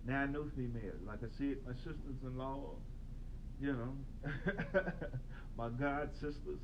Now 0.07 0.21
I 0.21 0.27
know 0.27 0.45
females. 0.55 1.01
Like 1.07 1.21
I 1.23 1.29
said, 1.39 1.57
my 1.67 1.73
sisters-in-law, 1.73 2.71
you 3.61 3.73
know, 3.73 3.93
my 5.57 5.69
god 5.71 6.11
sisters, 6.15 6.61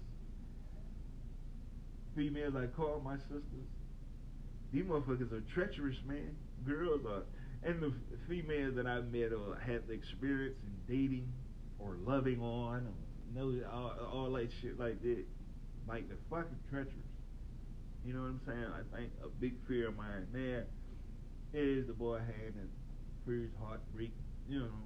females 2.15 2.55
I 2.57 2.67
call 2.67 3.01
my 3.03 3.17
sisters. 3.17 3.69
These 4.73 4.85
motherfuckers 4.85 5.33
are 5.33 5.43
treacherous, 5.53 5.97
man. 6.07 6.37
Girls 6.67 7.01
are, 7.09 7.23
and 7.63 7.83
the 7.83 7.93
females 8.29 8.77
that 8.77 8.87
I've 8.87 9.11
met 9.11 9.33
or 9.33 9.59
had 9.59 9.89
the 9.89 9.95
experience 9.95 10.57
in 10.63 10.95
dating 10.95 11.33
or 11.79 11.97
loving 12.07 12.41
on, 12.41 12.87
or 12.87 13.35
know 13.35 13.53
all, 13.73 13.93
all 14.13 14.33
that 14.33 14.51
shit 14.61 14.79
like 14.79 15.01
that, 15.03 15.25
like 15.89 16.09
the 16.09 16.17
fucking 16.29 16.59
treacherous. 16.69 16.95
You 18.05 18.15
know 18.15 18.21
what 18.21 18.29
I'm 18.29 18.41
saying? 18.47 18.65
I 18.65 18.97
think 18.97 19.11
a 19.25 19.29
big 19.29 19.55
fear 19.67 19.89
of 19.89 19.97
mine 19.97 20.27
there 20.33 20.67
is 21.53 21.87
the 21.87 21.93
boy 21.93 22.19
having 22.19 22.69
heartbreak. 23.63 24.13
You 24.49 24.61
know, 24.61 24.79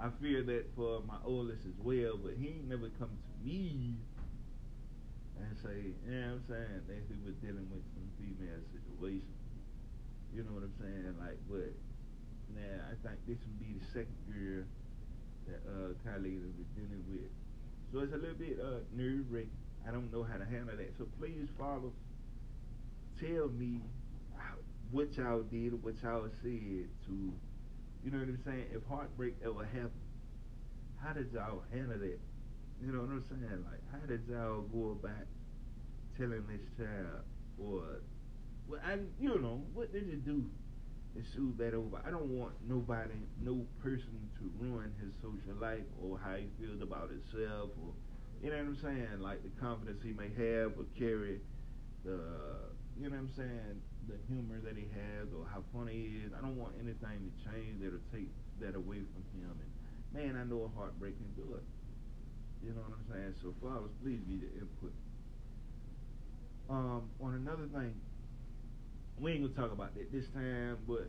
I 0.00 0.08
fear 0.20 0.42
that 0.42 0.64
for 0.74 1.02
my 1.06 1.18
oldest 1.24 1.66
as 1.66 1.76
well, 1.82 2.16
but 2.16 2.32
he 2.40 2.48
ain't 2.48 2.68
never 2.68 2.88
come 2.98 3.10
to 3.10 3.46
me 3.46 3.94
and 5.38 5.56
say, 5.62 5.92
you 6.04 6.10
know 6.10 6.40
what 6.40 6.40
I'm 6.40 6.44
saying, 6.48 6.80
that 6.88 7.00
he 7.08 7.14
was 7.24 7.34
dealing 7.40 7.68
with 7.70 7.84
some 7.94 8.08
female 8.18 8.62
situation. 8.72 9.34
You 10.34 10.42
know 10.44 10.52
what 10.56 10.64
I'm 10.64 10.76
saying? 10.80 11.14
Like, 11.18 11.38
but 11.48 11.72
now 12.54 12.90
I 12.90 12.94
think 13.02 13.18
this 13.26 13.38
would 13.44 13.58
be 13.60 13.78
the 13.78 13.84
second 13.92 14.20
girl 14.30 14.64
that 15.48 15.60
uh 15.66 15.90
Kylie 16.06 16.38
will 16.40 16.54
be 16.56 16.66
dealing 16.74 17.04
with. 17.10 17.30
So 17.92 18.00
it's 18.00 18.12
a 18.14 18.20
little 18.20 18.38
bit 18.38 18.58
uh 18.60 18.80
nerve 18.94 19.26
wracking. 19.30 19.50
I 19.86 19.90
don't 19.90 20.12
know 20.12 20.22
how 20.22 20.38
to 20.38 20.44
handle 20.44 20.76
that. 20.76 20.92
So 20.98 21.06
please, 21.18 21.48
follow. 21.58 21.92
Tell 23.18 23.48
me 23.48 23.80
how, 24.36 24.56
what 24.90 25.16
y'all 25.16 25.42
did, 25.42 25.82
what 25.82 25.94
y'all 26.02 26.28
said 26.42 26.88
to, 27.06 27.32
you 28.04 28.10
know 28.10 28.18
what 28.18 28.28
I'm 28.28 28.40
saying? 28.44 28.66
If 28.72 28.82
heartbreak 28.88 29.36
ever 29.44 29.64
happened, 29.64 30.08
how 31.02 31.12
did 31.12 31.32
y'all 31.32 31.62
handle 31.72 31.98
that? 31.98 32.20
You 32.82 32.92
know 32.92 33.00
what 33.00 33.10
I'm 33.10 33.24
saying? 33.28 33.64
Like, 33.70 33.80
how 33.92 34.06
did 34.06 34.22
y'all 34.28 34.62
go 34.62 34.98
about 34.98 35.26
telling 36.18 36.44
this 36.48 36.60
child, 36.76 37.22
or, 37.58 38.00
well, 38.68 38.80
I, 38.84 38.98
you 39.20 39.28
know, 39.40 39.62
what 39.74 39.92
did 39.92 40.06
you 40.06 40.16
do 40.16 40.44
to 41.14 41.22
soothe 41.34 41.58
that 41.58 41.74
over? 41.74 42.00
I 42.06 42.10
don't 42.10 42.30
want 42.30 42.54
nobody, 42.68 43.14
no 43.42 43.64
person 43.82 44.28
to 44.38 44.50
ruin 44.58 44.92
his 45.00 45.14
social 45.22 45.60
life 45.60 45.86
or 46.02 46.18
how 46.22 46.36
he 46.36 46.48
feels 46.60 46.82
about 46.82 47.10
himself, 47.10 47.70
or, 47.82 47.92
you 48.42 48.50
know 48.50 48.56
what 48.56 48.66
I'm 48.66 48.78
saying? 48.82 49.20
Like 49.20 49.42
the 49.42 49.50
confidence 49.60 50.02
he 50.02 50.12
may 50.12 50.28
have 50.36 50.72
or 50.76 50.84
carry, 50.98 51.40
the, 52.04 52.18
you 52.98 53.08
know 53.08 53.10
what 53.10 53.18
I'm 53.18 53.30
saying? 53.36 53.80
The 54.10 54.18
humor 54.26 54.58
that 54.66 54.74
he 54.74 54.90
has 54.90 55.30
or 55.30 55.46
how 55.46 55.62
funny 55.70 55.94
he 55.94 56.26
is. 56.26 56.34
I 56.34 56.42
don't 56.42 56.58
want 56.58 56.74
anything 56.82 57.22
to 57.22 57.30
change 57.46 57.78
that'll 57.78 58.02
take 58.10 58.26
that 58.58 58.74
away 58.74 59.06
from 59.06 59.22
him. 59.38 59.54
And 59.54 59.70
man, 60.10 60.34
I 60.34 60.42
know 60.42 60.66
a 60.66 60.70
heartbreak 60.74 61.14
can 61.14 61.30
do 61.38 61.54
it. 61.54 61.62
You 62.62 62.74
know 62.74 62.82
what 62.82 62.98
I'm 62.98 63.06
saying? 63.06 63.34
So 63.40 63.54
fathers, 63.62 63.94
please 64.02 64.18
be 64.26 64.42
the 64.42 64.50
input. 64.58 64.92
Um, 66.68 67.10
on 67.22 67.34
another 67.34 67.70
thing, 67.70 67.94
we 69.18 69.32
ain't 69.32 69.42
gonna 69.46 69.54
talk 69.54 69.70
about 69.70 69.94
that 69.94 70.10
this 70.10 70.26
time, 70.34 70.78
but 70.86 71.06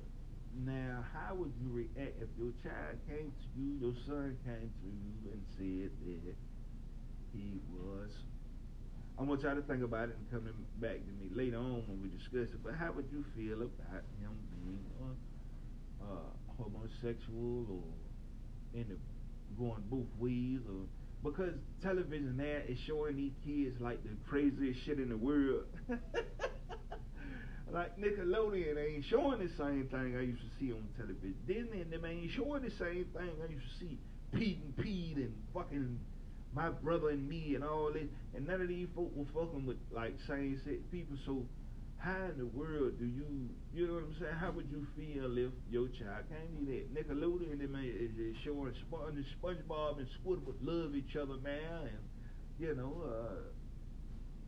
now 0.66 1.04
how 1.14 1.34
would 1.34 1.54
you 1.58 1.74
react 1.74 2.22
if 2.22 2.30
your 2.38 2.54
child 2.62 3.02
came 3.10 3.34
to 3.34 3.48
you, 3.58 3.82
your 3.82 3.96
son 4.06 4.38
came 4.46 4.70
to 4.70 4.90
you 4.90 5.32
and 5.32 5.42
said 5.58 5.90
that 6.06 6.38
he 7.34 7.58
was 7.74 8.12
I 9.22 9.24
want 9.24 9.44
y'all 9.44 9.56
to 9.56 9.62
think 9.62 9.84
about 9.84 10.10
it 10.10 10.18
and 10.18 10.32
coming 10.32 10.54
back 10.82 10.98
to 10.98 11.12
me 11.22 11.30
later 11.32 11.58
on 11.58 11.84
when 11.86 12.02
we 12.02 12.10
discuss 12.10 12.50
it. 12.50 12.64
But 12.64 12.74
how 12.74 12.92
would 12.94 13.06
you 13.12 13.24
feel 13.38 13.62
about 13.62 14.02
him 14.18 14.34
being 14.50 14.82
uh, 14.98 15.14
uh, 16.04 16.34
homosexual 16.58 17.68
or 17.70 17.84
in 18.74 18.88
the 18.90 18.98
going 19.60 19.84
both 19.92 20.10
ways 20.18 20.62
or 20.68 20.88
because 21.24 21.54
television 21.84 22.36
now 22.36 22.62
is 22.68 22.80
showing 22.88 23.16
these 23.16 23.34
kids 23.46 23.80
like 23.80 24.02
the 24.02 24.10
craziest 24.28 24.84
shit 24.86 24.98
in 24.98 25.10
the 25.10 25.18
world. 25.18 25.66
like 27.72 27.96
Nickelodeon 28.00 28.76
ain't 28.76 29.06
showing 29.06 29.38
the 29.38 29.52
same 29.56 29.88
thing 29.92 30.18
I 30.18 30.22
used 30.22 30.42
to 30.42 30.50
see 30.60 30.72
on 30.72 30.82
television. 30.98 31.36
Disney 31.46 31.82
and 31.82 31.94
them 31.94 32.06
ain't 32.06 32.32
showing 32.32 32.64
the 32.64 32.72
same 32.72 33.06
thing 33.14 33.30
I 33.38 33.52
used 33.54 33.68
to 33.70 33.86
see 33.86 34.00
Pete 34.34 34.58
and 34.64 34.76
Pete 34.78 35.18
and 35.18 35.36
fucking 35.54 36.00
my 36.54 36.70
brother 36.70 37.10
and 37.10 37.28
me 37.28 37.56
and 37.56 37.64
all 37.64 37.92
this, 37.94 38.08
and 38.36 38.48
none 38.48 38.62
of 38.62 38.68
these 38.68 38.88
folk 38.96 39.12
were 39.16 39.26
fucking 39.34 39.66
with 39.66 39.78
like 39.92 40.16
same 40.28 40.60
sex 40.64 40.78
people. 40.92 41.18
So 41.26 41.46
how 41.98 42.34
in 42.34 42.38
the 42.38 42.48
world 42.48 42.98
do 42.98 43.06
you, 43.06 43.48
you 43.74 43.88
know 43.88 43.94
what 43.94 44.04
I'm 44.04 44.16
saying? 44.20 44.36
How 44.40 44.52
would 44.52 44.68
you 44.72 44.88
feel 44.98 45.38
if 45.38 45.54
your 45.70 45.88
child 45.88 46.26
came 46.34 46.50
to 46.58 46.72
that 46.74 46.90
Nickelodeon 46.98 47.62
and 47.62 47.70
man 47.70 47.86
is, 47.86 48.12
is 48.18 48.36
showing 48.44 48.74
Sponge, 48.88 49.24
SpongeBob 49.38 50.00
and 50.00 50.08
Squidward 50.18 50.58
love 50.62 50.96
each 50.96 51.16
other 51.16 51.38
man, 51.38 51.94
and 51.94 52.04
you 52.60 52.76
know, 52.76 53.06
uh, 53.06 53.54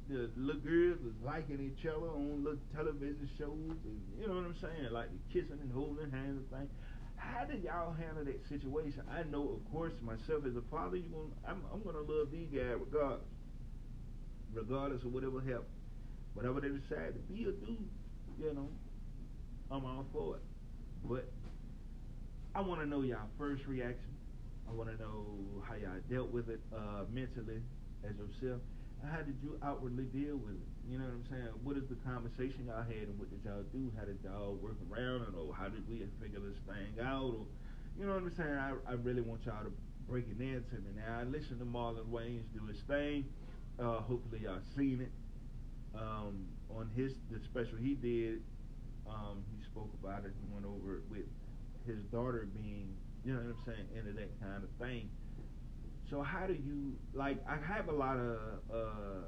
the 0.10 0.30
little 0.36 0.62
girls 0.62 0.98
was 1.06 1.14
liking 1.24 1.62
each 1.62 1.86
other 1.86 2.08
on 2.08 2.44
little 2.44 2.60
television 2.76 3.30
shows, 3.38 3.78
and 3.86 4.02
you 4.20 4.28
know 4.28 4.36
what 4.36 4.46
I'm 4.46 4.58
saying, 4.60 4.92
like 4.92 5.10
the 5.14 5.22
kissing 5.32 5.60
and 5.62 5.72
holding 5.72 6.12
hands 6.12 6.42
and 6.42 6.50
things. 6.50 6.72
How 7.32 7.46
did 7.46 7.64
y'all 7.64 7.94
handle 7.94 8.26
that 8.26 8.42
situation? 8.50 9.02
I 9.10 9.24
know, 9.24 9.60
of 9.60 9.72
course, 9.72 9.94
myself 10.02 10.46
as 10.46 10.56
a 10.56 10.62
father, 10.70 10.98
you 10.98 11.10
going 11.10 11.32
I'm, 11.48 11.62
I'm 11.74 11.82
gonna 11.84 12.04
love 12.04 12.32
these 12.32 12.50
guys 12.52 12.76
regardless, 12.80 13.22
regardless 14.54 15.04
of 15.04 15.14
whatever 15.14 15.40
happens, 15.40 15.72
whatever 16.34 16.60
they 16.60 16.70
decide 16.70 17.14
to 17.14 17.22
be 17.32 17.46
or 17.46 17.52
do. 17.52 17.78
You 18.40 18.54
know, 18.54 18.70
I'm 19.72 19.86
all 19.86 20.06
for 20.12 20.36
it. 20.38 20.42
But 21.06 21.32
I 22.56 22.62
want 22.62 22.82
to 22.82 22.88
know 22.88 23.02
y'all 23.02 23.30
first 23.38 23.66
reaction. 23.68 24.12
I 24.68 24.74
want 24.74 24.90
to 24.90 25.02
know 25.02 25.26
how 25.68 25.76
y'all 25.76 26.02
dealt 26.10 26.32
with 26.32 26.50
it 26.50 26.60
uh, 26.76 27.04
mentally 27.12 27.62
as 28.04 28.16
yourself 28.18 28.62
how 29.12 29.22
did 29.22 29.36
you 29.44 29.60
outwardly 29.64 30.06
deal 30.06 30.38
with 30.38 30.56
it? 30.56 30.70
You 30.88 30.98
know 30.98 31.06
what 31.06 31.14
I'm 31.14 31.28
saying? 31.30 31.52
What 31.64 31.78
is 31.78 31.88
the 31.90 31.96
conversation 32.08 32.68
y'all 32.68 32.84
had 32.84 33.12
and 33.12 33.20
what 33.20 33.30
did 33.30 33.44
y'all 33.44 33.64
do? 33.72 33.92
How 33.98 34.06
did 34.06 34.20
y'all 34.24 34.56
work 34.56 34.78
around 34.92 35.24
it 35.24 35.36
or 35.36 35.54
how 35.54 35.68
did 35.68 35.88
we 35.88 36.04
figure 36.22 36.40
this 36.40 36.60
thing 36.68 37.00
out? 37.04 37.36
Or 37.36 37.46
you 38.00 38.06
know 38.06 38.16
what 38.16 38.24
I'm 38.24 38.36
saying? 38.36 38.58
I, 38.58 38.74
I 38.88 38.94
really 38.94 39.22
want 39.22 39.46
y'all 39.46 39.64
to 39.64 39.72
break 40.08 40.26
it 40.28 40.40
in 40.42 40.64
to 40.72 40.76
me. 40.84 40.92
Now 40.96 41.20
I 41.20 41.24
listened 41.24 41.60
to 41.60 41.66
Marlon 41.66 42.08
Wayans 42.08 42.48
do 42.54 42.66
his 42.68 42.80
thing. 42.88 43.26
Uh, 43.80 44.00
hopefully 44.02 44.42
y'all 44.44 44.62
seen 44.76 45.02
it. 45.02 45.12
Um, 45.96 46.48
on 46.70 46.90
his 46.96 47.14
the 47.30 47.40
special 47.44 47.78
he 47.78 47.94
did, 47.94 48.42
um, 49.08 49.44
he 49.56 49.64
spoke 49.64 49.92
about 50.02 50.26
it. 50.26 50.34
He 50.40 50.54
went 50.54 50.66
over 50.66 50.98
it 50.98 51.04
with 51.10 51.28
his 51.86 52.02
daughter 52.12 52.48
being, 52.56 52.96
you 53.24 53.34
know 53.34 53.40
what 53.40 53.56
I'm 53.56 53.64
saying, 53.66 53.88
into 53.96 54.14
that 54.14 54.32
kind 54.42 54.64
of 54.64 54.70
thing. 54.80 55.10
So 56.14 56.22
how 56.22 56.46
do 56.46 56.54
you 56.54 56.94
like? 57.16 57.42
I 57.50 57.58
have 57.58 57.90
a 57.90 57.92
lot 57.92 58.18
of 58.18 58.38
uh, 58.70 59.26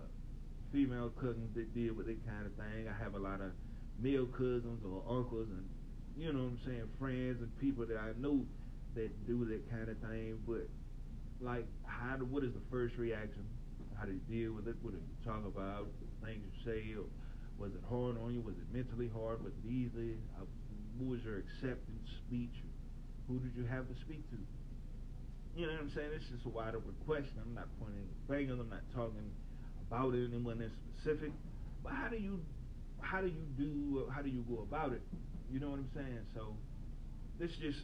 female 0.71 1.09
cousins 1.19 1.49
that 1.55 1.73
deal 1.73 1.95
with 1.95 2.05
that 2.05 2.21
kind 2.29 2.45
of 2.45 2.53
thing. 2.53 2.86
I 2.86 2.93
have 3.03 3.15
a 3.15 3.17
lot 3.17 3.41
of 3.41 3.57
male 3.97 4.27
cousins 4.27 4.86
or 4.86 5.01
uncles 5.09 5.49
and 5.49 5.65
you 6.15 6.31
know 6.31 6.45
what 6.45 6.45
I'm 6.45 6.59
saying, 6.63 6.86
friends 6.99 7.41
and 7.41 7.49
people 7.57 7.88
that 7.88 7.97
I 7.97 8.13
know 8.21 8.45
that 8.93 9.09
do 9.25 9.45
that 9.45 9.67
kind 9.71 9.89
of 9.89 9.97
thing. 9.97 10.38
But 10.45 10.69
like, 11.41 11.65
how? 11.88 12.17
Do, 12.17 12.25
what 12.25 12.43
is 12.43 12.53
the 12.53 12.61
first 12.69 12.97
reaction? 12.97 13.49
How 13.97 14.05
do 14.05 14.13
you 14.13 14.21
deal 14.29 14.53
with 14.53 14.67
it? 14.67 14.75
What 14.83 14.93
do 14.93 15.01
you 15.01 15.25
talk 15.25 15.41
about? 15.41 15.88
Things 16.23 16.45
you 16.45 16.53
say? 16.61 16.86
Or 16.93 17.09
was 17.57 17.73
it 17.73 17.81
hard 17.89 18.21
on 18.21 18.29
you? 18.29 18.41
Was 18.41 18.61
it 18.61 18.69
mentally 18.69 19.09
hard? 19.09 19.43
Was 19.43 19.53
it 19.65 19.67
easy? 19.67 20.21
How, 20.38 20.45
what 21.01 21.17
was 21.17 21.25
your 21.25 21.41
acceptance 21.41 22.13
speech? 22.29 22.61
Who 23.27 23.39
did 23.39 23.57
you 23.57 23.65
have 23.65 23.89
to 23.89 23.95
speak 24.05 24.29
to? 24.29 24.38
You 25.56 25.68
know 25.68 25.74
what 25.74 25.82
I'm 25.84 25.91
saying? 25.95 26.10
It's 26.14 26.28
just 26.28 26.45
a 26.45 26.49
wide 26.49 26.76
open 26.76 26.91
question. 27.06 27.39
I'm 27.39 27.56
not 27.56 27.68
pointing 27.80 28.03
fingers. 28.28 28.60
I'm 28.60 28.70
not 28.70 28.84
talking 28.93 29.32
about 29.88 30.14
it 30.14 30.28
anyone 30.28 30.62
in 30.62 30.70
specific. 30.99 31.32
But 31.82 31.93
how 31.93 32.10
do 32.10 32.18
you, 32.18 32.41
how 32.99 33.22
do 33.22 33.28
you 33.28 33.45
do, 33.58 34.12
how 34.14 34.22
do 34.22 34.30
you 34.30 34.43
go 34.49 34.68
about 34.68 34.91
it? 34.91 35.01
You 35.49 35.62
know 35.62 35.70
what 35.70 35.80
I'm 35.80 35.89
saying? 35.95 36.28
So, 36.36 36.58
this 37.39 37.51
just, 37.62 37.80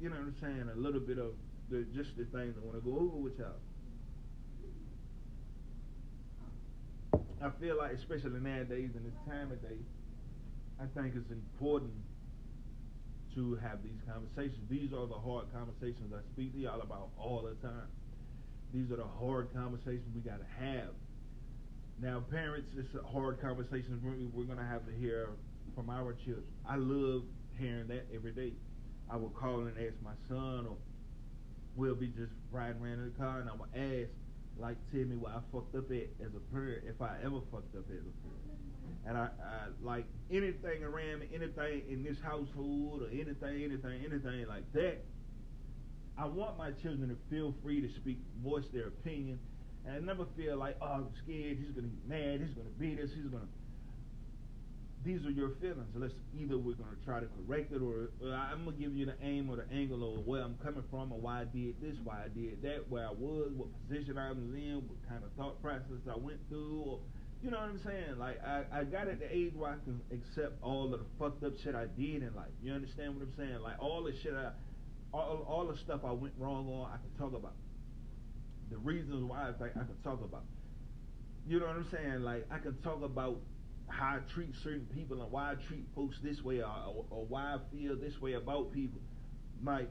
you 0.00 0.10
know 0.10 0.16
what 0.16 0.28
I'm 0.28 0.36
saying? 0.40 0.68
A 0.68 0.76
little 0.78 1.00
bit 1.00 1.18
of 1.18 1.32
the 1.70 1.86
just 1.96 2.10
the 2.16 2.24
things 2.24 2.54
I 2.60 2.64
want 2.64 2.76
to 2.76 2.84
go 2.84 2.96
over 2.96 3.16
with 3.16 3.38
y'all. 3.38 3.56
I 7.40 7.50
feel 7.60 7.78
like, 7.78 7.92
especially 7.92 8.40
nowadays 8.40 8.90
in 8.96 9.04
this 9.04 9.14
time 9.26 9.52
of 9.52 9.62
day, 9.62 9.78
I 10.80 10.84
think 10.94 11.14
it's 11.16 11.30
important 11.30 11.92
to 13.34 13.56
have 13.56 13.82
these 13.82 14.00
conversations. 14.06 14.58
These 14.70 14.92
are 14.92 15.06
the 15.06 15.18
hard 15.18 15.46
conversations 15.52 16.12
I 16.12 16.20
speak 16.32 16.52
to 16.54 16.58
y'all 16.58 16.80
about 16.80 17.10
all 17.18 17.42
the 17.42 17.54
time. 17.66 17.88
These 18.72 18.90
are 18.90 18.96
the 18.96 19.06
hard 19.18 19.52
conversations 19.54 20.06
we 20.14 20.20
got 20.20 20.40
to 20.40 20.64
have. 20.64 20.92
Now, 22.00 22.22
parents, 22.30 22.70
it's 22.76 22.94
a 22.94 23.06
hard 23.06 23.40
conversation 23.40 24.00
we're 24.34 24.44
going 24.44 24.58
to 24.58 24.64
have 24.64 24.86
to 24.86 24.92
hear 24.92 25.30
from 25.74 25.90
our 25.90 26.12
children. 26.24 26.46
I 26.68 26.76
love 26.76 27.22
hearing 27.58 27.88
that 27.88 28.06
every 28.14 28.32
day. 28.32 28.52
I 29.10 29.16
will 29.16 29.30
call 29.30 29.60
and 29.60 29.76
ask 29.78 29.94
my 30.02 30.12
son, 30.28 30.66
or 30.68 30.76
we'll 31.76 31.94
be 31.94 32.08
just 32.08 32.32
riding 32.52 32.80
around 32.82 33.00
in 33.00 33.12
the 33.12 33.18
car, 33.18 33.40
and 33.40 33.48
I'm 33.48 33.58
going 33.58 33.70
to 33.72 34.02
ask, 34.02 34.10
like, 34.58 34.76
tell 34.92 35.04
me 35.04 35.16
where 35.16 35.32
I 35.32 35.40
fucked 35.52 35.74
up 35.74 35.90
at 35.90 36.08
as 36.20 36.34
a 36.36 36.40
parent, 36.52 36.84
if 36.86 37.00
I 37.00 37.16
ever 37.24 37.40
fucked 37.50 37.74
up 37.74 37.84
as 37.90 38.04
a 38.04 38.14
parent. 38.22 38.47
And 39.06 39.16
I, 39.16 39.28
I 39.42 39.68
like 39.82 40.04
anything 40.30 40.84
around 40.84 41.20
me, 41.20 41.28
anything 41.34 41.82
in 41.88 42.02
this 42.02 42.18
household, 42.22 43.02
or 43.02 43.08
anything, 43.08 43.64
anything, 43.64 44.04
anything 44.04 44.46
like 44.48 44.70
that. 44.74 45.04
I 46.18 46.26
want 46.26 46.58
my 46.58 46.72
children 46.72 47.08
to 47.08 47.16
feel 47.30 47.54
free 47.62 47.80
to 47.80 47.88
speak, 47.94 48.18
voice 48.42 48.64
their 48.72 48.88
opinion, 48.88 49.38
and 49.86 49.94
I 49.96 50.00
never 50.00 50.26
feel 50.36 50.56
like, 50.56 50.76
oh, 50.82 50.86
I'm 50.86 51.08
scared. 51.24 51.58
He's 51.58 51.70
gonna 51.70 51.86
be 51.86 52.02
mad. 52.08 52.40
He's 52.40 52.54
gonna 52.54 52.74
beat 52.78 52.98
us. 52.98 53.10
He's 53.14 53.30
gonna. 53.30 53.46
These 55.04 55.24
are 55.24 55.30
your 55.30 55.50
feelings. 55.60 55.88
Let's 55.94 56.12
either 56.36 56.58
we're 56.58 56.74
gonna 56.74 56.98
try 57.04 57.20
to 57.20 57.28
correct 57.46 57.72
it, 57.72 57.80
or, 57.80 58.10
or 58.20 58.34
I'm 58.34 58.64
gonna 58.64 58.76
give 58.76 58.96
you 58.96 59.06
the 59.06 59.14
aim 59.22 59.48
or 59.48 59.56
the 59.56 59.72
angle 59.72 60.18
of 60.18 60.26
where 60.26 60.42
I'm 60.42 60.58
coming 60.62 60.82
from, 60.90 61.12
or 61.12 61.20
why 61.20 61.42
I 61.42 61.44
did 61.44 61.80
this, 61.80 61.96
why 62.02 62.24
I 62.24 62.28
did 62.28 62.60
that, 62.62 62.90
where 62.90 63.06
I 63.06 63.12
was, 63.12 63.52
what 63.56 63.68
position 63.86 64.18
I 64.18 64.30
was 64.30 64.52
in, 64.52 64.82
what 64.86 65.08
kind 65.08 65.22
of 65.22 65.30
thought 65.38 65.62
process 65.62 66.02
I 66.10 66.18
went 66.18 66.40
through, 66.48 66.82
or 66.84 66.98
you 67.42 67.50
know 67.50 67.58
what 67.58 67.68
I'm 67.68 67.80
saying? 67.84 68.18
Like 68.18 68.40
I, 68.44 68.64
I 68.72 68.84
got 68.84 69.08
at 69.08 69.20
the 69.20 69.34
age 69.34 69.52
where 69.54 69.70
I 69.70 69.76
can 69.84 70.00
accept 70.10 70.60
all 70.62 70.92
of 70.92 70.98
the 70.98 71.06
fucked 71.18 71.44
up 71.44 71.52
shit 71.62 71.74
I 71.74 71.86
did 71.86 72.22
in 72.22 72.32
life. 72.34 72.50
You 72.62 72.72
understand 72.72 73.14
what 73.14 73.22
I'm 73.22 73.34
saying? 73.36 73.60
Like 73.62 73.80
all 73.80 74.02
the 74.02 74.12
shit 74.22 74.34
I 74.34 74.50
all 75.12 75.46
all 75.48 75.66
the 75.66 75.76
stuff 75.78 76.00
I 76.04 76.12
went 76.12 76.34
wrong 76.36 76.68
on 76.68 76.90
I 76.90 76.96
can 76.96 77.10
talk 77.18 77.38
about. 77.38 77.54
The 78.70 78.78
reasons 78.78 79.22
why 79.24 79.48
I 79.48 79.64
I 79.64 79.68
can 79.68 79.96
talk 80.02 80.22
about. 80.24 80.44
You 81.46 81.60
know 81.60 81.66
what 81.66 81.76
I'm 81.76 81.86
saying? 81.92 82.22
Like 82.22 82.46
I 82.50 82.58
can 82.58 82.76
talk 82.82 83.02
about 83.02 83.40
how 83.86 84.16
I 84.16 84.32
treat 84.34 84.54
certain 84.62 84.86
people 84.94 85.22
and 85.22 85.30
why 85.30 85.52
I 85.52 85.54
treat 85.54 85.86
folks 85.94 86.16
this 86.22 86.42
way 86.42 86.60
or, 86.60 86.66
or, 86.66 87.04
or 87.10 87.24
why 87.26 87.54
I 87.54 87.58
feel 87.72 87.96
this 87.96 88.20
way 88.20 88.34
about 88.34 88.72
people. 88.72 89.00
Like 89.64 89.88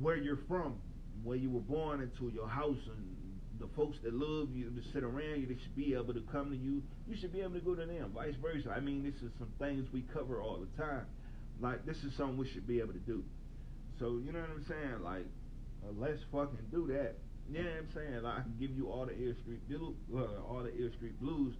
where 0.00 0.16
you're 0.16 0.40
from, 0.48 0.76
where 1.22 1.36
you 1.36 1.50
were 1.50 1.60
born 1.60 2.00
into, 2.00 2.32
your 2.32 2.48
house 2.48 2.78
and 2.86 3.17
the 3.58 3.68
folks 3.76 3.96
that 4.04 4.14
love 4.14 4.54
you 4.54 4.70
to 4.70 4.82
sit 4.92 5.02
around 5.02 5.40
you, 5.40 5.46
they 5.46 5.60
should 5.60 5.76
be 5.76 5.94
able 5.94 6.14
to 6.14 6.22
come 6.32 6.50
to 6.50 6.56
you. 6.56 6.82
You 7.08 7.16
should 7.16 7.32
be 7.32 7.40
able 7.40 7.54
to 7.54 7.60
go 7.60 7.74
to 7.74 7.86
them. 7.86 8.12
Vice 8.14 8.34
versa. 8.40 8.70
I 8.74 8.80
mean, 8.80 9.02
this 9.02 9.16
is 9.22 9.30
some 9.38 9.50
things 9.58 9.86
we 9.92 10.02
cover 10.12 10.40
all 10.40 10.58
the 10.58 10.82
time. 10.82 11.06
Like 11.60 11.84
this 11.84 11.96
is 11.98 12.12
something 12.16 12.36
we 12.36 12.48
should 12.48 12.66
be 12.66 12.78
able 12.78 12.92
to 12.92 13.00
do. 13.00 13.24
So 13.98 14.20
you 14.24 14.32
know 14.32 14.40
what 14.40 14.50
I'm 14.50 14.66
saying? 14.68 15.02
Like, 15.02 15.26
uh, 15.84 15.92
let's 15.98 16.20
fucking 16.30 16.70
do 16.70 16.86
that. 16.88 17.16
You 17.50 17.64
know 17.64 17.70
I'm 17.70 17.88
saying? 17.94 18.22
Like 18.22 18.38
I 18.38 18.42
can 18.42 18.54
give 18.60 18.70
you 18.76 18.88
all 18.88 19.06
the 19.06 19.14
Air 19.14 19.34
Street 19.42 19.66
Blues, 19.68 19.96
uh, 20.14 20.42
all 20.46 20.62
the 20.62 20.72
Air 20.78 20.92
Street 20.96 21.18
Blues. 21.20 21.54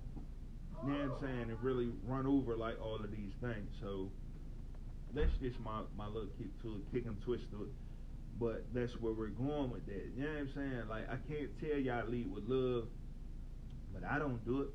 You 0.84 0.92
know 0.92 1.08
what 1.08 1.18
I'm 1.18 1.20
saying? 1.20 1.50
And 1.50 1.62
really 1.62 1.90
run 2.06 2.26
over 2.26 2.54
like 2.56 2.80
all 2.80 2.96
of 2.96 3.10
these 3.10 3.32
things. 3.40 3.66
So 3.80 4.10
that's 5.14 5.32
just 5.42 5.58
my 5.60 5.82
my 5.96 6.06
little 6.06 6.28
kick 6.38 6.52
to 6.62 6.76
it, 6.76 6.92
kick 6.92 7.06
and 7.06 7.16
twist 7.22 7.44
to 7.52 7.64
it. 7.64 7.72
But 8.40 8.66
that's 8.72 8.92
where 9.00 9.12
we're 9.12 9.28
going 9.28 9.70
with 9.70 9.86
that. 9.86 10.12
You 10.16 10.24
know 10.24 10.30
what 10.30 10.38
I'm 10.38 10.52
saying? 10.54 10.82
Like 10.88 11.08
I 11.10 11.16
can't 11.28 11.50
tell 11.60 11.78
y'all 11.78 12.06
lead 12.08 12.32
with 12.32 12.44
love, 12.46 12.84
but 13.92 14.04
I 14.04 14.18
don't 14.18 14.44
do 14.44 14.62
it. 14.62 14.68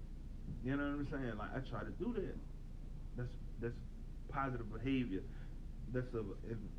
You 0.63 0.75
know 0.75 0.83
what 0.83 0.99
I'm 0.99 1.07
saying? 1.09 1.37
Like 1.37 1.49
I 1.55 1.59
try 1.69 1.83
to 1.83 1.91
do 1.91 2.13
that. 2.13 2.35
That's 3.17 3.31
that's 3.61 3.75
positive 4.29 4.71
behavior. 4.73 5.21
That's 5.93 6.13
a 6.13 6.23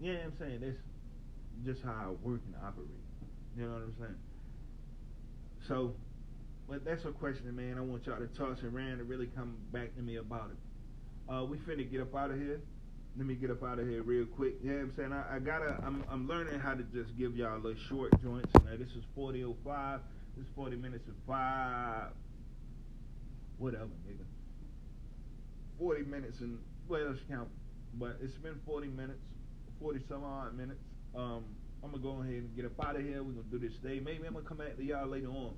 you 0.00 0.12
know 0.12 0.18
what 0.18 0.24
I'm 0.24 0.32
saying? 0.38 0.60
That's 0.60 0.78
just 1.64 1.84
how 1.84 1.92
I 1.92 2.08
work 2.26 2.40
and 2.46 2.54
operate. 2.62 2.88
You 3.56 3.64
know 3.64 3.72
what 3.72 3.82
I'm 3.82 3.94
saying? 3.98 4.16
So, 5.68 5.94
but 6.68 6.84
that's 6.84 7.04
a 7.04 7.12
question, 7.12 7.54
man. 7.54 7.78
I 7.78 7.80
want 7.80 8.06
y'all 8.06 8.18
to 8.18 8.26
toss 8.26 8.62
around 8.64 9.00
and 9.00 9.08
really 9.08 9.28
come 9.34 9.56
back 9.72 9.94
to 9.96 10.02
me 10.02 10.16
about 10.16 10.50
it. 10.50 11.32
Uh, 11.32 11.44
we 11.44 11.56
finna 11.58 11.90
get 11.90 12.00
up 12.00 12.14
out 12.14 12.30
of 12.30 12.38
here. 12.38 12.60
Let 13.16 13.26
me 13.26 13.34
get 13.34 13.50
up 13.50 13.62
out 13.62 13.78
of 13.78 13.86
here 13.86 14.02
real 14.02 14.26
quick. 14.26 14.54
You 14.62 14.72
know 14.72 14.78
I'm 14.80 14.92
saying? 14.96 15.12
I, 15.12 15.36
I 15.36 15.38
gotta, 15.38 15.78
I'm, 15.86 16.04
I'm 16.10 16.26
learning 16.26 16.58
how 16.58 16.74
to 16.74 16.82
just 16.82 17.16
give 17.16 17.36
y'all 17.36 17.54
a 17.54 17.62
little 17.62 17.80
short 17.88 18.10
joints. 18.20 18.50
Now, 18.54 18.76
this 18.76 18.88
is 18.88 19.04
4005. 19.14 20.00
This 20.36 20.44
is 20.44 20.50
40 20.56 20.76
minutes 20.76 21.06
and 21.06 21.16
five. 21.24 22.10
Whatever, 23.58 23.94
nigga. 24.08 24.24
40 25.78 26.02
minutes 26.02 26.40
and, 26.40 26.58
well, 26.88 27.06
let's 27.06 27.20
count. 27.30 27.48
But 27.94 28.18
it's 28.20 28.34
been 28.38 28.58
40 28.66 28.88
minutes, 28.88 29.20
40 29.80 30.00
some 30.08 30.24
odd 30.24 30.56
minutes. 30.56 30.80
Um, 31.14 31.44
I'm 31.84 31.92
gonna 31.92 32.02
go 32.02 32.20
ahead 32.22 32.42
and 32.42 32.56
get 32.56 32.64
up 32.64 32.84
out 32.84 32.96
of 32.96 33.02
here. 33.02 33.22
We're 33.22 33.38
gonna 33.38 33.52
do 33.52 33.58
this 33.60 33.76
day. 33.78 34.00
Maybe 34.00 34.26
I'm 34.26 34.34
gonna 34.34 34.44
come 34.44 34.58
back 34.58 34.76
to 34.76 34.82
y'all 34.82 35.06
later 35.06 35.28
on. 35.28 35.54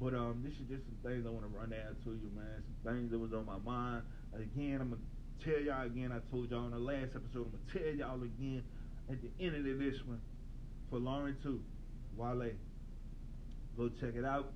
But 0.00 0.14
um, 0.14 0.42
this 0.42 0.54
is 0.54 0.66
just 0.66 0.82
some 0.86 0.98
things 1.04 1.26
I 1.26 1.30
want 1.30 1.44
to 1.46 1.56
run 1.56 1.70
down 1.70 1.94
to 2.02 2.10
you, 2.10 2.30
man. 2.34 2.64
Some 2.66 2.94
things 2.94 3.10
that 3.12 3.18
was 3.18 3.32
on 3.32 3.46
my 3.46 3.58
mind. 3.62 4.02
Again, 4.34 4.80
I'm 4.80 4.90
gonna 4.90 5.02
tell 5.44 5.60
y'all 5.60 5.86
again. 5.86 6.12
I 6.12 6.20
told 6.30 6.50
y'all 6.50 6.66
in 6.66 6.72
the 6.72 6.78
last 6.78 7.10
episode. 7.14 7.46
I'm 7.46 7.52
gonna 7.52 7.72
tell 7.72 7.94
y'all 7.94 8.22
again 8.22 8.62
at 9.10 9.18
the 9.22 9.44
end 9.44 9.56
of 9.56 9.64
this 9.64 9.96
one 10.06 10.20
Folarin 10.92 11.34
II. 11.44 11.60
Wale, 12.16 12.50
go 13.76 13.88
check 14.00 14.14
it 14.16 14.24
out. 14.24 14.52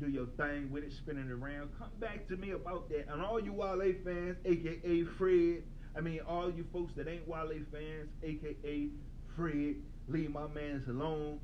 Do 0.00 0.08
your 0.08 0.26
thing 0.36 0.70
with 0.70 0.84
it, 0.84 0.92
spinning 1.02 1.30
around. 1.30 1.70
Come 1.78 1.90
back 1.98 2.28
to 2.28 2.36
me 2.36 2.52
about 2.52 2.88
that. 2.90 3.06
And 3.10 3.22
all 3.22 3.40
you 3.40 3.52
Wale 3.52 3.94
fans, 4.04 4.36
aka 4.44 5.04
Fred. 5.16 5.62
I 5.96 6.00
mean, 6.00 6.20
all 6.28 6.52
you 6.52 6.64
folks 6.72 6.92
that 6.96 7.08
ain't 7.08 7.26
Wale 7.26 7.60
fans, 7.72 8.08
aka 8.22 8.88
Fred, 9.36 9.76
leave 10.08 10.30
my 10.30 10.46
mans 10.48 10.86
alone. 10.88 11.40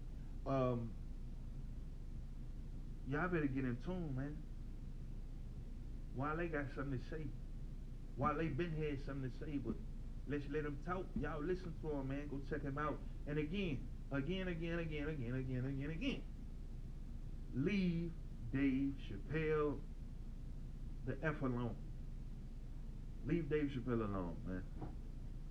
Um, 0.47 0.91
y'all 3.09 3.28
better 3.28 3.47
get 3.47 3.64
in 3.64 3.76
tune, 3.85 4.14
man. 4.14 4.37
Wale 6.16 6.49
got 6.49 6.66
something 6.76 6.99
to 6.99 7.16
say. 7.16 7.24
Wale 8.16 8.48
been 8.56 8.72
here, 8.76 8.96
something 9.06 9.30
to 9.30 9.44
say, 9.44 9.58
but 9.58 9.74
let's 10.28 10.44
let 10.52 10.64
him 10.64 10.78
talk. 10.86 11.04
Y'all 11.20 11.42
listen 11.42 11.72
to 11.82 11.90
him, 11.90 12.08
man. 12.08 12.28
Go 12.30 12.38
check 12.48 12.62
him 12.62 12.78
out. 12.78 12.98
And 13.26 13.38
again, 13.38 13.78
again, 14.12 14.48
again, 14.48 14.78
again, 14.78 15.08
again, 15.08 15.34
again, 15.34 15.64
again, 15.64 15.90
again. 15.90 16.22
Leave 17.56 18.10
Dave 18.52 18.94
Chappelle 19.08 19.78
the 21.06 21.16
F 21.22 21.40
alone. 21.42 21.74
Leave 23.26 23.48
Dave 23.50 23.70
Chappelle 23.74 24.00
alone, 24.08 24.36
man. 24.46 24.62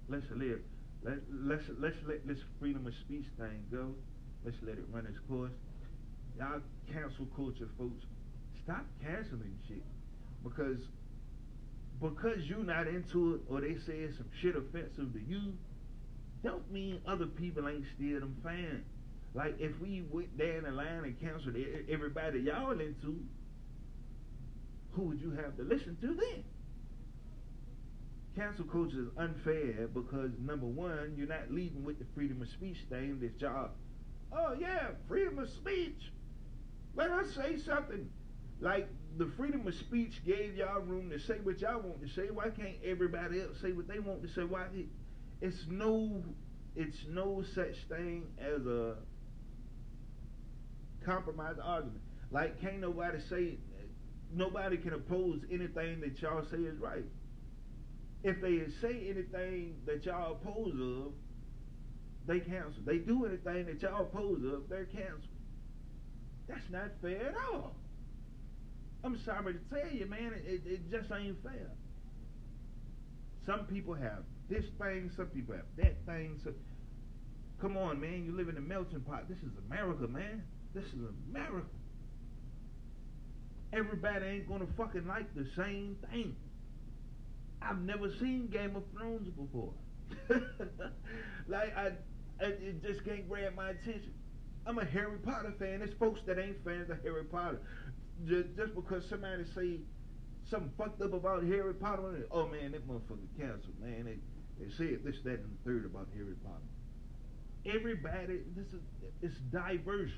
Let's 0.09 0.26
live. 0.36 0.59
Let, 1.03 1.18
let's 1.32 1.64
let's 1.80 1.97
let 2.07 2.26
this 2.28 2.38
freedom 2.59 2.88
of 2.88 2.93
speech 3.05 3.26
thing 3.38 3.64
go. 3.72 3.93
Let's 4.45 4.57
let 4.61 4.78
it 4.78 4.86
run 4.91 5.05
its 5.05 5.20
course. 5.28 5.51
Y'all 6.38 6.61
cancel 6.91 7.26
culture, 7.36 7.70
folks. 7.78 8.05
Stop 8.64 8.86
canceling 9.01 9.57
shit 9.68 9.84
because 10.43 10.80
because 12.04 12.49
you 12.49 12.64
not 12.64 12.88
into 12.88 13.36
it 13.36 13.41
or 13.49 13.62
they 13.62 13.76
say 13.76 14.08
some 14.18 14.28
shit 14.41 14.58
offensive 14.58 15.14
to 15.14 15.20
you, 15.26 15.54
don't 16.43 16.70
mean 16.70 16.99
other 17.08 17.26
people 17.26 17.70
ain't 17.70 17.86
still 17.95 18.20
them 18.20 18.36
fans. 18.43 18.84
Like 19.34 19.56
if 19.60 19.80
we 19.80 20.04
went 20.12 20.38
down 20.38 20.64
the 20.64 20.72
line 20.72 21.06
and 21.06 21.20
canceled 21.20 21.56
everybody 21.89 22.41
y'all 22.41 22.72
into, 22.72 23.20
who 24.91 25.04
would 25.04 25.22
you 25.22 25.32
have 25.32 25.56
to 25.58 25.64
listen 25.64 25.97
to 26.01 26.08
then? 26.08 26.43
Cancel 28.36 28.66
culture 28.66 28.99
is 28.99 29.08
unfair 29.18 29.88
because 29.93 30.32
number 30.39 30.66
one, 30.66 31.14
you're 31.16 31.28
not 31.28 31.51
leading 31.51 31.86
with 31.86 31.99
the 31.99 32.06
freedom 32.14 32.41
of 32.41 32.49
speech 32.49 32.78
thing 32.89 33.20
that 33.22 33.39
y'all, 33.39 33.70
oh 34.36 34.56
yeah, 34.60 34.89
freedom 35.08 35.39
of 35.39 35.49
speech. 35.49 36.12
Let 36.95 37.12
us 37.12 37.34
say 37.34 37.58
something. 37.58 38.10
Like 38.64 38.88
the 39.18 39.30
freedom 39.36 39.68
of 39.68 39.76
speech 39.76 40.22
gave 40.26 40.55
y'all 40.55 40.80
room 40.80 41.09
to 41.09 41.20
say 41.20 41.36
what 41.43 41.59
y'all 41.59 41.82
want 41.82 42.01
to 42.01 42.07
say. 42.07 42.30
Why 42.32 42.45
can't 42.49 42.78
everybody 42.84 43.41
else 43.41 43.57
say 43.61 43.74
what 43.74 43.89
they 43.89 43.99
want 43.99 44.24
to 44.24 44.30
say? 44.30 44.43
Why? 44.43 44.68
It's 45.41 45.66
no, 45.68 46.24
it's 46.74 46.97
no 47.09 47.43
such 47.53 47.76
thing 47.89 48.28
as 48.39 48.66
a 48.66 48.95
compromise 51.05 51.57
argument. 51.61 51.99
Like 52.32 52.61
can't 52.61 52.80
nobody 52.80 53.20
say, 53.30 53.57
nobody 54.34 54.78
can 54.78 54.93
oppose 54.93 55.41
anything 55.51 55.99
that 55.99 56.22
y'all 56.22 56.45
say 56.49 56.59
is 56.59 56.80
right. 56.80 57.03
If 58.24 58.39
they 58.39 58.61
say 58.82 59.09
anything 59.09 59.76
that 59.86 60.05
y'all 60.05 60.39
oppose 60.41 60.74
of, 60.80 61.11
they 62.26 62.39
cancel. 62.39 62.82
They 62.86 62.99
do 62.99 63.26
anything 63.26 63.66
that 63.66 63.82
y'all 63.82 64.03
oppose 64.03 64.41
of, 64.45 64.70
they're 64.70 64.86
canceled. 64.86 65.28
That's 66.47 66.70
not 66.72 66.91
fair 67.01 67.28
at 67.28 67.36
all. 67.51 67.76
I'm 69.04 69.20
sorry 69.24 69.54
to 69.54 69.60
tell 69.70 69.91
you, 69.91 70.06
man, 70.06 70.34
it, 70.45 70.62
it 70.66 70.91
just 70.91 71.12
ain't 71.12 71.41
fair. 71.43 71.72
Some 73.45 73.66
people 73.66 73.93
have 73.93 74.24
this 74.49 74.64
thing, 74.80 75.12
some 75.16 75.28
people 75.28 75.56
have 75.56 75.66
that 75.78 76.06
thing. 76.06 76.39
So, 76.43 76.54
come 77.60 77.76
on, 77.76 77.99
man, 77.99 78.24
you 78.26 78.36
live 78.36 78.47
in 78.47 78.58
a 78.58 78.62
melting 78.62 79.01
pot. 79.01 79.28
This 79.28 79.39
is 79.39 79.51
America, 79.70 80.08
man. 80.08 80.43
This 80.74 80.86
is 80.86 80.99
America. 81.30 81.68
Everybody 83.74 84.26
ain't 84.26 84.47
gonna 84.47 84.68
fucking 84.78 85.08
like 85.08 85.34
the 85.36 85.47
same 85.58 85.97
thing. 86.12 86.36
I've 87.62 87.82
never 87.82 88.10
seen 88.20 88.47
Game 88.47 88.76
of 88.76 88.84
Thrones 88.95 89.30
before. 89.30 89.74
like 91.47 91.76
I, 91.76 91.91
I, 92.41 92.45
it 92.45 92.84
just 92.84 93.04
can't 93.04 93.28
grab 93.28 93.56
my 93.56 93.72
attention. 93.72 94.14
I'm 94.66 94.78
a 94.78 94.86
Harry 94.86 95.18
Potter 95.18 95.54
fan. 95.60 95.80
There's 95.80 95.93
folks 95.99 96.22
that 96.26 96.39
ain't 96.39 96.64
fans 96.64 96.89
of 96.89 97.01
Harry 97.04 97.24
Potter. 97.26 97.60
Just, 98.28 98.55
just 98.55 98.76
because 98.76 99.03
somebody 99.09 99.43
say 99.55 99.80
something 100.49 100.72
fucked 100.78 101.01
up 101.01 101.14
about 101.14 101.43
Harry 101.43 101.74
Potter, 101.74 102.28
oh 102.32 102.47
man, 102.47 102.72
that 102.72 102.88
motherfucker 102.88 103.28
canceled, 103.38 103.80
man. 103.82 104.05
They, 104.05 104.18
they 104.64 104.72
said 104.78 104.99
this, 105.03 105.16
that, 105.24 105.39
and 105.39 105.49
the 105.49 105.70
third 105.70 105.86
about 105.86 106.07
Harry 106.16 106.36
Potter. 106.43 107.76
Everybody, 107.78 108.41
this 108.55 108.68
is 108.68 108.82
it's 109.22 109.36
diverse. 109.51 110.11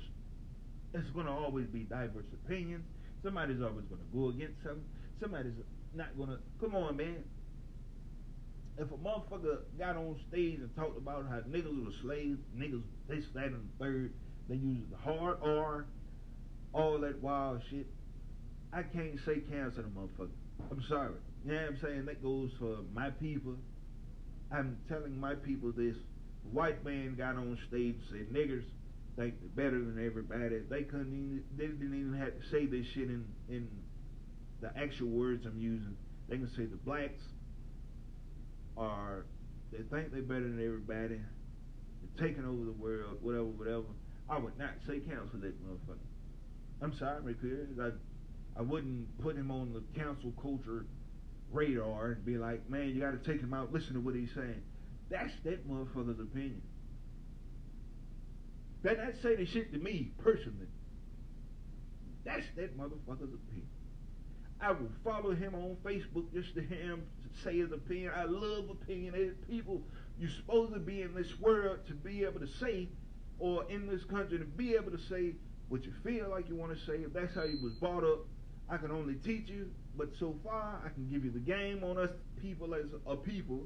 It's 0.94 1.10
gonna 1.10 1.34
always 1.34 1.66
be 1.66 1.80
diverse 1.80 2.26
opinions. 2.44 2.84
Somebody's 3.22 3.62
always 3.62 3.84
gonna 3.86 4.02
go 4.14 4.28
against 4.28 4.62
something. 4.62 4.84
Somebody's 5.20 5.52
not 5.94 6.16
gonna. 6.18 6.38
Come 6.60 6.74
on, 6.74 6.96
man 6.96 7.24
if 8.78 8.90
a 8.90 8.96
motherfucker 8.96 9.60
got 9.78 9.96
on 9.96 10.16
stage 10.28 10.60
and 10.60 10.74
talked 10.76 10.98
about 10.98 11.26
how 11.28 11.38
niggas 11.48 11.84
were 11.84 11.92
slaves, 12.02 12.38
niggas 12.56 12.82
this, 13.08 13.24
that, 13.34 13.46
and 13.46 13.68
the 13.78 13.84
third, 13.84 14.12
they 14.48 14.56
use 14.56 14.84
the 14.90 14.96
hard 14.96 15.38
R, 15.42 15.86
all 16.72 16.98
that 17.00 17.22
wild 17.22 17.62
shit, 17.70 17.86
I 18.72 18.82
can't 18.82 19.18
say 19.24 19.40
cancel 19.50 19.82
the 19.82 19.88
motherfucker. 19.88 20.30
I'm 20.70 20.82
sorry. 20.88 21.12
You 21.44 21.52
know 21.52 21.60
what 21.60 21.68
I'm 21.70 21.78
saying? 21.82 22.06
That 22.06 22.22
goes 22.22 22.50
for 22.58 22.78
my 22.94 23.10
people. 23.10 23.54
I'm 24.52 24.78
telling 24.88 25.18
my 25.18 25.34
people 25.34 25.72
this. 25.72 25.96
White 26.52 26.84
man 26.84 27.16
got 27.16 27.36
on 27.36 27.58
stage 27.68 27.96
and 27.96 28.04
said 28.10 28.32
niggers 28.32 28.64
think 29.16 29.34
they're 29.40 29.64
better 29.66 29.78
than 29.78 30.04
everybody. 30.04 30.60
They 30.68 30.82
couldn't 30.82 31.12
even, 31.12 31.44
they 31.56 31.66
didn't 31.66 31.98
even 31.98 32.14
have 32.18 32.38
to 32.38 32.48
say 32.50 32.66
this 32.66 32.86
shit 32.94 33.08
in, 33.08 33.24
in 33.48 33.68
the 34.60 34.70
actual 34.76 35.08
words 35.08 35.44
I'm 35.46 35.58
using. 35.58 35.96
They 36.28 36.36
can 36.36 36.50
say 36.56 36.66
the 36.66 36.76
blacks 36.76 37.22
are 38.76 39.24
they 39.72 39.78
think 39.78 40.12
they're 40.12 40.22
better 40.22 40.42
than 40.48 40.64
everybody. 40.64 41.20
They're 42.16 42.28
taking 42.28 42.44
over 42.44 42.64
the 42.64 42.72
world, 42.72 43.18
whatever, 43.20 43.44
whatever. 43.44 43.90
I 44.28 44.38
would 44.38 44.58
not 44.58 44.74
say 44.86 45.00
cancel 45.00 45.38
that 45.40 45.54
motherfucker. 45.64 45.98
I'm 46.82 46.96
sorry, 46.98 47.22
because 47.22 47.78
I 47.80 47.90
I 48.58 48.62
wouldn't 48.62 49.22
put 49.22 49.36
him 49.36 49.50
on 49.50 49.72
the 49.72 49.82
cancel 49.98 50.32
culture 50.40 50.86
radar 51.52 52.12
and 52.12 52.24
be 52.24 52.38
like, 52.38 52.68
man, 52.70 52.88
you 52.88 53.00
got 53.00 53.12
to 53.12 53.30
take 53.32 53.40
him 53.40 53.52
out. 53.52 53.72
Listen 53.72 53.94
to 53.94 54.00
what 54.00 54.14
he's 54.14 54.30
saying. 54.34 54.62
That's 55.10 55.32
that 55.44 55.68
motherfucker's 55.68 56.20
opinion. 56.20 56.62
Better 58.82 59.04
not 59.04 59.14
say 59.22 59.36
the 59.36 59.46
shit 59.46 59.72
to 59.72 59.78
me 59.78 60.12
personally. 60.22 60.68
That's 62.24 62.46
that 62.56 62.76
motherfucker's 62.78 63.34
opinion. 63.34 63.68
I 64.60 64.72
will 64.72 64.90
follow 65.04 65.34
him 65.34 65.54
on 65.54 65.76
Facebook 65.84 66.32
just 66.32 66.54
to 66.54 66.62
hear 66.62 66.78
him 66.78 67.02
say 67.44 67.58
his 67.58 67.72
opinion. 67.72 68.12
I 68.16 68.24
love 68.24 68.70
opinionated 68.70 69.46
people. 69.48 69.82
You're 70.18 70.30
supposed 70.30 70.72
to 70.72 70.80
be 70.80 71.02
in 71.02 71.14
this 71.14 71.38
world 71.38 71.80
to 71.88 71.94
be 71.94 72.24
able 72.24 72.40
to 72.40 72.48
say, 72.58 72.88
or 73.38 73.70
in 73.70 73.86
this 73.86 74.02
country 74.04 74.38
to 74.38 74.44
be 74.44 74.74
able 74.74 74.92
to 74.92 74.98
say 75.10 75.34
what 75.68 75.84
you 75.84 75.92
feel 76.04 76.28
like 76.30 76.48
you 76.48 76.56
want 76.56 76.72
to 76.72 76.86
say. 76.86 76.98
If 76.98 77.12
that's 77.12 77.34
how 77.34 77.44
you 77.44 77.58
was 77.62 77.72
brought 77.74 78.04
up, 78.04 78.26
I 78.68 78.76
can 78.76 78.90
only 78.90 79.14
teach 79.14 79.48
you. 79.48 79.70
But 79.96 80.08
so 80.18 80.34
far, 80.44 80.80
I 80.84 80.88
can 80.90 81.08
give 81.08 81.24
you 81.24 81.30
the 81.30 81.40
game 81.40 81.82
on 81.82 81.98
us 81.98 82.10
people 82.40 82.74
as 82.74 82.86
a 83.06 83.16
people, 83.16 83.60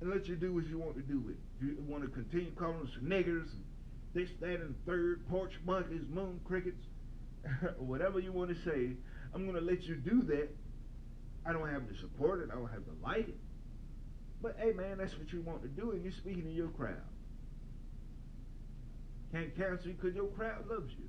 and 0.00 0.10
let 0.10 0.26
you 0.26 0.36
do 0.36 0.54
what 0.54 0.66
you 0.66 0.78
want 0.78 0.94
to 0.96 1.02
do 1.02 1.20
with. 1.20 1.36
If 1.60 1.66
you 1.66 1.76
want 1.86 2.04
to 2.04 2.08
continue 2.10 2.52
calling 2.52 2.80
us 2.80 2.88
niggers, 3.02 3.48
this, 4.14 4.28
that, 4.40 4.60
and 4.60 4.74
third, 4.86 5.28
porch 5.28 5.52
monkeys, 5.64 6.02
moon 6.10 6.40
crickets, 6.44 6.82
whatever 7.78 8.20
you 8.20 8.32
want 8.32 8.50
to 8.50 8.56
say, 8.64 8.92
I'm 9.34 9.44
going 9.46 9.58
to 9.58 9.64
let 9.64 9.82
you 9.82 9.96
do 9.96 10.22
that 10.28 10.48
I 11.44 11.52
don't 11.52 11.68
have 11.68 11.88
to 11.88 11.94
support 12.00 12.40
it. 12.40 12.50
I 12.52 12.54
don't 12.54 12.70
have 12.70 12.84
to 12.84 12.94
like 13.02 13.28
it. 13.28 13.38
But 14.40 14.56
hey, 14.58 14.72
man, 14.72 14.98
that's 14.98 15.16
what 15.18 15.32
you 15.32 15.40
want 15.42 15.62
to 15.62 15.68
do, 15.68 15.92
and 15.92 16.02
you're 16.02 16.12
speaking 16.12 16.44
to 16.44 16.50
your 16.50 16.68
crowd. 16.68 16.96
Can't 19.32 19.56
cancel 19.56 19.88
you 19.88 19.94
because 19.94 20.14
your 20.14 20.28
crowd 20.28 20.68
loves 20.68 20.92
you. 20.98 21.08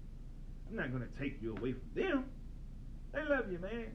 I'm 0.70 0.78
not 0.78 0.92
gonna 0.92 1.08
take 1.20 1.42
you 1.42 1.56
away 1.56 1.74
from 1.74 2.02
them. 2.02 2.26
They 3.14 3.24
love 3.24 3.52
you, 3.52 3.60
man. 3.60 3.92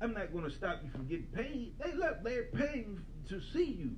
I'm 0.00 0.12
not 0.12 0.32
gonna 0.32 0.50
stop 0.50 0.80
you 0.84 0.90
from 0.90 1.06
getting 1.06 1.26
paid. 1.26 1.74
They 1.82 1.92
love 1.92 2.16
they're 2.22 2.50
paying 2.54 3.00
to 3.28 3.40
see 3.52 3.64
you. 3.64 3.92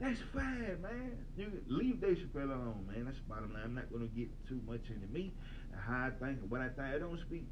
That's 0.00 0.18
fine, 0.32 0.80
man. 0.80 1.12
You 1.36 1.52
leave 1.68 2.00
Dave 2.00 2.16
Chappelle 2.16 2.44
alone, 2.44 2.86
man. 2.92 3.04
That's 3.04 3.18
the 3.18 3.28
bottom 3.28 3.52
line. 3.52 3.62
I'm 3.64 3.74
not 3.74 3.92
gonna 3.92 4.06
get 4.06 4.28
too 4.48 4.60
much 4.66 4.88
into 4.88 5.06
me 5.12 5.34
and 5.72 5.80
how 5.80 6.06
I 6.06 6.10
think 6.10 6.40
and 6.40 6.50
what 6.50 6.62
I 6.62 6.68
think. 6.68 6.94
I 6.94 6.98
don't 6.98 7.20
speak 7.20 7.46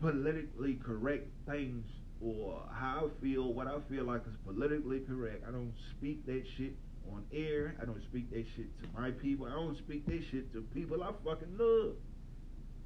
politically 0.00 0.80
correct 0.82 1.28
things 1.46 1.84
or 2.20 2.62
how 2.72 3.10
I 3.10 3.22
feel, 3.22 3.52
what 3.52 3.66
I 3.66 3.78
feel 3.90 4.04
like 4.04 4.22
is 4.26 4.36
politically 4.46 5.00
correct. 5.00 5.44
I 5.46 5.50
don't 5.50 5.74
speak 5.90 6.24
that 6.26 6.44
shit 6.56 6.76
on 7.10 7.24
air. 7.32 7.74
I 7.80 7.84
don't 7.84 8.02
speak 8.02 8.30
that 8.30 8.44
shit 8.56 8.66
to 8.82 9.00
my 9.00 9.10
people. 9.10 9.46
I 9.46 9.50
don't 9.50 9.78
speak 9.78 10.06
that 10.06 10.22
shit 10.30 10.52
to 10.52 10.62
people 10.74 11.02
I 11.02 11.10
fucking 11.24 11.56
love. 11.58 11.94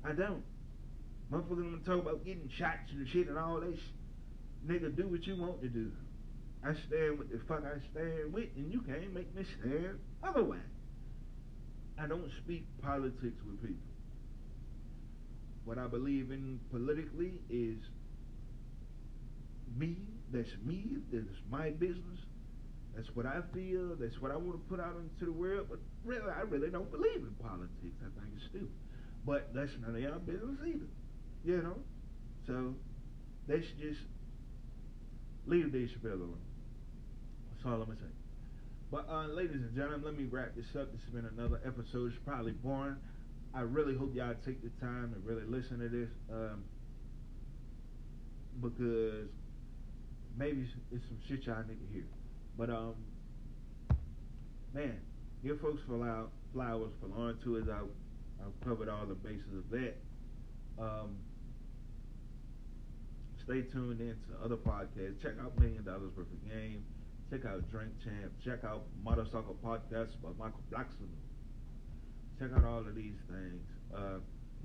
I 0.04 0.12
don't. 0.12 0.42
Motherfuckers 1.32 1.48
gonna 1.48 1.78
talk 1.84 2.02
about 2.06 2.24
getting 2.24 2.48
shots 2.56 2.90
and 2.92 3.08
shit 3.08 3.28
and 3.28 3.38
all 3.38 3.60
that 3.60 3.74
shit. 3.74 4.66
Nigga, 4.66 4.96
do 4.96 5.08
what 5.08 5.26
you 5.26 5.36
want 5.36 5.60
to 5.62 5.68
do. 5.68 5.90
I 6.64 6.72
stand 6.88 7.18
with 7.18 7.30
the 7.30 7.40
fuck 7.46 7.62
I 7.64 7.78
stand 7.92 8.32
with, 8.32 8.48
and 8.56 8.72
you 8.72 8.80
can't 8.80 9.12
make 9.12 9.34
me 9.34 9.44
stand 9.60 9.98
otherwise. 10.22 10.60
I 11.98 12.06
don't 12.06 12.30
speak 12.44 12.66
politics 12.82 13.22
with 13.46 13.60
people. 13.60 13.82
What 15.64 15.78
I 15.78 15.86
believe 15.86 16.30
in 16.30 16.60
politically 16.70 17.40
is 17.50 17.78
me. 19.76 19.96
That's 20.32 20.50
me. 20.64 20.98
That's 21.12 21.26
my 21.50 21.70
business. 21.70 22.20
That's 22.96 23.08
what 23.14 23.26
I 23.26 23.40
feel. 23.52 23.94
That's 24.00 24.18
what 24.22 24.32
I 24.32 24.36
want 24.36 24.52
to 24.52 24.64
put 24.70 24.80
out 24.80 24.96
into 24.96 25.26
the 25.26 25.32
world. 25.32 25.66
But 25.68 25.78
really, 26.04 26.32
I 26.32 26.40
really 26.40 26.70
don't 26.70 26.90
believe 26.90 27.16
in 27.16 27.36
politics. 27.42 28.00
I 28.00 28.08
think 28.18 28.32
it's 28.36 28.46
stupid. 28.46 28.72
But 29.26 29.52
that's 29.54 29.70
none 29.82 29.94
of 29.94 30.00
y'all 30.00 30.18
business 30.18 30.56
either. 30.66 30.88
You 31.44 31.62
know? 31.62 31.76
So, 32.46 32.74
let's 33.48 33.66
just 33.78 34.00
leave 35.46 35.72
Dave 35.72 35.90
Chappelle 35.92 36.14
alone. 36.14 36.40
That's 37.52 37.66
all 37.66 37.82
I'm 37.82 37.84
going 37.84 37.98
to 37.98 38.04
say. 38.04 38.10
But, 38.90 39.08
uh, 39.10 39.26
ladies 39.26 39.56
and 39.56 39.74
gentlemen, 39.74 40.02
let 40.04 40.16
me 40.16 40.24
wrap 40.30 40.56
this 40.56 40.66
up. 40.80 40.90
This 40.92 41.02
has 41.04 41.12
been 41.12 41.28
another 41.36 41.60
episode. 41.66 42.12
It's 42.12 42.22
probably 42.24 42.52
boring. 42.52 42.96
I 43.54 43.60
really 43.60 43.96
hope 43.96 44.14
y'all 44.14 44.34
take 44.44 44.62
the 44.62 44.70
time 44.80 45.12
to 45.12 45.20
really 45.20 45.44
listen 45.46 45.80
to 45.80 45.88
this. 45.88 46.08
Um, 46.32 46.64
because 48.62 49.28
maybe 50.38 50.66
it's 50.92 51.04
some 51.08 51.18
shit 51.28 51.44
y'all 51.44 51.64
need 51.68 51.76
to 51.76 51.92
hear. 51.92 52.06
But 52.56 52.70
um, 52.70 52.94
man, 54.72 54.98
give 55.44 55.60
folks 55.60 55.80
for 55.86 55.96
loud 55.96 56.28
flowers 56.52 56.92
for 57.00 57.08
Lauren 57.08 57.38
Tours. 57.44 57.68
I 57.70 57.80
I've 58.44 58.60
covered 58.66 58.88
all 58.88 59.06
the 59.06 59.14
bases 59.14 59.52
of 59.56 59.70
that. 59.70 59.96
Um, 60.78 61.16
stay 63.42 63.62
tuned 63.62 64.00
in 64.00 64.16
to 64.28 64.44
other 64.44 64.56
podcasts. 64.56 65.20
Check 65.22 65.32
out 65.42 65.58
Million 65.58 65.84
Dollars 65.84 66.12
Worth 66.16 66.26
of 66.32 66.48
Game. 66.48 66.84
Check 67.30 67.44
out 67.44 67.68
Drink 67.70 67.90
Champ. 68.04 68.32
Check 68.44 68.62
out 68.64 68.84
Motorcycle 69.02 69.56
Podcast 69.64 70.20
by 70.22 70.28
Michael 70.38 70.62
Blackson. 70.70 71.10
Check 72.38 72.50
out 72.54 72.64
all 72.64 72.78
of 72.80 72.94
these 72.94 73.18
things. 73.28 73.64
Uh, 73.94 74.18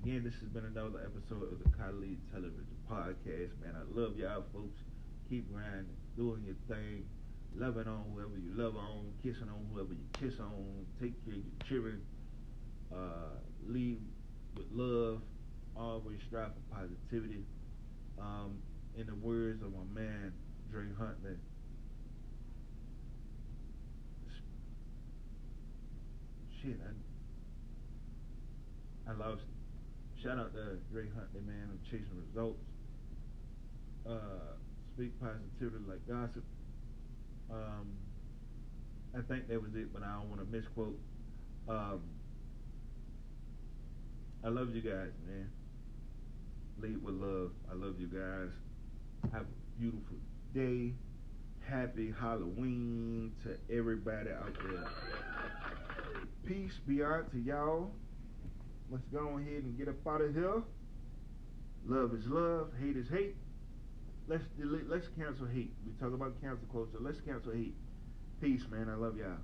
again, 0.04 0.24
this 0.24 0.36
has 0.42 0.50
been 0.50 0.66
another 0.66 1.00
episode 1.00 1.52
of 1.52 1.58
the 1.64 1.70
Khalid 1.78 2.20
Television 2.32 2.78
Podcast. 2.90 3.56
Man, 3.64 3.74
I 3.76 4.00
love 4.00 4.18
y'all 4.18 4.44
folks. 4.54 4.78
Keep 5.30 5.52
grinding, 5.54 5.96
doing 6.18 6.44
your 6.46 6.60
thing, 6.68 7.06
loving 7.56 7.88
on 7.88 8.06
whoever 8.14 8.38
you 8.38 8.52
love 8.56 8.76
on, 8.76 9.12
kissing 9.24 9.50
on 9.50 9.66
whoever 9.74 9.94
you 9.94 10.06
kiss 10.14 10.40
on. 10.40 10.86
Take 11.02 11.14
care 11.26 11.34
of 11.34 11.40
your 11.40 11.68
children. 11.68 12.02
Uh, 12.94 13.38
lead 13.68 14.00
with 14.56 14.68
love. 14.72 15.22
Always 15.76 16.20
strive 16.28 16.52
for 16.54 16.76
positivity. 16.76 17.46
Um, 18.20 18.60
in 18.98 19.08
the 19.08 19.16
words 19.16 19.64
of 19.64 19.72
my 19.72 20.02
man 20.02 20.34
Dre 20.72 20.86
Huntley, 20.98 21.36
shit, 26.62 26.80
I, 29.08 29.12
I 29.12 29.14
lost. 29.16 29.42
Shout 30.22 30.38
out 30.38 30.54
to 30.54 30.78
Dre 30.92 31.08
Huntley, 31.16 31.42
man, 31.46 31.70
on 31.72 31.80
chasing 31.86 32.08
results. 32.30 32.62
Uh, 34.08 34.56
speak 34.94 35.20
positivity 35.20 35.84
like 35.88 36.08
gossip. 36.08 36.44
Um, 37.52 37.88
I 39.16 39.22
think 39.28 39.50
that 39.50 39.62
was 39.62 39.72
it, 39.76 39.94
but 39.94 40.04
I 40.04 40.14
don't 40.14 40.30
want 40.30 40.42
to 40.42 40.48
misquote. 40.48 40.98
Um, 41.68 42.02
I 44.44 44.50
love 44.50 44.74
you 44.74 44.82
guys, 44.82 45.12
man. 45.28 45.52
Lead 46.82 47.04
with 47.04 47.16
love. 47.16 47.52
I 47.70 47.76
love 47.76 48.00
you 48.00 48.08
guys. 48.08 48.52
Have 49.34 49.44
a 49.44 49.80
beautiful 49.80 50.18
day. 50.54 50.94
Happy 51.68 52.14
Halloween 52.20 53.34
to 53.44 53.76
everybody 53.76 54.30
out 54.32 54.56
there. 54.64 54.88
Peace 56.46 56.74
be 56.88 57.04
out 57.04 57.32
to 57.32 57.38
y'all. 57.38 57.92
Let's 58.90 59.04
go 59.14 59.38
ahead 59.38 59.64
and 59.64 59.78
get 59.78 59.88
up 59.88 60.08
out 60.08 60.22
of 60.22 60.34
here. 60.34 60.64
Love 61.86 62.14
is 62.14 62.26
love. 62.28 62.72
Hate 62.82 62.98
is 62.98 63.08
hate. 63.10 63.36
Let's 64.28 64.46
delete, 64.58 64.90
let's 64.90 65.08
cancel 65.18 65.48
hate. 65.48 65.74
We 65.86 65.94
talk 66.00 66.14
about 66.14 66.40
cancel 66.42 66.68
culture. 66.72 66.98
Let's 67.00 67.20
cancel 67.22 67.54
hate. 67.54 67.76
Peace, 68.40 68.64
man. 68.72 68.90
I 68.90 68.96
love 68.96 69.18
y'all. 69.18 69.38